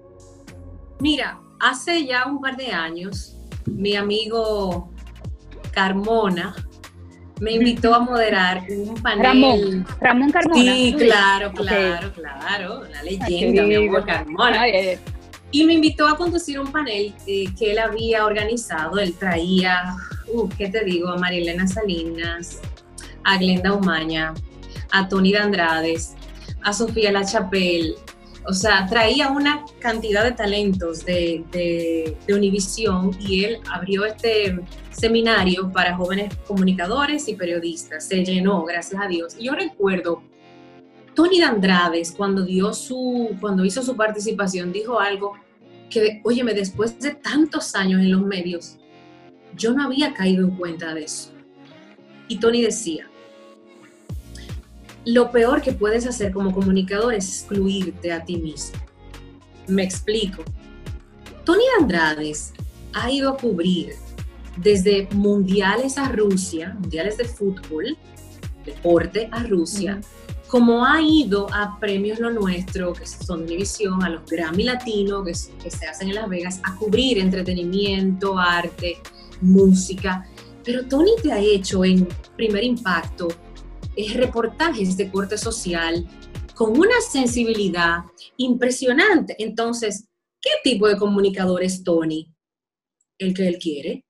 Mira, 0.99 1.39
hace 1.59 2.05
ya 2.05 2.26
un 2.26 2.41
par 2.41 2.57
de 2.57 2.71
años, 2.71 3.38
mi 3.65 3.95
amigo 3.95 4.89
Carmona 5.71 6.55
me 7.39 7.51
invitó 7.53 7.93
a 7.93 7.99
moderar 7.99 8.63
un 8.69 8.95
panel. 8.95 9.23
Ramón, 9.23 9.86
Ramón 10.01 10.32
Carmona. 10.32 10.61
Sí, 10.61 10.95
claro, 10.97 11.51
claro, 11.51 12.11
claro, 12.13 12.84
la 12.89 13.03
leyenda, 13.03 13.63
mi 13.63 13.76
amigo 13.76 14.03
Carmona. 14.05 14.63
Y 15.56 15.64
me 15.64 15.72
invitó 15.72 16.06
a 16.06 16.18
conducir 16.18 16.60
un 16.60 16.70
panel 16.70 17.16
eh, 17.26 17.45
que 17.58 17.72
él 17.72 17.80
había 17.80 18.26
organizado. 18.26 18.99
Él 18.99 19.14
traía 19.14 19.95
uh, 20.34 20.49
¿qué 20.49 20.68
te 20.68 20.84
digo? 20.84 21.08
A 21.08 21.18
Marilena 21.18 21.66
Salinas, 21.66 22.60
a 23.24 23.38
Glenda 23.38 23.72
Umaña, 23.72 24.34
a 24.91 25.08
Tony 25.08 25.32
de 25.32 25.38
Andrades, 25.38 26.14
a 26.62 26.74
Sofía 26.74 27.10
La 27.14 27.24
Chapelle. 27.24 27.95
O 28.45 28.51
sea, 28.51 28.86
traía 28.88 29.30
una 29.30 29.64
cantidad 29.80 30.26
de 30.26 30.34
talentos 30.34 31.06
de, 31.06 31.45
de, 31.53 32.34
Univisión 32.34 33.12
y 33.18 33.45
él 33.45 33.60
abrió 33.72 34.03
este 34.03 34.60
seminario 34.91 35.72
para 35.72 35.95
jóvenes 35.95 36.36
comunicadores 36.45 37.30
y 37.30 37.36
periodistas. 37.36 38.10
Se 38.10 38.26
llenó, 38.26 38.66
gracias 38.66 39.01
a 39.01 39.08
Dios. 39.08 39.38
Y 39.39 39.45
yo 39.45 39.53
recuerdo, 39.53 40.22
Tony 41.14 41.39
de 41.39 41.45
Andrades, 41.45 42.12
cuando, 42.12 42.43
dio 42.43 42.74
su, 42.74 43.38
cuando 43.39 43.64
hizo 43.64 43.82
su 43.82 43.95
participación, 43.95 44.74
dijo 44.74 44.99
algo 44.99 45.45
que, 45.90 46.22
óyeme, 46.24 46.54
después 46.54 47.00
de 47.00 47.16
tantos 47.16 47.76
años 47.76 48.02
en 48.02 48.12
los 48.12 48.22
medios, 48.22 48.78
yo 49.56 49.74
no 49.74 49.84
había 49.84 50.14
caído 50.14 50.46
en 50.46 50.56
cuenta 50.56 50.94
de 50.94 51.04
eso. 51.04 51.32
Y 52.28 52.40
Tony 52.40 52.62
decía, 52.62 53.08
lo 55.06 55.32
peor 55.32 55.62
que 55.62 55.72
puedes 55.72 56.08
hacer 56.08 56.32
como 56.32 56.52
comunicador 56.52 57.14
es 57.14 57.30
excluirte 57.30 58.12
a 58.12 58.26
ti 58.26 58.38
mismo. 58.38 58.80
Me 59.68 59.84
explico. 59.84 60.44
Tony 61.44 61.64
Andrades 61.80 62.54
ha 62.94 63.12
ido 63.12 63.30
a 63.30 63.38
cubrir 63.38 63.94
desde 64.58 65.08
mundiales 65.12 65.98
a 65.98 66.10
Rusia, 66.10 66.76
mundiales 66.80 67.18
de 67.18 67.26
fútbol, 67.26 67.98
deporte 68.66 69.30
a 69.32 69.44
Rusia, 69.44 70.02
como 70.48 70.86
ha 70.86 71.02
ido 71.02 71.48
a 71.54 71.80
premios 71.80 72.20
Lo 72.20 72.32
Nuestro, 72.32 72.93
que 72.93 73.06
son 73.06 73.46
de 73.46 73.68
a 74.02 74.10
los 74.10 74.26
Grammy 74.26 74.64
Latino, 74.64 75.24
que, 75.24 75.34
que 75.62 75.72
se 75.72 75.86
hacen 75.88 76.10
en 76.10 76.16
Las 76.16 76.30
Vegas, 76.30 76.62
a 76.64 76.76
cubrir 76.76 77.20
entretenimiento, 77.20 78.38
arte, 78.38 78.98
música, 79.41 80.28
pero 80.64 80.86
Tony 80.88 81.12
te 81.22 81.32
ha 81.32 81.39
hecho 81.39 81.86
en 81.86 82.08
primer 82.36 82.64
impacto 82.64 83.28
es 83.96 84.14
reportajes 84.14 84.98
de 84.98 85.10
corte 85.10 85.38
social, 85.38 86.08
con 86.54 86.78
una 86.78 87.00
sensibilidad 87.02 88.00
impresionante. 88.38 89.36
Entonces, 89.39 90.08
¿qué 90.41 90.52
tipo 90.64 90.88
de 90.88 90.98
comunicador 90.98 91.64
es 91.64 91.84
Tony? 91.84 92.34
El 93.18 93.34
que 93.34 93.48
él 93.48 93.58
quiere, 93.58 94.06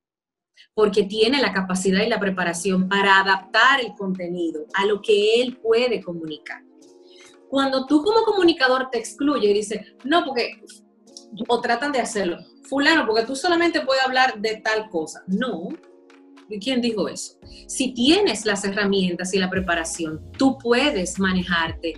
porque 0.76 1.04
tiene 1.04 1.40
la 1.40 1.54
capacidad 1.54 2.04
y 2.04 2.08
la 2.08 2.20
preparación 2.20 2.86
para 2.86 3.18
adaptar 3.18 3.80
el 3.80 3.94
contenido 3.94 4.66
a 4.74 4.84
lo 4.84 5.00
que 5.00 5.40
él 5.40 5.56
puede 5.56 6.02
comunicar. 6.02 6.62
Cuando 7.48 7.86
tú 7.86 8.02
como 8.02 8.26
comunicador 8.26 8.90
te 8.90 8.98
excluye 8.98 9.50
y 9.50 9.54
dices, 9.54 9.80
no, 10.04 10.22
porque, 10.26 10.60
o 11.48 11.60
tratan 11.62 11.92
de 11.92 12.00
hacerlo, 12.00 12.36
fulano, 12.68 13.06
porque 13.06 13.24
tú 13.24 13.34
solamente 13.34 13.80
puedes 13.80 14.04
hablar 14.04 14.38
de 14.38 14.56
tal 14.56 14.90
cosa. 14.90 15.24
No, 15.28 15.68
¿quién 16.60 16.82
dijo 16.82 17.08
eso? 17.08 17.38
Si 17.66 17.94
tienes 17.94 18.44
las 18.44 18.62
herramientas 18.66 19.32
y 19.32 19.38
la 19.38 19.48
preparación, 19.48 20.30
tú 20.36 20.58
puedes 20.58 21.18
manejarte 21.18 21.94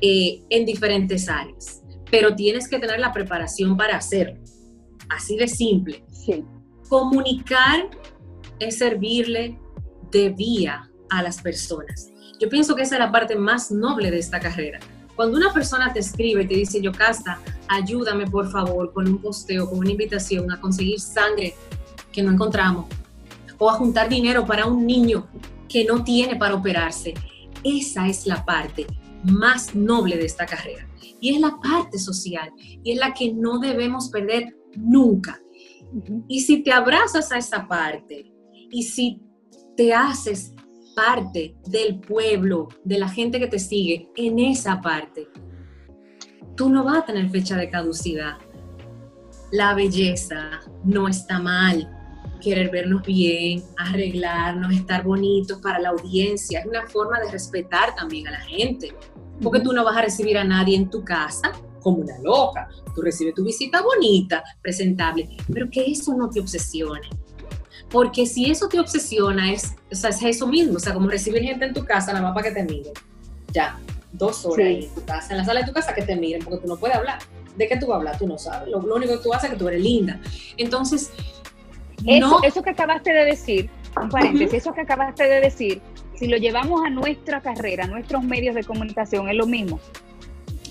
eh, 0.00 0.42
en 0.48 0.64
diferentes 0.64 1.28
áreas, 1.28 1.82
pero 2.10 2.34
tienes 2.34 2.68
que 2.68 2.78
tener 2.78 3.00
la 3.00 3.12
preparación 3.12 3.76
para 3.76 3.98
hacerlo. 3.98 4.42
Así 5.10 5.36
de 5.36 5.46
simple. 5.46 6.02
Sí. 6.10 6.42
Comunicar 6.88 7.90
es 8.58 8.78
servirle 8.78 9.58
de 10.10 10.30
vía 10.30 10.90
a 11.10 11.22
las 11.22 11.40
personas. 11.40 12.10
Yo 12.40 12.48
pienso 12.48 12.74
que 12.74 12.82
esa 12.82 12.96
es 12.96 13.00
la 13.00 13.12
parte 13.12 13.36
más 13.36 13.70
noble 13.70 14.10
de 14.10 14.18
esta 14.18 14.40
carrera. 14.40 14.80
Cuando 15.16 15.36
una 15.36 15.52
persona 15.52 15.92
te 15.92 16.00
escribe 16.00 16.42
y 16.42 16.48
te 16.48 16.54
dice, 16.54 16.82
Yocasta, 16.82 17.40
ayúdame 17.68 18.26
por 18.26 18.50
favor 18.50 18.92
con 18.92 19.08
un 19.08 19.18
posteo, 19.18 19.68
con 19.68 19.78
una 19.78 19.92
invitación 19.92 20.50
a 20.50 20.60
conseguir 20.60 20.98
sangre 20.98 21.54
que 22.12 22.22
no 22.22 22.32
encontramos, 22.32 22.86
o 23.58 23.70
a 23.70 23.74
juntar 23.74 24.08
dinero 24.08 24.44
para 24.44 24.66
un 24.66 24.84
niño 24.84 25.28
que 25.68 25.84
no 25.84 26.02
tiene 26.02 26.36
para 26.36 26.54
operarse. 26.54 27.14
Esa 27.62 28.08
es 28.08 28.26
la 28.26 28.44
parte 28.44 28.86
más 29.22 29.74
noble 29.74 30.16
de 30.16 30.26
esta 30.26 30.46
carrera. 30.46 30.86
Y 31.20 31.34
es 31.34 31.40
la 31.40 31.58
parte 31.62 31.98
social, 31.98 32.52
y 32.58 32.92
es 32.92 32.98
la 32.98 33.14
que 33.14 33.32
no 33.32 33.58
debemos 33.58 34.08
perder 34.10 34.56
nunca. 34.76 35.40
Y 36.28 36.40
si 36.40 36.62
te 36.62 36.72
abrazas 36.72 37.30
a 37.30 37.38
esa 37.38 37.66
parte, 37.68 38.33
y 38.70 38.82
si 38.82 39.22
te 39.76 39.92
haces 39.92 40.54
parte 40.94 41.56
del 41.66 42.00
pueblo, 42.00 42.68
de 42.84 42.98
la 42.98 43.08
gente 43.08 43.38
que 43.38 43.48
te 43.48 43.58
sigue, 43.58 44.10
en 44.16 44.38
esa 44.38 44.80
parte, 44.80 45.28
tú 46.56 46.68
no 46.68 46.84
vas 46.84 46.98
a 46.98 47.06
tener 47.06 47.28
fecha 47.30 47.56
de 47.56 47.70
caducidad. 47.70 48.38
La 49.50 49.74
belleza 49.74 50.60
no 50.84 51.08
está 51.08 51.38
mal. 51.40 51.90
Querer 52.40 52.70
vernos 52.70 53.02
bien, 53.02 53.62
arreglarnos, 53.78 54.72
estar 54.72 55.02
bonitos 55.02 55.58
para 55.60 55.78
la 55.78 55.90
audiencia, 55.90 56.60
es 56.60 56.66
una 56.66 56.86
forma 56.86 57.18
de 57.20 57.30
respetar 57.30 57.94
también 57.94 58.28
a 58.28 58.32
la 58.32 58.40
gente. 58.40 58.94
Porque 59.42 59.60
tú 59.60 59.72
no 59.72 59.84
vas 59.84 59.96
a 59.96 60.02
recibir 60.02 60.38
a 60.38 60.44
nadie 60.44 60.76
en 60.76 60.90
tu 60.90 61.02
casa 61.04 61.52
como 61.80 61.98
una 61.98 62.18
loca. 62.22 62.68
Tú 62.94 63.02
recibes 63.02 63.34
tu 63.34 63.44
visita 63.44 63.82
bonita, 63.82 64.44
presentable, 64.62 65.28
pero 65.52 65.68
que 65.70 65.90
eso 65.90 66.14
no 66.14 66.28
te 66.30 66.40
obsesione 66.40 67.08
porque 67.94 68.26
si 68.26 68.50
eso 68.50 68.68
te 68.68 68.80
obsesiona, 68.80 69.52
es, 69.52 69.76
es 69.88 70.04
eso 70.04 70.48
mismo, 70.48 70.78
o 70.78 70.80
sea, 70.80 70.92
como 70.92 71.08
recibir 71.08 71.44
gente 71.44 71.66
en 71.66 71.72
tu 71.72 71.84
casa, 71.84 72.12
nada 72.12 72.24
más 72.24 72.34
para 72.34 72.48
que 72.48 72.54
te 72.56 72.64
miren. 72.64 72.92
Ya, 73.52 73.78
dos 74.10 74.44
horas 74.44 74.66
en 74.66 74.88
tu 74.92 75.04
casa, 75.04 75.28
en 75.30 75.36
la 75.36 75.44
sala 75.44 75.60
de 75.60 75.66
tu 75.66 75.72
casa, 75.72 75.94
que 75.94 76.02
te 76.02 76.16
miren, 76.16 76.42
porque 76.42 76.58
tú 76.58 76.66
no 76.66 76.76
puedes 76.76 76.96
hablar. 76.96 77.20
¿De 77.56 77.68
qué 77.68 77.76
tú 77.76 77.86
vas 77.86 77.94
a 77.94 77.98
hablar? 77.98 78.18
Tú 78.18 78.26
no 78.26 78.36
sabes. 78.36 78.68
Lo, 78.68 78.78
único 78.78 79.12
que 79.12 79.22
tú 79.22 79.32
haces 79.32 79.44
es 79.44 79.50
que 79.52 79.58
tú 79.60 79.68
eres 79.68 79.80
linda. 79.80 80.18
Entonces, 80.56 81.12
eso, 82.04 82.42
eso 82.42 82.62
que 82.64 82.70
acabaste 82.70 83.12
de 83.12 83.26
decir, 83.26 83.70
un 84.02 84.08
paréntesis, 84.08 84.54
eso 84.54 84.74
que 84.74 84.80
acabaste 84.80 85.28
de 85.28 85.40
decir, 85.40 85.80
si 86.16 86.26
lo 86.26 86.36
llevamos 86.36 86.84
a 86.84 86.90
nuestra 86.90 87.42
carrera, 87.42 87.84
a 87.84 87.86
nuestros 87.86 88.24
medios 88.24 88.56
de 88.56 88.64
comunicación, 88.64 89.28
es 89.28 89.36
lo 89.36 89.46
mismo. 89.46 89.78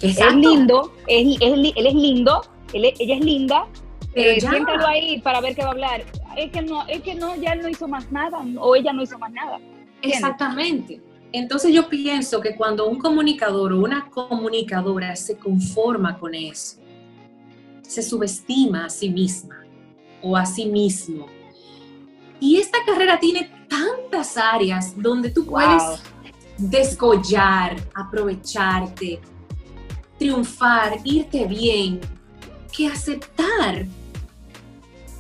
Es 0.01 0.19
lindo, 0.36 0.91
es, 1.07 1.38
él 1.39 1.74
es 1.74 1.93
lindo, 1.93 2.41
ella 2.74 3.15
es 3.15 3.24
linda, 3.24 3.65
eh, 4.13 4.41
siéntalo 4.41 4.86
ahí 4.86 5.21
para 5.21 5.39
ver 5.39 5.55
qué 5.55 5.61
va 5.61 5.69
a 5.69 5.71
hablar 5.71 6.03
es 6.38 6.51
que 6.51 6.61
no, 6.61 6.86
es 6.88 7.01
que 7.01 7.15
no, 7.15 7.36
ya 7.36 7.55
no 7.55 7.67
hizo 7.67 7.88
más 7.88 8.11
nada 8.11 8.39
o 8.59 8.75
ella 8.75 8.93
no 8.93 9.03
hizo 9.03 9.17
más 9.17 9.31
nada. 9.31 9.59
Exactamente. 10.01 11.01
Entonces 11.31 11.73
yo 11.73 11.89
pienso 11.89 12.39
que 12.41 12.55
cuando 12.55 12.88
un 12.88 12.99
comunicador 12.99 13.73
o 13.73 13.79
una 13.79 14.09
comunicadora 14.09 15.15
se 15.15 15.38
conforma 15.38 16.19
con 16.19 16.36
eso, 16.36 16.77
se 17.81 18.03
subestima 18.03 18.86
a 18.86 18.89
sí 18.89 19.09
misma 19.09 19.63
o 20.21 20.38
a 20.38 20.45
sí 20.45 20.65
mismo. 20.65 21.25
Y 22.39 22.57
esta 22.57 22.77
carrera 22.86 23.19
tiene 23.19 23.49
tantas 23.67 24.38
áreas 24.38 24.93
donde 24.95 25.31
tú 25.31 25.45
puedes 25.45 26.03
descollar, 26.57 27.77
aprovecharte, 27.95 29.19
triunfar, 30.19 30.99
irte 31.03 31.45
bien, 31.45 31.99
que 32.71 32.88
aceptar 32.88 33.86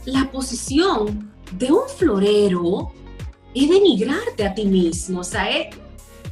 la 0.05 0.31
posición 0.31 1.31
de 1.57 1.71
un 1.71 1.87
florero 1.87 2.91
es 3.53 3.69
denigrarte 3.69 4.45
a 4.45 4.53
ti 4.53 4.65
mismo, 4.65 5.19
o 5.19 5.23
sea, 5.23 5.47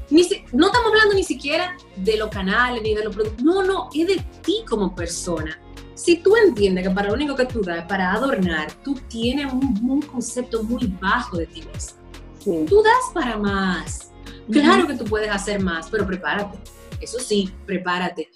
no 0.10 0.20
estamos 0.66 0.88
hablando 0.88 1.14
ni 1.14 1.24
siquiera 1.24 1.78
de 1.96 2.18
los 2.18 2.30
canales 2.30 2.82
ni 2.82 2.94
de 2.94 3.04
los 3.04 3.16
productos, 3.16 3.44
no, 3.44 3.64
no, 3.64 3.90
es 3.94 4.08
de 4.08 4.26
ti 4.42 4.64
como 4.68 4.94
persona. 4.94 5.60
Si 5.94 6.18
tú 6.18 6.36
entiendes 6.36 6.88
que 6.88 6.94
para 6.94 7.10
lo 7.10 7.14
único 7.14 7.36
que 7.36 7.46
tú 7.46 7.62
das 7.62 7.80
es 7.80 7.86
para 7.86 8.12
adornar, 8.12 8.72
tú 8.84 8.96
tienes 9.08 9.54
un, 9.54 10.02
concepto 10.02 10.64
muy 10.64 10.88
bajo 11.00 11.38
de 11.38 11.46
ti 11.46 11.62
mismo. 11.62 12.66
Tú 12.68 12.82
das 12.82 13.14
para 13.14 13.38
más. 13.38 14.12
Claro 14.52 14.88
que 14.88 14.96
tú 14.96 15.06
puedes 15.06 15.30
hacer 15.30 15.62
más, 15.62 15.90
pero 15.92 16.08
prepárate. 16.08 16.58
Eso 17.00 17.20
sí, 17.20 17.54
prepárate. 17.68 18.30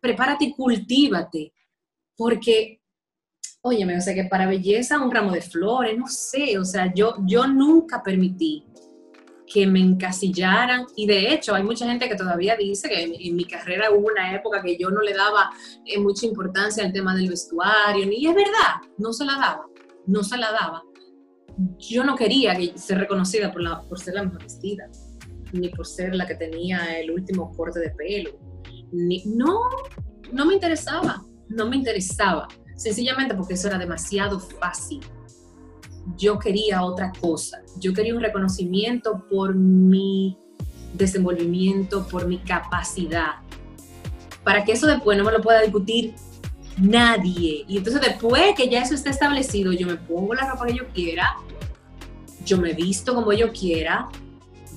Prepárate 0.00 0.46
y 0.46 0.54
cultívate. 0.54 1.52
Porque 2.16 2.80
óyeme, 3.66 3.96
o 3.96 4.00
sea, 4.00 4.14
que 4.14 4.24
para 4.24 4.46
belleza 4.46 5.00
un 5.00 5.10
ramo 5.10 5.32
de 5.32 5.40
flores, 5.40 5.96
no 5.96 6.06
sé, 6.06 6.58
o 6.58 6.66
sea, 6.66 6.92
yo, 6.94 7.14
yo 7.24 7.46
nunca 7.46 8.02
permití 8.02 8.66
que 9.46 9.66
me 9.66 9.80
encasillaran 9.80 10.84
y 10.96 11.06
de 11.06 11.32
hecho 11.32 11.54
hay 11.54 11.62
mucha 11.62 11.86
gente 11.86 12.06
que 12.06 12.14
todavía 12.14 12.56
dice 12.56 12.90
que 12.90 13.02
en, 13.04 13.34
mi 13.34 13.46
carrera 13.46 13.90
hubo 13.90 14.08
una 14.08 14.34
época 14.34 14.60
que 14.62 14.76
yo 14.76 14.90
no 14.90 15.00
le 15.00 15.14
daba 15.14 15.50
eh, 15.86 15.98
mucha 15.98 16.26
importancia 16.26 16.84
al 16.84 16.92
tema 16.92 17.14
del 17.14 17.30
vestuario, 17.30 18.04
y 18.12 18.26
es 18.26 18.34
verdad, 18.34 18.82
no 18.98 19.14
se 19.14 19.24
la 19.24 19.32
daba, 19.32 19.66
no 20.06 20.22
se 20.22 20.36
la 20.36 20.52
daba. 20.52 20.82
Yo 21.78 22.04
no 22.04 22.16
quería 22.16 22.54
ser 22.76 22.98
reconocida 22.98 23.50
por, 23.50 23.62
la, 23.62 23.80
por 23.80 23.98
ser 23.98 24.14
la 24.14 24.24
mejor 24.24 24.42
vestida, 24.42 24.90
ni 25.54 25.70
por 25.70 25.86
ser 25.86 26.14
la 26.14 26.26
que 26.26 26.34
tenía 26.34 27.00
el 27.00 27.10
último 27.10 27.50
corte 27.52 27.80
de 27.80 27.90
pelo, 27.92 28.38
ni, 28.92 29.22
no, 29.24 29.58
no 30.32 30.44
me 30.44 30.52
interesaba, 30.52 31.22
no 31.48 31.66
me 31.66 31.76
interesaba 31.76 32.46
sencillamente 32.76 33.34
porque 33.34 33.54
eso 33.54 33.68
era 33.68 33.78
demasiado 33.78 34.40
fácil. 34.40 35.00
Yo 36.16 36.38
quería 36.38 36.82
otra 36.82 37.12
cosa, 37.20 37.62
yo 37.78 37.94
quería 37.94 38.14
un 38.14 38.20
reconocimiento 38.20 39.24
por 39.30 39.54
mi 39.54 40.36
desenvolvimiento, 40.92 42.06
por 42.06 42.26
mi 42.26 42.38
capacidad, 42.38 43.36
para 44.44 44.64
que 44.64 44.72
eso 44.72 44.86
después 44.86 45.16
no 45.16 45.24
me 45.24 45.32
lo 45.32 45.40
pueda 45.40 45.62
discutir 45.62 46.14
nadie. 46.78 47.64
Y 47.66 47.78
entonces 47.78 48.02
después 48.02 48.54
que 48.56 48.68
ya 48.68 48.82
eso 48.82 48.94
está 48.94 49.10
establecido, 49.10 49.72
yo 49.72 49.86
me 49.86 49.96
pongo 49.96 50.34
la 50.34 50.50
ropa 50.50 50.66
que 50.66 50.74
yo 50.74 50.86
quiera, 50.88 51.36
yo 52.44 52.58
me 52.58 52.74
visto 52.74 53.14
como 53.14 53.32
yo 53.32 53.52
quiera, 53.52 54.08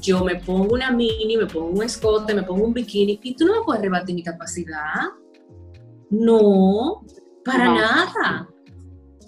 yo 0.01 0.23
me 0.23 0.35
pongo 0.35 0.75
una 0.75 0.91
mini, 0.91 1.37
me 1.37 1.45
pongo 1.45 1.67
un 1.67 1.83
escote, 1.83 2.33
me 2.33 2.43
pongo 2.43 2.65
un 2.65 2.73
bikini 2.73 3.19
y 3.21 3.35
tú 3.35 3.45
no 3.45 3.59
me 3.59 3.65
puedes 3.65 3.81
rebatir 3.81 4.15
mi 4.15 4.23
capacidad. 4.23 5.09
No, 6.09 7.03
para 7.47 7.65
nada. 7.65 8.47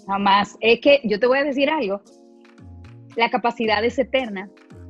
Jamás. 0.06 0.56
Es 0.60 0.80
que 0.80 1.00
yo 1.04 1.18
te 1.18 1.26
voy 1.26 1.38
a 1.38 1.44
decir 1.44 1.70
algo. 1.70 2.02
La 3.16 3.30
capacidad 3.30 3.84
es 3.84 3.98
eterna. 3.98 4.48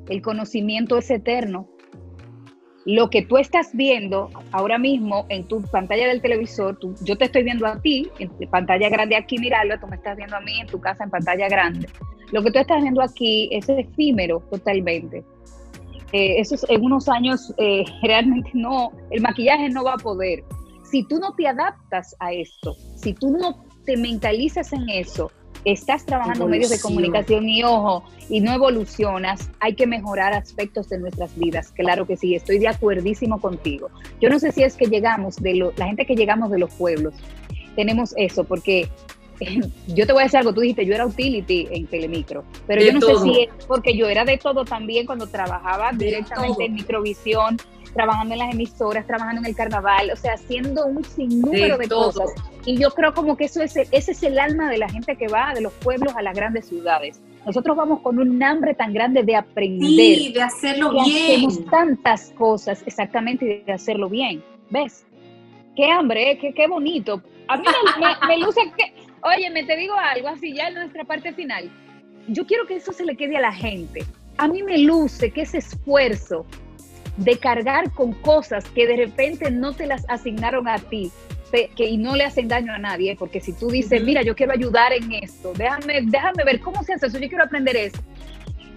El 0.08 0.20
conocimiento 0.20 0.98
es 0.98 1.10
eterno. 1.10 1.68
Lo 2.86 3.10
que 3.10 3.22
tú 3.22 3.36
estás 3.36 3.70
viendo 3.74 4.30
ahora 4.52 4.78
mismo 4.78 5.26
en 5.28 5.46
tu 5.46 5.62
pantalla 5.62 6.08
del 6.08 6.20
televisor, 6.20 6.78
yo 7.04 7.16
te 7.16 7.26
estoy 7.26 7.42
viendo 7.42 7.66
a 7.66 7.80
ti 7.80 8.10
en 8.18 8.30
pantalla 8.50 8.88
grande 8.88 9.16
aquí, 9.16 9.38
mirarlo, 9.38 9.78
tú 9.78 9.86
me 9.86 9.96
estás 9.96 10.16
viendo 10.16 10.36
a 10.36 10.40
mí 10.40 10.60
en 10.60 10.66
tu 10.66 10.80
casa 10.80 11.04
en 11.04 11.10
pantalla 11.10 11.48
grande. 11.48 11.88
Lo 12.32 12.42
que 12.42 12.50
tú 12.50 12.58
estás 12.58 12.80
viendo 12.80 13.02
aquí 13.02 13.48
es 13.52 13.68
efímero 13.68 14.40
totalmente. 14.50 15.22
Eh, 16.12 16.40
eso 16.40 16.54
es, 16.54 16.66
en 16.68 16.82
unos 16.82 17.08
años 17.08 17.54
eh, 17.58 17.84
realmente 18.02 18.50
no, 18.54 18.92
el 19.10 19.20
maquillaje 19.20 19.68
no 19.68 19.84
va 19.84 19.94
a 19.94 19.98
poder 19.98 20.42
si 20.90 21.04
tú 21.04 21.18
no 21.18 21.32
te 21.34 21.46
adaptas 21.46 22.16
a 22.18 22.32
esto, 22.32 22.74
si 23.03 23.14
tú 23.14 23.30
no 23.30 23.64
te 23.84 23.96
mentalizas 23.96 24.72
en 24.72 24.88
eso, 24.88 25.30
estás 25.64 26.07
trabajando 26.07 26.44
en 26.44 26.51
medios 26.51 26.70
de 26.70 26.80
comunicación 26.80 27.48
y 27.48 27.62
ojo, 27.62 28.05
y 28.28 28.40
no 28.40 28.53
evolucionas, 28.53 29.51
hay 29.61 29.74
que 29.74 29.86
mejorar 29.86 30.32
aspectos 30.32 30.88
de 30.88 30.98
nuestras 30.98 31.36
vidas. 31.36 31.72
Claro 31.72 32.07
que 32.07 32.16
sí, 32.16 32.34
estoy 32.34 32.59
de 32.59 32.68
acuerdísimo 32.68 33.40
contigo. 33.40 33.90
Yo 34.20 34.30
no 34.30 34.38
sé 34.38 34.53
si 34.53 34.62
es 34.62 34.76
que 34.76 34.86
llegamos 34.86 35.36
de 35.36 35.55
lo, 35.55 35.72
la 35.76 35.86
gente 35.86 36.07
que 36.07 36.14
llegamos 36.14 36.51
de 36.51 36.59
los 36.59 36.72
pueblos, 36.74 37.14
tenemos 37.76 38.14
eso, 38.16 38.44
porque 38.44 38.88
yo 39.88 40.07
te 40.07 40.12
voy 40.12 40.22
a 40.22 40.24
decir 40.24 40.38
algo, 40.38 40.55
tú 40.55 40.61
dijiste, 40.61 40.86
yo 40.86 40.94
era 40.94 41.07
utility 41.07 41.68
en 41.70 41.86
Telemicro, 41.86 42.44
pero 42.66 42.82
yo 42.82 42.92
no 42.92 43.01
sé 43.01 43.16
si 43.22 43.40
es 43.42 43.64
porque 43.66 43.96
yo 43.96 44.09
era 44.09 44.24
de 44.24 44.38
todo 44.38 44.64
también 44.64 45.07
cuando 45.07 45.26
trabajaba 45.26 45.90
directamente 45.92 46.64
en 46.66 46.74
Microvisión, 46.74 47.57
trabajando 47.93 48.34
en 48.34 48.38
las 48.41 48.55
emisoras, 48.55 49.07
trabajando 49.07 49.41
en 49.41 49.47
el 49.47 49.57
carnaval, 49.57 50.11
o 50.12 50.16
sea, 50.16 50.34
haciendo 50.34 50.86
un 50.86 51.05
sinnúmero 51.05 51.78
de, 51.78 51.88
cosas. 51.88 52.30
Y 52.64 52.78
yo 52.78 52.91
creo 52.91 53.14
como 53.14 53.36
que 53.36 53.45
eso 53.45 53.62
es, 53.62 53.76
ese 53.76 54.12
es 54.12 54.22
el 54.22 54.38
alma 54.38 54.70
de 54.70 54.78
la 54.78 54.88
gente 54.88 55.16
que 55.16 55.28
va 55.28 55.53
de 55.55 55.61
los 55.61 55.72
pueblos 55.74 56.14
a 56.16 56.22
las 56.22 56.34
grandes 56.34 56.66
ciudades. 56.66 57.20
Nosotros 57.47 57.76
vamos 57.76 58.01
con 58.01 58.18
un 58.18 58.43
hambre 58.43 58.74
tan 58.74 58.93
grande 58.93 59.22
de 59.22 59.36
aprender. 59.36 59.88
Sí, 59.88 60.32
de 60.34 60.43
hacerlo 60.43 60.93
bien. 60.93 61.47
Hacemos 61.47 61.64
tantas 61.66 62.30
cosas, 62.32 62.82
exactamente, 62.86 63.62
de 63.66 63.72
hacerlo 63.72 64.09
bien. 64.09 64.43
¿Ves? 64.68 65.07
Qué 65.74 65.91
hambre, 65.91 66.32
¿eh? 66.32 66.38
qué, 66.38 66.53
qué 66.53 66.66
bonito. 66.66 67.22
A 67.49 67.57
mí 67.57 67.64
me, 68.28 68.38
luce 68.38 68.61
que, 68.76 68.95
oye, 69.22 69.51
me 69.51 69.64
te 69.64 69.76
digo 69.76 69.95
algo 69.95 70.28
así 70.28 70.55
ya 70.55 70.68
en 70.68 70.74
nuestra 70.74 71.05
parte 71.05 71.32
final. 71.32 71.70
Yo 72.28 72.47
quiero 72.47 72.66
que 72.66 72.76
eso 72.76 72.93
se 72.93 73.05
le 73.05 73.16
quede 73.16 73.38
a 73.38 73.41
la 73.41 73.53
gente. 73.53 74.05
A 74.36 74.47
mí 74.47 74.62
me 74.62 74.78
luce 74.78 75.30
que 75.32 75.43
ese 75.43 75.59
esfuerzo 75.59 76.47
de 77.16 77.38
cargar 77.38 77.92
con 77.92 78.12
cosas 78.12 78.64
que 78.70 78.86
de 78.86 78.96
repente 78.96 79.50
no 79.50 79.72
te 79.74 79.86
las 79.86 80.04
asignaron 80.08 80.68
a 80.68 80.78
ti, 80.78 81.11
que 81.76 81.88
y 81.88 81.96
no 81.96 82.14
le 82.16 82.24
hacen 82.24 82.48
daño 82.48 82.72
a 82.72 82.78
nadie, 82.78 83.16
porque 83.16 83.40
si 83.40 83.52
tú 83.52 83.68
dices, 83.70 84.02
mira, 84.02 84.22
yo 84.22 84.34
quiero 84.34 84.52
ayudar 84.52 84.92
en 84.92 85.12
esto, 85.12 85.52
déjame, 85.54 86.02
déjame 86.04 86.44
ver 86.44 86.61
cómo 86.61 86.82
se 86.84 86.94
hace 86.94 87.06
eso, 87.06 87.18
yo 87.18 87.28
quiero 87.28 87.44
aprender 87.44 87.76
eso. 87.76 87.98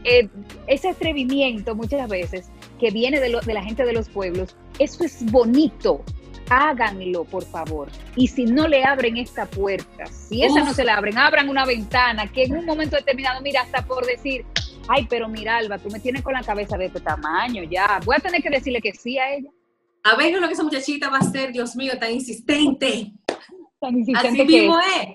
Eh, 0.04 0.28
ese 0.68 0.90
atrevimiento 0.90 1.76
muchas 1.76 2.10
veces 2.10 2.50
que 2.80 2.92
viene 2.92 3.20
de, 3.20 3.40
de 3.46 3.54
la 3.54 3.64
gente 3.64 3.86
de 3.86 3.94
los 3.94 4.10
pueblos, 4.10 4.56
eso 4.80 5.04
es 5.04 5.24
bonito, 5.32 6.04
háganlo, 6.50 7.24
por 7.26 7.46
favor. 7.46 7.90
Y 8.16 8.28
si 8.28 8.46
no 8.46 8.68
le 8.68 8.84
abren 8.84 9.18
esta 9.18 9.46
puerta, 9.46 10.06
si 10.08 10.44
esa 10.44 10.64
no 10.64 10.74
se 10.74 10.84
la 10.84 10.96
abren, 10.96 11.18
abran 11.18 11.50
una 11.50 11.66
ventana 11.66 12.32
que 12.32 12.44
en 12.44 12.58
un 12.58 12.66
momento 12.66 12.96
determinado, 12.96 13.42
mira, 13.42 13.62
hasta 13.62 13.86
por 13.86 14.06
decir, 14.06 14.46
ay, 14.88 15.08
pero 15.10 15.28
mira, 15.28 15.58
Alba, 15.58 15.78
tú 15.78 15.90
me 15.90 16.00
tienes 16.00 16.22
con 16.22 16.34
la 16.34 16.44
cabeza 16.44 16.78
de 16.78 16.86
este 16.86 17.00
tamaño, 17.00 17.64
ya, 17.64 18.00
voy 18.06 18.16
a 18.16 18.20
tener 18.20 18.42
que 18.42 18.50
decirle 18.50 18.82
que 18.82 18.94
sí 18.94 19.18
a 19.18 19.34
ella. 19.34 19.50
A 20.04 20.16
ver 20.16 20.40
lo 20.40 20.48
que 20.48 20.54
esa 20.54 20.64
muchachita 20.64 21.10
va 21.10 21.20
a 21.20 21.24
ser, 21.24 21.52
Dios 21.52 21.76
mío, 21.76 21.94
tan 22.00 22.12
insistente. 22.12 23.14
Tan 23.80 23.98
insistente 23.98 24.42
Así 24.42 24.46
mismo 24.46 24.80
es. 24.80 25.08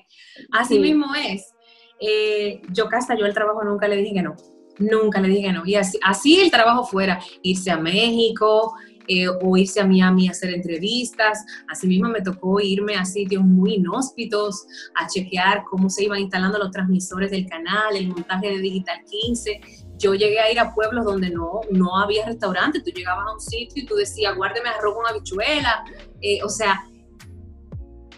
Así 0.51 0.79
mismo 0.79 1.15
es. 1.15 1.53
Eh, 2.01 2.63
yo, 2.71 2.89
Casta, 2.89 3.17
yo 3.17 3.27
el 3.27 3.35
trabajo 3.35 3.63
nunca 3.65 3.87
le 3.87 3.97
dije 3.97 4.15
que 4.15 4.23
no. 4.23 4.35
Nunca 4.79 5.21
le 5.21 5.29
dije 5.29 5.49
que 5.49 5.53
no. 5.53 5.67
Y 5.67 5.75
así, 5.75 5.99
así 6.03 6.41
el 6.41 6.51
trabajo 6.51 6.85
fuera, 6.85 7.21
irse 7.43 7.71
a 7.71 7.77
México, 7.77 8.75
eh, 9.09 9.29
o 9.29 9.57
irse 9.57 9.81
a 9.81 9.87
Miami 9.87 10.29
a 10.29 10.33
hacer 10.33 10.55
entrevistas. 10.55 11.45
Asimismo 11.69 12.09
me 12.09 12.21
tocó 12.21 12.61
irme 12.61 12.95
a 12.97 13.05
sitios 13.05 13.43
muy 13.43 13.75
inhóspitos 13.75 14.67
a 14.95 15.07
chequear 15.09 15.65
cómo 15.65 15.89
se 15.91 16.05
iban 16.05 16.21
instalando 16.21 16.59
los 16.59 16.71
transmisores 16.71 17.31
del 17.31 17.49
canal, 17.49 17.97
el 17.97 18.09
montaje 18.09 18.49
de 18.49 18.59
Digital 18.59 19.01
15. 19.05 19.61
Yo 19.99 20.15
llegué 20.15 20.39
a 20.39 20.53
ir 20.53 20.61
a 20.61 20.75
pueblos 20.75 21.05
donde 21.05 21.31
no, 21.31 21.61
no 21.71 21.99
había 21.99 22.27
restaurante, 22.27 22.81
tú 22.81 22.91
llegabas 22.91 23.27
a 23.27 23.33
un 23.33 23.41
sitio 23.41 23.83
y 23.83 23.87
tú 23.87 23.97
decías, 23.97 24.37
guárdeme 24.37 24.69
arroz 24.69 24.95
con 24.95 25.07
habichuela. 25.07 25.85
Eh, 26.21 26.41
o 26.45 26.49
sea, 26.49 26.85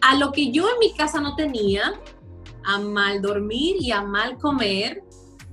a 0.02 0.16
lo 0.16 0.32
que 0.32 0.50
yo 0.50 0.68
en 0.68 0.78
mi 0.78 0.92
casa 0.94 1.20
no 1.20 1.34
tenía, 1.36 1.94
a 2.64 2.78
mal 2.78 3.22
dormir 3.22 3.76
y 3.80 3.90
a 3.90 4.02
mal 4.02 4.36
comer 4.38 5.02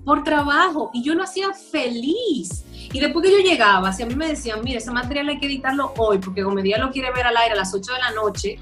por 0.08 0.24
trabajo, 0.24 0.90
y 0.94 1.04
yo 1.04 1.16
lo 1.16 1.24
hacía 1.24 1.52
feliz. 1.52 2.64
Y 2.94 2.98
después 2.98 3.26
que 3.26 3.32
yo 3.34 3.40
llegaba, 3.40 3.92
si 3.92 4.04
a 4.04 4.06
mí 4.06 4.16
me 4.16 4.30
decían, 4.30 4.62
mire, 4.64 4.78
ese 4.78 4.90
material 4.90 5.28
hay 5.28 5.38
que 5.38 5.48
editarlo 5.48 5.92
hoy, 5.98 6.20
porque 6.20 6.44
como 6.44 6.62
día 6.62 6.78
lo 6.78 6.92
quiere 6.92 7.12
ver 7.12 7.26
al 7.26 7.36
aire 7.36 7.56
a 7.56 7.58
las 7.58 7.74
8 7.74 7.92
de 7.92 8.00
la 8.00 8.12
noche, 8.12 8.58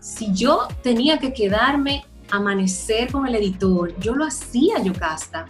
si 0.00 0.32
yo 0.32 0.66
tenía 0.82 1.18
que 1.18 1.34
quedarme 1.34 2.06
amanecer 2.30 3.12
con 3.12 3.26
el 3.26 3.34
editor, 3.34 3.94
yo 4.00 4.16
lo 4.16 4.24
hacía, 4.24 4.82
yo 4.82 4.94
casta. 4.94 5.44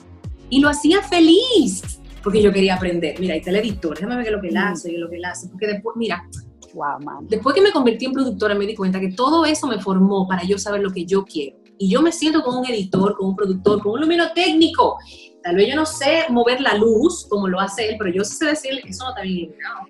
Y 0.50 0.59
lo 0.59 0.68
hacía 0.68 1.00
feliz, 1.02 2.00
porque 2.24 2.42
yo 2.42 2.52
quería 2.52 2.74
aprender. 2.74 3.20
Mira, 3.20 3.34
ahí 3.34 3.38
está 3.38 3.50
el 3.50 3.57
editor, 3.59 3.94
déjame 3.94 4.16
ver 4.16 4.24
qué 4.24 4.30
es 4.30 4.36
lo 4.36 4.42
que 4.42 4.48
él 4.48 4.57
hace, 4.57 4.88
qué 4.88 4.94
es 4.96 5.00
lo 5.00 5.09
que 5.09 5.16
él 5.18 5.24
hace. 5.24 5.48
Porque 5.50 5.68
después, 5.68 5.94
mira, 5.96 6.28
wow, 6.74 6.98
man. 6.98 7.28
después 7.28 7.54
que 7.54 7.62
me 7.62 7.70
convertí 7.70 8.07
en 8.07 8.12
productora, 8.12 8.57
me 8.57 8.66
di 8.66 8.74
cuenta 8.74 8.98
que 8.98 9.12
todo 9.12 9.44
eso 9.44 9.68
me 9.68 9.78
formó 9.78 10.26
para 10.26 10.42
yo 10.42 10.59
saber 10.59 10.80
lo 10.80 10.90
que 10.90 11.04
yo 11.04 11.24
quiero. 11.24 11.59
Y 11.79 11.91
yo 11.91 12.03
me 12.03 12.12
siento 12.12 12.43
como 12.43 12.61
un 12.61 12.66
editor, 12.66 13.16
como 13.16 13.31
un 13.31 13.37
productor, 13.37 13.83
como 13.83 13.95
un 13.95 14.01
luminotécnico. 14.01 14.99
Tal 15.43 15.57
vez 15.57 15.68
yo 15.68 15.77
no 15.77 15.87
sé 15.87 16.24
mover 16.31 16.61
la 16.61 16.74
luz 16.74 17.27
como 17.29 17.49
lo 17.49 17.61
hace 17.61 17.91
él, 17.91 17.97
pero 17.99 18.11
yo 18.11 18.24
sé 18.24 18.47
decirle 18.47 18.83
que 18.83 18.91
eso 18.91 19.05
no 19.05 19.11
está 19.11 19.22
bien 19.22 19.39
iluminado. 19.39 19.87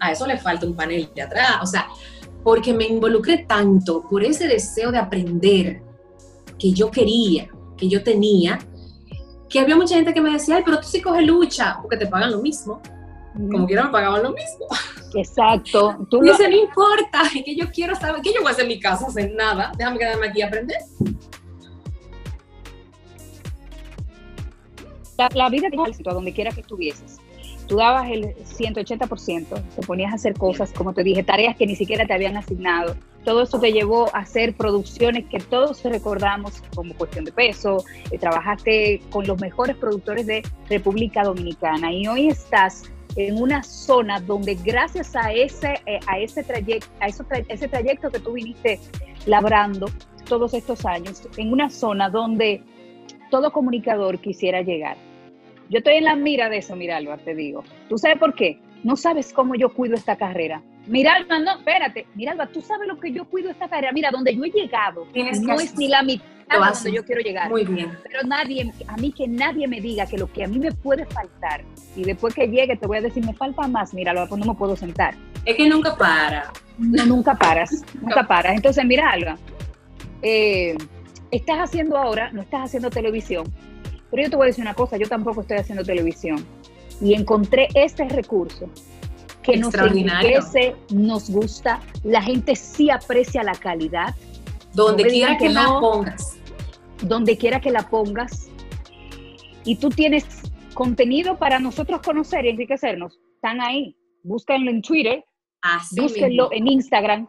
A 0.00 0.12
eso 0.12 0.26
le 0.26 0.38
falta 0.38 0.66
un 0.66 0.74
panel 0.74 1.08
de 1.14 1.22
atrás. 1.22 1.58
O 1.62 1.66
sea, 1.66 1.88
porque 2.42 2.72
me 2.72 2.86
involucré 2.86 3.44
tanto 3.46 4.02
por 4.08 4.24
ese 4.24 4.48
deseo 4.48 4.90
de 4.90 4.98
aprender 4.98 5.82
que 6.58 6.72
yo 6.72 6.90
quería, 6.90 7.48
que 7.76 7.88
yo 7.88 8.02
tenía, 8.02 8.58
que 9.48 9.60
había 9.60 9.76
mucha 9.76 9.96
gente 9.96 10.14
que 10.14 10.20
me 10.20 10.30
decía, 10.30 10.56
ay, 10.56 10.62
pero 10.64 10.78
tú 10.78 10.86
sí 10.86 11.00
coges 11.02 11.26
lucha, 11.26 11.78
porque 11.80 11.96
te 11.96 12.06
pagan 12.06 12.32
lo 12.32 12.40
mismo. 12.40 12.80
Como 13.32 13.66
quiera 13.66 13.84
me 13.84 13.90
pagaban 13.90 14.22
lo 14.22 14.32
mismo. 14.32 14.66
Exacto. 15.14 16.06
Tú 16.10 16.20
Dice, 16.22 16.48
no 16.48 16.56
importa, 16.56 17.22
que 17.32 17.54
yo 17.54 17.70
quiero 17.70 17.94
saber, 17.94 18.20
que 18.22 18.32
yo 18.32 18.40
voy 18.40 18.48
a 18.48 18.52
hacer 18.52 18.64
en 18.64 18.68
mi 18.68 18.80
casa, 18.80 19.06
hacer 19.06 19.32
nada, 19.34 19.72
déjame 19.76 19.98
quedarme 19.98 20.28
aquí 20.28 20.42
a 20.42 20.46
aprender. 20.46 20.78
la, 25.34 25.50
vida 25.50 25.68
te 25.70 25.76
a 26.08 26.14
donde 26.14 26.32
quiera 26.32 26.50
que 26.50 26.62
estuvieses. 26.62 27.18
Tú 27.66 27.76
dabas 27.76 28.10
el 28.10 28.34
180%, 28.34 29.46
te 29.76 29.86
ponías 29.86 30.10
a 30.12 30.16
hacer 30.16 30.34
cosas, 30.34 30.72
como 30.72 30.92
te 30.92 31.04
dije, 31.04 31.22
tareas 31.22 31.56
que 31.56 31.66
ni 31.66 31.76
siquiera 31.76 32.04
te 32.04 32.12
habían 32.12 32.36
asignado. 32.36 32.96
Todo 33.24 33.42
eso 33.42 33.60
te 33.60 33.70
llevó 33.70 34.12
a 34.12 34.20
hacer 34.20 34.54
producciones 34.54 35.26
que 35.26 35.38
todos 35.38 35.84
recordamos 35.84 36.62
como 36.74 36.94
cuestión 36.94 37.26
de 37.26 37.32
peso. 37.32 37.84
Eh, 38.10 38.18
trabajaste 38.18 39.02
con 39.10 39.24
los 39.26 39.40
mejores 39.40 39.76
productores 39.76 40.26
de 40.26 40.42
República 40.68 41.22
Dominicana 41.22 41.92
y 41.92 42.08
hoy 42.08 42.28
estás 42.28 42.90
en 43.16 43.40
una 43.40 43.62
zona 43.62 44.20
donde 44.20 44.54
gracias 44.54 45.14
a 45.16 45.32
ese, 45.32 45.74
eh, 45.86 46.00
a 46.06 46.18
ese, 46.18 46.42
trayecto, 46.42 46.86
a 47.00 47.08
ese 47.08 47.68
trayecto 47.68 48.10
que 48.10 48.20
tú 48.20 48.32
viniste 48.32 48.78
labrando 49.26 49.86
todos 50.28 50.54
estos 50.54 50.84
años, 50.86 51.22
en 51.36 51.52
una 51.52 51.70
zona 51.70 52.08
donde 52.08 52.62
todo 53.30 53.52
comunicador 53.52 54.18
quisiera 54.20 54.62
llegar 54.62 54.96
yo 55.70 55.78
estoy 55.78 55.94
en 55.94 56.04
la 56.04 56.16
mira 56.16 56.48
de 56.48 56.58
eso, 56.58 56.74
Miralba, 56.74 57.16
te 57.18 57.32
digo. 57.34 57.62
¿Tú 57.88 57.96
sabes 57.96 58.18
por 58.18 58.34
qué? 58.34 58.58
No 58.82 58.96
sabes 58.96 59.32
cómo 59.32 59.54
yo 59.54 59.72
cuido 59.72 59.94
esta 59.94 60.16
carrera. 60.16 60.62
Miralba, 60.86 61.38
no, 61.38 61.58
espérate. 61.58 62.06
Miralba, 62.14 62.46
tú 62.46 62.60
sabes 62.60 62.88
lo 62.88 62.98
que 62.98 63.12
yo 63.12 63.24
cuido 63.26 63.50
esta 63.50 63.68
carrera. 63.68 63.92
Mira, 63.92 64.10
donde 64.10 64.34
yo 64.34 64.44
he 64.44 64.50
llegado, 64.50 65.06
no 65.42 65.60
es 65.60 65.76
ni 65.76 65.88
la 65.88 66.02
mitad 66.02 66.24
de 66.50 66.58
donde 66.58 66.92
yo 66.92 67.04
quiero 67.04 67.20
llegar. 67.20 67.48
Muy 67.48 67.64
bien. 67.64 67.96
Pero 68.02 68.22
nadie, 68.26 68.72
a 68.88 68.96
mí 68.96 69.12
que 69.12 69.28
nadie 69.28 69.68
me 69.68 69.80
diga 69.80 70.06
que 70.06 70.18
lo 70.18 70.30
que 70.32 70.44
a 70.44 70.48
mí 70.48 70.58
me 70.58 70.72
puede 70.72 71.06
faltar, 71.06 71.64
y 71.94 72.04
después 72.04 72.34
que 72.34 72.48
llegue 72.48 72.76
te 72.76 72.86
voy 72.86 72.98
a 72.98 73.00
decir, 73.00 73.24
me 73.24 73.34
falta 73.34 73.68
más, 73.68 73.94
mira, 73.94 74.12
pues 74.26 74.40
no 74.40 74.52
me 74.52 74.58
puedo 74.58 74.76
sentar. 74.76 75.14
Es 75.44 75.56
que 75.56 75.68
nunca 75.68 75.96
para. 75.96 76.52
No, 76.78 77.06
nunca 77.06 77.34
paras, 77.36 77.84
nunca 78.00 78.26
paras. 78.26 78.54
Entonces, 78.56 78.84
mira, 78.84 79.10
Alba, 79.10 79.38
eh, 80.22 80.76
estás 81.30 81.58
haciendo 81.58 81.96
ahora, 81.96 82.30
no 82.32 82.42
estás 82.42 82.64
haciendo 82.64 82.90
televisión, 82.90 83.44
pero 84.10 84.24
yo 84.24 84.30
te 84.30 84.36
voy 84.36 84.44
a 84.44 84.48
decir 84.48 84.62
una 84.62 84.74
cosa, 84.74 84.96
yo 84.96 85.08
tampoco 85.08 85.42
estoy 85.42 85.58
haciendo 85.58 85.84
televisión 85.84 86.44
y 87.00 87.14
encontré 87.14 87.68
este 87.74 88.08
recurso 88.08 88.68
que 89.42 89.56
nos 89.56 89.74
enriquece, 89.74 90.76
nos 90.92 91.30
gusta, 91.30 91.80
la 92.04 92.22
gente 92.22 92.54
sí 92.56 92.90
aprecia 92.90 93.42
la 93.42 93.54
calidad. 93.54 94.14
Donde 94.74 95.04
quiera 95.04 95.36
que, 95.36 95.48
la 95.48 95.66
pongas. 95.80 96.38
Donde 97.02 97.36
quiera 97.36 97.60
que 97.60 97.70
la 97.70 97.88
pongas. 97.88 98.48
Y 99.64 99.76
tú 99.76 99.88
tienes 99.88 100.24
contenido 100.74 101.36
para 101.38 101.58
nosotros 101.58 102.00
conocer 102.02 102.44
y 102.44 102.50
enriquecernos. 102.50 103.18
Están 103.34 103.60
ahí. 103.60 103.96
Búsquenlo 104.22 104.70
en 104.70 104.82
Twitter. 104.82 105.24
búsquenlo 105.92 106.50
en 106.52 106.66
Instagram 106.66 107.26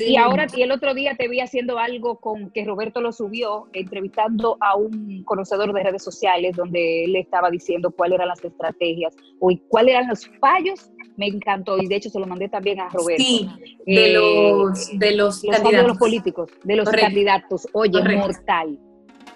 y 0.00 0.16
ahora, 0.16 0.46
y 0.52 0.62
el 0.62 0.72
otro 0.72 0.94
día 0.94 1.14
te 1.16 1.28
vi 1.28 1.40
haciendo 1.40 1.78
algo 1.78 2.16
con 2.16 2.50
que 2.50 2.64
Roberto 2.64 3.00
lo 3.00 3.12
subió, 3.12 3.68
entrevistando 3.72 4.56
a 4.60 4.76
un 4.76 5.22
conocedor 5.24 5.72
de 5.72 5.84
redes 5.84 6.02
sociales, 6.02 6.56
donde 6.56 7.04
él 7.04 7.14
estaba 7.14 7.50
diciendo 7.50 7.92
cuáles 7.92 8.16
eran 8.16 8.28
las 8.28 8.44
estrategias 8.44 9.14
o 9.38 9.52
cuáles 9.68 9.94
eran 9.94 10.08
los 10.08 10.28
fallos. 10.40 10.90
Me 11.16 11.26
encantó, 11.26 11.78
y 11.78 11.86
de 11.86 11.96
hecho 11.96 12.10
se 12.10 12.18
lo 12.18 12.26
mandé 12.26 12.48
también 12.48 12.80
a 12.80 12.88
Roberto. 12.88 13.22
Sí, 13.22 13.48
de 13.86 14.10
eh, 14.10 14.14
los, 14.14 14.98
de 14.98 15.12
los, 15.12 15.42
candidatos. 15.42 15.72
De 15.72 15.82
los 15.86 15.98
políticos, 15.98 16.50
de 16.64 16.76
los 16.76 16.88
candidatos. 16.88 17.68
Oye, 17.72 18.02
mortal. 18.16 18.78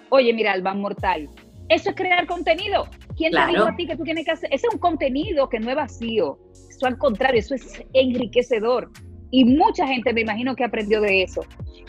Oye, 0.09 0.33
mira, 0.33 0.51
Alba, 0.51 0.73
mortal. 0.73 1.29
Eso 1.69 1.91
es 1.91 1.95
crear 1.95 2.27
contenido. 2.27 2.87
¿Quién 3.15 3.31
te 3.31 3.47
dijo 3.47 3.63
a 3.63 3.75
ti 3.75 3.87
que 3.87 3.95
tú 3.95 4.03
tienes 4.03 4.25
que 4.25 4.31
hacer? 4.31 4.49
Ese 4.53 4.67
es 4.67 4.73
un 4.73 4.79
contenido 4.79 5.47
que 5.47 5.59
no 5.59 5.69
es 5.69 5.75
vacío. 5.75 6.37
Eso 6.69 6.87
al 6.87 6.97
contrario, 6.97 7.39
eso 7.39 7.55
es 7.55 7.83
enriquecedor. 7.93 8.91
Y 9.35 9.43
mucha 9.43 9.85
gente 9.85 10.13
me 10.13 10.21
imagino 10.21 10.55
que 10.55 10.63
aprendió 10.63 11.01
de 11.01 11.23
eso. 11.23 11.41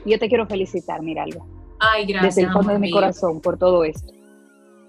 Y 0.05 0.11
yo 0.11 0.18
te 0.18 0.28
quiero 0.28 0.49
felicitar, 0.49 1.01
Miralba. 1.01 1.47
Ay, 1.78 2.05
gracias. 2.05 2.34
Desde 2.34 2.49
el 2.49 2.53
fondo 2.53 2.72
de 2.72 2.80
mi 2.80 2.90
corazón 2.90 3.40
por 3.40 3.57
todo 3.57 3.84
esto. 3.84 4.12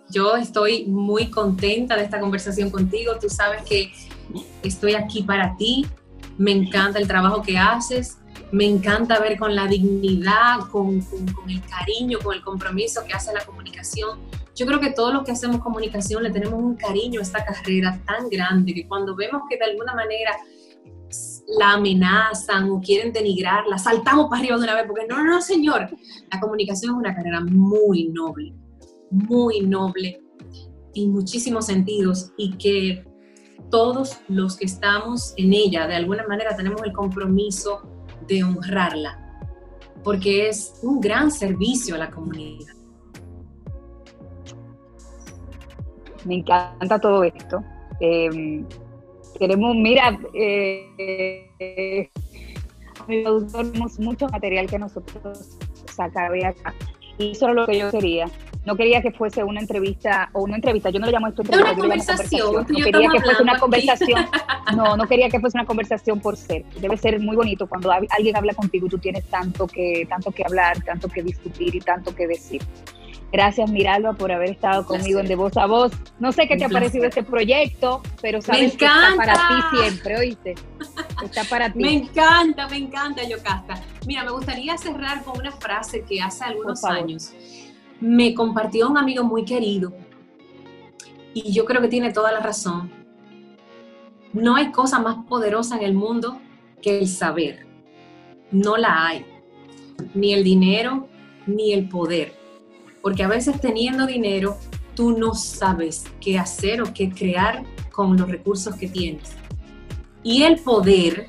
Yo 0.10 0.36
estoy 0.36 0.88
muy 0.88 1.30
contenta 1.30 1.96
de 1.96 2.04
esta 2.04 2.20
conversación 2.20 2.72
contigo. 2.72 3.14
Tú 3.22 3.30
sabes 3.30 3.62
que 3.62 3.92
estoy 4.64 4.96
aquí 4.96 5.22
para 5.22 5.56
ti. 5.56 5.86
Me 6.40 6.50
encanta 6.50 6.98
el 6.98 7.08
trabajo 7.08 7.44
que 7.44 7.60
haces. 7.60 8.18
me 8.52 8.66
encanta 8.66 9.20
ver 9.20 9.38
con 9.38 9.54
la 9.54 9.68
dignidad, 9.68 10.62
con, 10.72 11.06
el 11.48 11.62
cariño, 11.62 12.18
con 12.24 12.34
el 12.34 12.42
compromiso 12.42 13.04
que 13.06 13.14
hace 13.14 13.32
la 13.34 13.46
comunicación. 13.46 14.18
Yo 14.56 14.66
creo 14.66 14.80
que 14.80 14.90
todos 14.90 15.14
los 15.14 15.24
que 15.24 15.32
hacemos 15.32 15.62
comunicación 15.62 16.24
le 16.24 16.32
tenemos 16.32 16.60
un 16.60 16.76
cariño 16.76 17.20
a 17.20 17.24
esta 17.24 17.46
carrera 17.46 18.02
tan 18.08 18.30
grande 18.30 18.74
que 18.74 18.88
cuando 18.88 19.16
vemos 19.16 19.44
que 19.48 19.58
de 19.58 19.66
alguna 19.66 19.94
manera 19.94 20.36
la 21.48 21.74
amenazan 21.74 22.70
o 22.70 22.82
quieren 22.82 23.14
denigrarla, 23.14 23.78
saltamos 23.78 24.28
para 24.30 24.42
arriba 24.42 24.58
de 24.58 24.64
una 24.64 24.76
vez, 24.76 24.84
porque 24.86 25.08
no, 25.08 25.24
no, 25.24 25.42
señor, 25.42 25.90
la 26.32 26.40
comunicación 26.40 26.92
es 26.92 26.98
una 26.98 27.16
carrera 27.16 27.42
muy 27.42 28.10
noble, 28.10 28.54
muy 29.10 29.62
noble 29.62 30.22
en 30.94 31.12
muchísimos 31.12 31.68
sentidos 31.68 32.32
y 32.38 32.58
que 32.58 33.06
todos 33.70 34.18
los 34.28 34.58
que 34.58 34.66
estamos 34.66 35.34
en 35.38 35.54
ella, 35.54 35.88
de 35.88 35.96
alguna 35.96 36.26
manera 36.28 36.56
tenemos 36.56 36.82
el 36.84 36.92
compromiso 36.92 37.82
de 38.28 38.44
honrarla, 38.44 39.42
porque 40.04 40.50
es 40.50 40.74
un 40.84 41.00
gran 41.00 41.32
servicio 41.32 41.96
a 41.96 42.00
la 42.00 42.12
comunidad. 42.12 42.74
Me 46.26 46.36
encanta 46.36 47.00
todo 47.00 47.24
esto. 47.24 47.64
Eh, 48.02 48.66
queremos, 49.38 49.76
mira, 49.76 50.20
eh, 50.34 52.10
tenemos 53.08 54.00
mucho 54.00 54.28
material 54.28 54.68
que 54.68 54.80
nosotros 54.80 55.58
sacar 55.94 56.32
de 56.32 56.46
acá. 56.46 56.74
Y 57.18 57.32
eso 57.32 57.50
es 57.50 57.56
lo 57.56 57.66
que 57.66 57.80
yo 57.80 57.90
quería. 57.90 58.30
No 58.66 58.76
quería 58.76 59.02
que 59.02 59.12
fuese 59.12 59.44
una 59.44 59.62
entrevista 59.62 60.30
o 60.34 60.44
una 60.44 60.58
entrevista, 60.58 60.90
yo 60.90 61.00
no 61.00 61.06
le 61.06 61.14
llamo 61.14 61.28
esto 61.28 61.42
entrevista, 61.42 61.72
una 61.72 61.80
conversación. 61.80 62.54
No 62.54 62.84
quería 62.84 63.10
que 63.10 63.22
fuese 63.22 63.44
una 63.44 63.60
conversación. 63.60 64.26
No, 64.76 64.98
no 64.98 65.08
quería 65.08 65.30
que 65.30 65.40
fuese 65.40 65.58
una 65.58 65.66
conversación 65.66 66.20
por 66.20 66.36
ser. 66.36 66.66
Debe 66.82 66.98
ser 66.98 67.22
muy 67.22 67.38
bonito 67.38 67.68
cuando 67.68 67.90
alguien 67.90 68.36
habla 68.36 68.54
contigo 68.54 68.88
y 68.88 68.90
tú 68.90 68.98
tienes 68.98 69.24
tanto 69.30 69.66
que, 69.66 70.06
tanto 70.10 70.30
que 70.32 70.44
hablar, 70.44 70.84
tanto 70.84 71.08
que 71.08 71.24
discutir 71.24 71.74
y 71.74 71.80
tanto 71.80 72.14
que 72.14 72.28
decir. 72.28 72.62
Gracias, 73.32 73.70
Miralba, 73.70 74.14
por 74.14 74.32
haber 74.32 74.52
estado 74.52 74.86
conmigo 74.86 75.20
en 75.20 75.28
De 75.28 75.36
Voz 75.36 75.58
a 75.58 75.66
Voz. 75.66 75.92
No 76.20 76.32
sé 76.32 76.48
qué 76.48 76.56
te 76.56 76.64
ha 76.64 76.70
parecido 76.70 77.06
este 77.06 77.24
proyecto, 77.24 78.02
pero 78.22 78.42
sabes 78.42 78.78
que 78.78 78.86
está 78.86 79.14
para 79.18 79.34
ti 79.34 79.78
siempre, 79.78 80.18
¿oíste? 80.18 80.56
Está 81.24 81.44
para 81.44 81.72
ti. 81.72 81.80
Me 81.80 81.94
encanta, 81.94 82.68
me 82.70 82.78
encanta, 82.78 83.28
Yocasta. 83.28 83.82
Mira, 84.06 84.24
me 84.24 84.32
gustaría 84.32 84.78
cerrar 84.78 85.24
con 85.24 85.40
una 85.40 85.52
frase 85.52 86.04
que 86.04 86.22
hace 86.22 86.46
algunos 86.46 86.84
años 86.86 87.34
me 88.00 88.34
compartió 88.34 88.88
un 88.90 88.98
amigo 88.98 89.24
muy 89.24 89.44
querido 89.44 89.92
y 91.34 91.52
yo 91.52 91.66
creo 91.66 91.82
que 91.82 91.88
tiene 91.88 92.14
toda 92.14 92.32
la 92.32 92.40
razón. 92.40 92.92
No 94.34 94.56
hay 94.56 94.72
cosa 94.72 95.00
más 95.00 95.26
poderosa 95.28 95.78
en 95.78 95.84
el 95.84 95.94
mundo 95.94 96.40
que 96.82 97.00
el 97.00 97.08
saber. 97.08 97.66
No 98.52 98.78
la 98.78 99.08
hay. 99.08 99.26
Ni 100.14 100.34
el 100.34 100.44
dinero, 100.44 101.08
ni 101.48 101.74
el 101.74 101.90
poder 101.90 102.37
porque 103.02 103.24
a 103.24 103.28
veces 103.28 103.60
teniendo 103.62 104.06
dinero, 104.06 104.58
tú 104.96 105.18
no 105.18 105.34
sabes 105.34 106.06
qué 106.20 106.40
hacer 106.40 106.82
o 106.82 106.94
qué 106.94 107.10
crear 107.10 107.64
con 107.92 108.18
los 108.18 108.30
recursos 108.30 108.76
que 108.76 108.88
tienes. 108.88 109.32
Y 110.24 110.44
el 110.44 110.60
poder, 110.60 111.28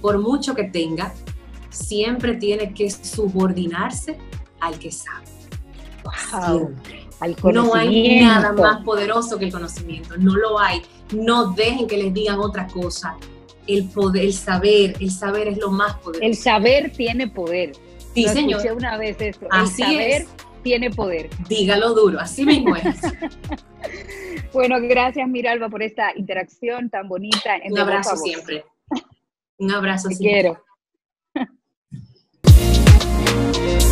por 0.00 0.18
mucho 0.18 0.54
que 0.54 0.64
tenga, 0.64 1.12
siempre 1.70 2.34
tiene 2.34 2.72
que 2.72 2.90
subordinarse 2.90 4.18
al 4.60 4.78
que 4.78 4.92
sabe. 4.92 5.26
no 7.52 7.74
hay 7.74 8.20
nada 8.20 8.52
más 8.52 8.84
poderoso 8.84 9.38
que 9.38 9.46
el 9.46 9.52
conocimiento, 9.52 10.16
no 10.16 10.36
lo 10.36 10.58
hay. 10.58 10.82
No 11.12 11.52
dejen 11.52 11.86
que 11.86 11.96
les 11.96 12.14
digan 12.14 12.38
otra 12.38 12.66
cosa. 12.68 13.16
El 13.66 13.88
poder, 13.88 14.24
el 14.24 14.32
saber, 14.32 14.96
el 14.98 15.10
saber 15.10 15.48
es 15.48 15.58
lo 15.58 15.70
más 15.70 15.96
poderoso. 15.98 16.24
El 16.24 16.36
saber 16.36 16.92
tiene 16.96 17.28
poder. 17.28 17.72
Sí, 18.14 18.26
señor. 18.28 18.60
una 18.76 18.96
vez 18.96 19.16
esto. 19.20 19.46
El 19.52 19.68
saber 19.68 20.26
tiene 20.62 20.90
poder. 20.90 21.28
Dígalo 21.48 21.94
duro, 21.94 22.20
así 22.20 22.44
mismo 22.44 22.76
es. 22.76 22.84
bueno, 24.52 24.76
gracias 24.80 25.28
Miralba 25.28 25.68
por 25.68 25.82
esta 25.82 26.16
interacción 26.16 26.90
tan 26.90 27.08
bonita. 27.08 27.56
Un 27.64 27.78
abrazo 27.78 28.16
siempre. 28.16 28.64
Un 29.58 29.72
abrazo 29.72 30.08
Te 30.08 30.14
siempre. 30.14 30.42
quiero. 30.42 30.64